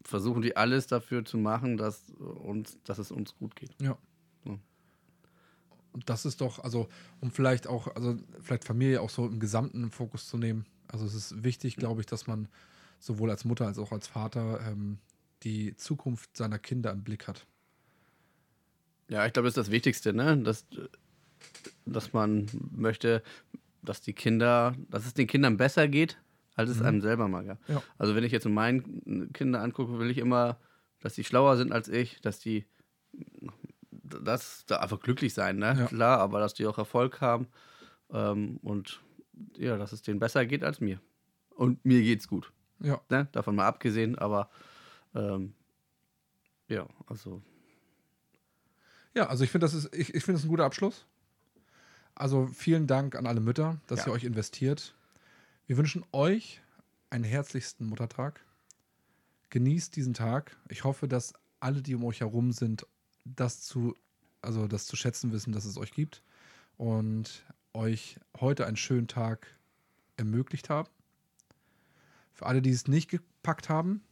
versuchen 0.02 0.42
die 0.42 0.56
alles 0.56 0.86
dafür 0.86 1.24
zu 1.24 1.36
machen, 1.36 1.76
dass, 1.76 2.10
uns, 2.10 2.78
dass 2.84 2.98
es 2.98 3.10
uns 3.10 3.34
gut 3.36 3.56
geht. 3.56 3.70
Ja. 3.80 3.98
Ja. 4.44 4.58
Und 5.92 6.08
das 6.08 6.24
ist 6.24 6.40
doch, 6.40 6.60
also, 6.60 6.88
um 7.20 7.30
vielleicht 7.30 7.66
auch, 7.66 7.94
also 7.94 8.16
vielleicht 8.40 8.64
Familie 8.64 9.00
auch 9.00 9.10
so 9.10 9.26
im 9.26 9.40
Gesamten 9.40 9.82
im 9.82 9.90
Fokus 9.90 10.28
zu 10.28 10.38
nehmen. 10.38 10.66
Also 10.88 11.04
es 11.04 11.14
ist 11.14 11.44
wichtig, 11.44 11.76
glaube 11.76 12.00
ich, 12.00 12.06
dass 12.06 12.26
man 12.26 12.48
sowohl 12.98 13.30
als 13.30 13.44
Mutter 13.44 13.66
als 13.66 13.78
auch 13.78 13.92
als 13.92 14.06
Vater 14.06 14.60
ähm, 14.66 14.98
die 15.42 15.74
Zukunft 15.76 16.36
seiner 16.36 16.58
Kinder 16.58 16.92
im 16.92 17.02
Blick 17.02 17.26
hat. 17.26 17.46
Ja, 19.08 19.26
ich 19.26 19.32
glaube, 19.32 19.46
das 19.48 19.56
ist 19.56 19.66
das 19.66 19.70
Wichtigste, 19.72 20.12
ne? 20.12 20.38
Dass, 20.38 20.66
dass 21.86 22.12
man 22.12 22.46
möchte, 22.70 23.22
dass 23.82 24.00
die 24.00 24.12
Kinder, 24.12 24.74
dass 24.88 25.06
es 25.06 25.14
den 25.14 25.26
Kindern 25.26 25.56
besser 25.56 25.88
geht, 25.88 26.18
als 26.54 26.70
es 26.70 26.82
einem 26.82 27.00
selber 27.00 27.28
mal 27.28 27.44
gab. 27.44 27.68
Ja. 27.68 27.82
Also 27.98 28.14
wenn 28.14 28.24
ich 28.24 28.32
jetzt 28.32 28.46
meine 28.46 28.82
Kinder 29.32 29.62
angucke, 29.62 29.98
will 29.98 30.10
ich 30.10 30.18
immer, 30.18 30.58
dass 31.00 31.14
die 31.14 31.24
schlauer 31.24 31.56
sind 31.56 31.72
als 31.72 31.88
ich, 31.88 32.20
dass 32.20 32.38
die 32.38 32.66
das 34.02 34.64
da 34.66 34.78
einfach 34.78 35.00
glücklich 35.00 35.34
sein, 35.34 35.56
ne? 35.56 35.76
Ja. 35.78 35.86
Klar, 35.86 36.18
aber 36.18 36.40
dass 36.40 36.54
die 36.54 36.66
auch 36.66 36.78
Erfolg 36.78 37.20
haben 37.20 37.46
ähm, 38.12 38.58
und 38.62 39.00
ja, 39.56 39.76
dass 39.78 39.92
es 39.92 40.02
denen 40.02 40.20
besser 40.20 40.46
geht 40.46 40.64
als 40.64 40.80
mir. 40.80 41.00
Und 41.50 41.84
mir 41.84 42.02
geht's 42.02 42.28
gut. 42.28 42.52
Ja, 42.80 43.00
Ne? 43.10 43.28
Davon 43.32 43.56
mal 43.56 43.66
abgesehen, 43.66 44.18
aber 44.18 44.50
ähm, 45.14 45.54
ja, 46.68 46.86
also 47.06 47.42
ja 49.14 49.26
also 49.26 49.44
ich 49.44 49.50
finde, 49.50 49.66
das 49.66 49.74
ist, 49.74 49.94
ich, 49.94 50.14
ich 50.14 50.24
finde 50.24 50.38
das 50.38 50.44
ein 50.44 50.48
guter 50.48 50.64
Abschluss. 50.64 51.06
Also 52.14 52.46
vielen 52.48 52.86
Dank 52.86 53.14
an 53.16 53.26
alle 53.26 53.40
Mütter, 53.40 53.80
dass 53.86 54.00
Ja. 54.00 54.06
ihr 54.08 54.12
euch 54.12 54.24
investiert. 54.24 54.94
Wir 55.66 55.76
wünschen 55.76 56.04
euch 56.12 56.60
einen 57.10 57.24
herzlichsten 57.24 57.86
Muttertag. 57.86 58.44
Genießt 59.50 59.96
diesen 59.96 60.14
Tag. 60.14 60.56
Ich 60.68 60.84
hoffe, 60.84 61.08
dass 61.08 61.32
alle, 61.60 61.82
die 61.82 61.94
um 61.94 62.04
euch 62.04 62.20
herum 62.20 62.52
sind, 62.52 62.86
das 63.24 63.60
zu, 63.62 63.94
also 64.42 64.66
das 64.68 64.86
zu 64.86 64.96
schätzen 64.96 65.32
wissen, 65.32 65.52
dass 65.52 65.64
es 65.64 65.76
euch 65.76 65.90
gibt 65.92 66.22
und 66.76 67.44
euch 67.72 68.18
heute 68.38 68.66
einen 68.66 68.76
schönen 68.76 69.08
Tag 69.08 69.46
ermöglicht 70.16 70.70
haben. 70.70 70.88
Für 72.32 72.46
alle, 72.46 72.62
die 72.62 72.70
es 72.70 72.86
nicht 72.88 73.10
gepackt 73.10 73.68
haben, 73.68 74.02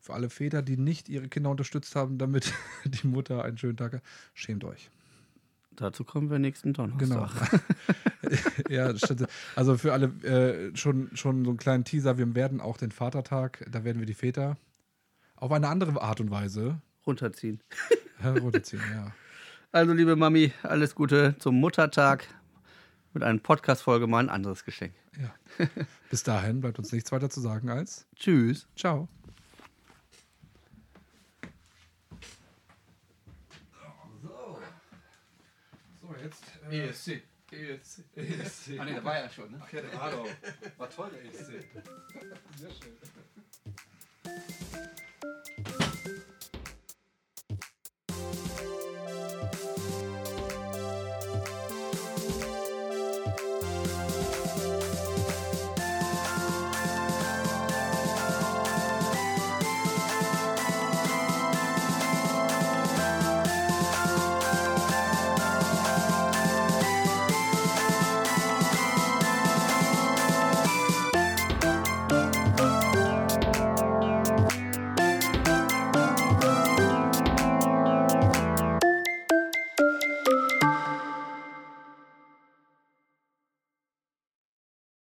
für 0.00 0.14
alle 0.14 0.30
Väter, 0.30 0.62
die 0.62 0.76
nicht 0.76 1.08
ihre 1.08 1.28
Kinder 1.28 1.50
unterstützt 1.50 1.96
haben, 1.96 2.18
damit 2.18 2.52
die 2.84 3.06
Mutter 3.06 3.44
einen 3.44 3.58
schönen 3.58 3.76
Tag 3.76 3.94
hat, 3.94 4.02
schämt 4.34 4.64
euch. 4.64 4.90
Dazu 5.80 6.04
kommen 6.04 6.30
wir 6.30 6.38
nächsten 6.38 6.72
Donnerstag. 6.72 7.30
Genau. 8.22 8.38
ja. 8.68 8.92
Also 9.56 9.76
für 9.78 9.92
alle 9.92 10.06
äh, 10.22 10.76
schon, 10.76 11.10
schon 11.14 11.44
so 11.44 11.50
einen 11.50 11.58
kleinen 11.58 11.84
Teaser. 11.84 12.18
Wir 12.18 12.34
werden 12.34 12.60
auch 12.60 12.76
den 12.76 12.90
Vatertag, 12.90 13.64
da 13.70 13.84
werden 13.84 13.98
wir 13.98 14.06
die 14.06 14.14
Väter 14.14 14.56
auf 15.36 15.52
eine 15.52 15.68
andere 15.68 16.00
Art 16.02 16.20
und 16.20 16.30
Weise 16.30 16.80
Runterziehen. 17.06 17.60
herunterziehen. 18.18 18.82
ja. 18.92 19.12
Also, 19.72 19.92
liebe 19.92 20.16
Mami, 20.16 20.52
alles 20.62 20.94
Gute 20.94 21.36
zum 21.38 21.60
Muttertag. 21.60 22.26
Mit 23.14 23.22
einer 23.22 23.38
Podcast-Folge 23.38 24.06
mal 24.06 24.20
ein 24.20 24.28
anderes 24.28 24.64
Geschenk. 24.64 24.92
ja. 25.18 25.66
Bis 26.10 26.22
dahin 26.22 26.60
bleibt 26.60 26.78
uns 26.78 26.92
nichts 26.92 27.10
weiter 27.10 27.30
zu 27.30 27.40
sagen 27.40 27.70
als 27.70 28.06
Tschüss. 28.14 28.68
Ciao. 28.76 29.08
Jetzt. 36.22 36.42
Äh, 36.70 36.88
ESC. 36.88 37.22
ESC. 37.50 38.04
ESC. 38.14 38.78
Ah, 38.78 38.84
nee, 38.84 38.94
da 38.94 39.04
war 39.04 39.18
ja 39.18 39.28
schon, 39.30 39.50
ne? 39.50 39.60
Ach 39.62 39.72
ja, 39.72 39.80
der 39.80 39.94
war 39.98 40.10
doch. 40.10 40.28
War 40.76 40.90
toll, 40.90 41.10
der 41.10 41.24
ESC. 41.24 41.64
Sehr 42.56 42.70
schön. 42.70 42.98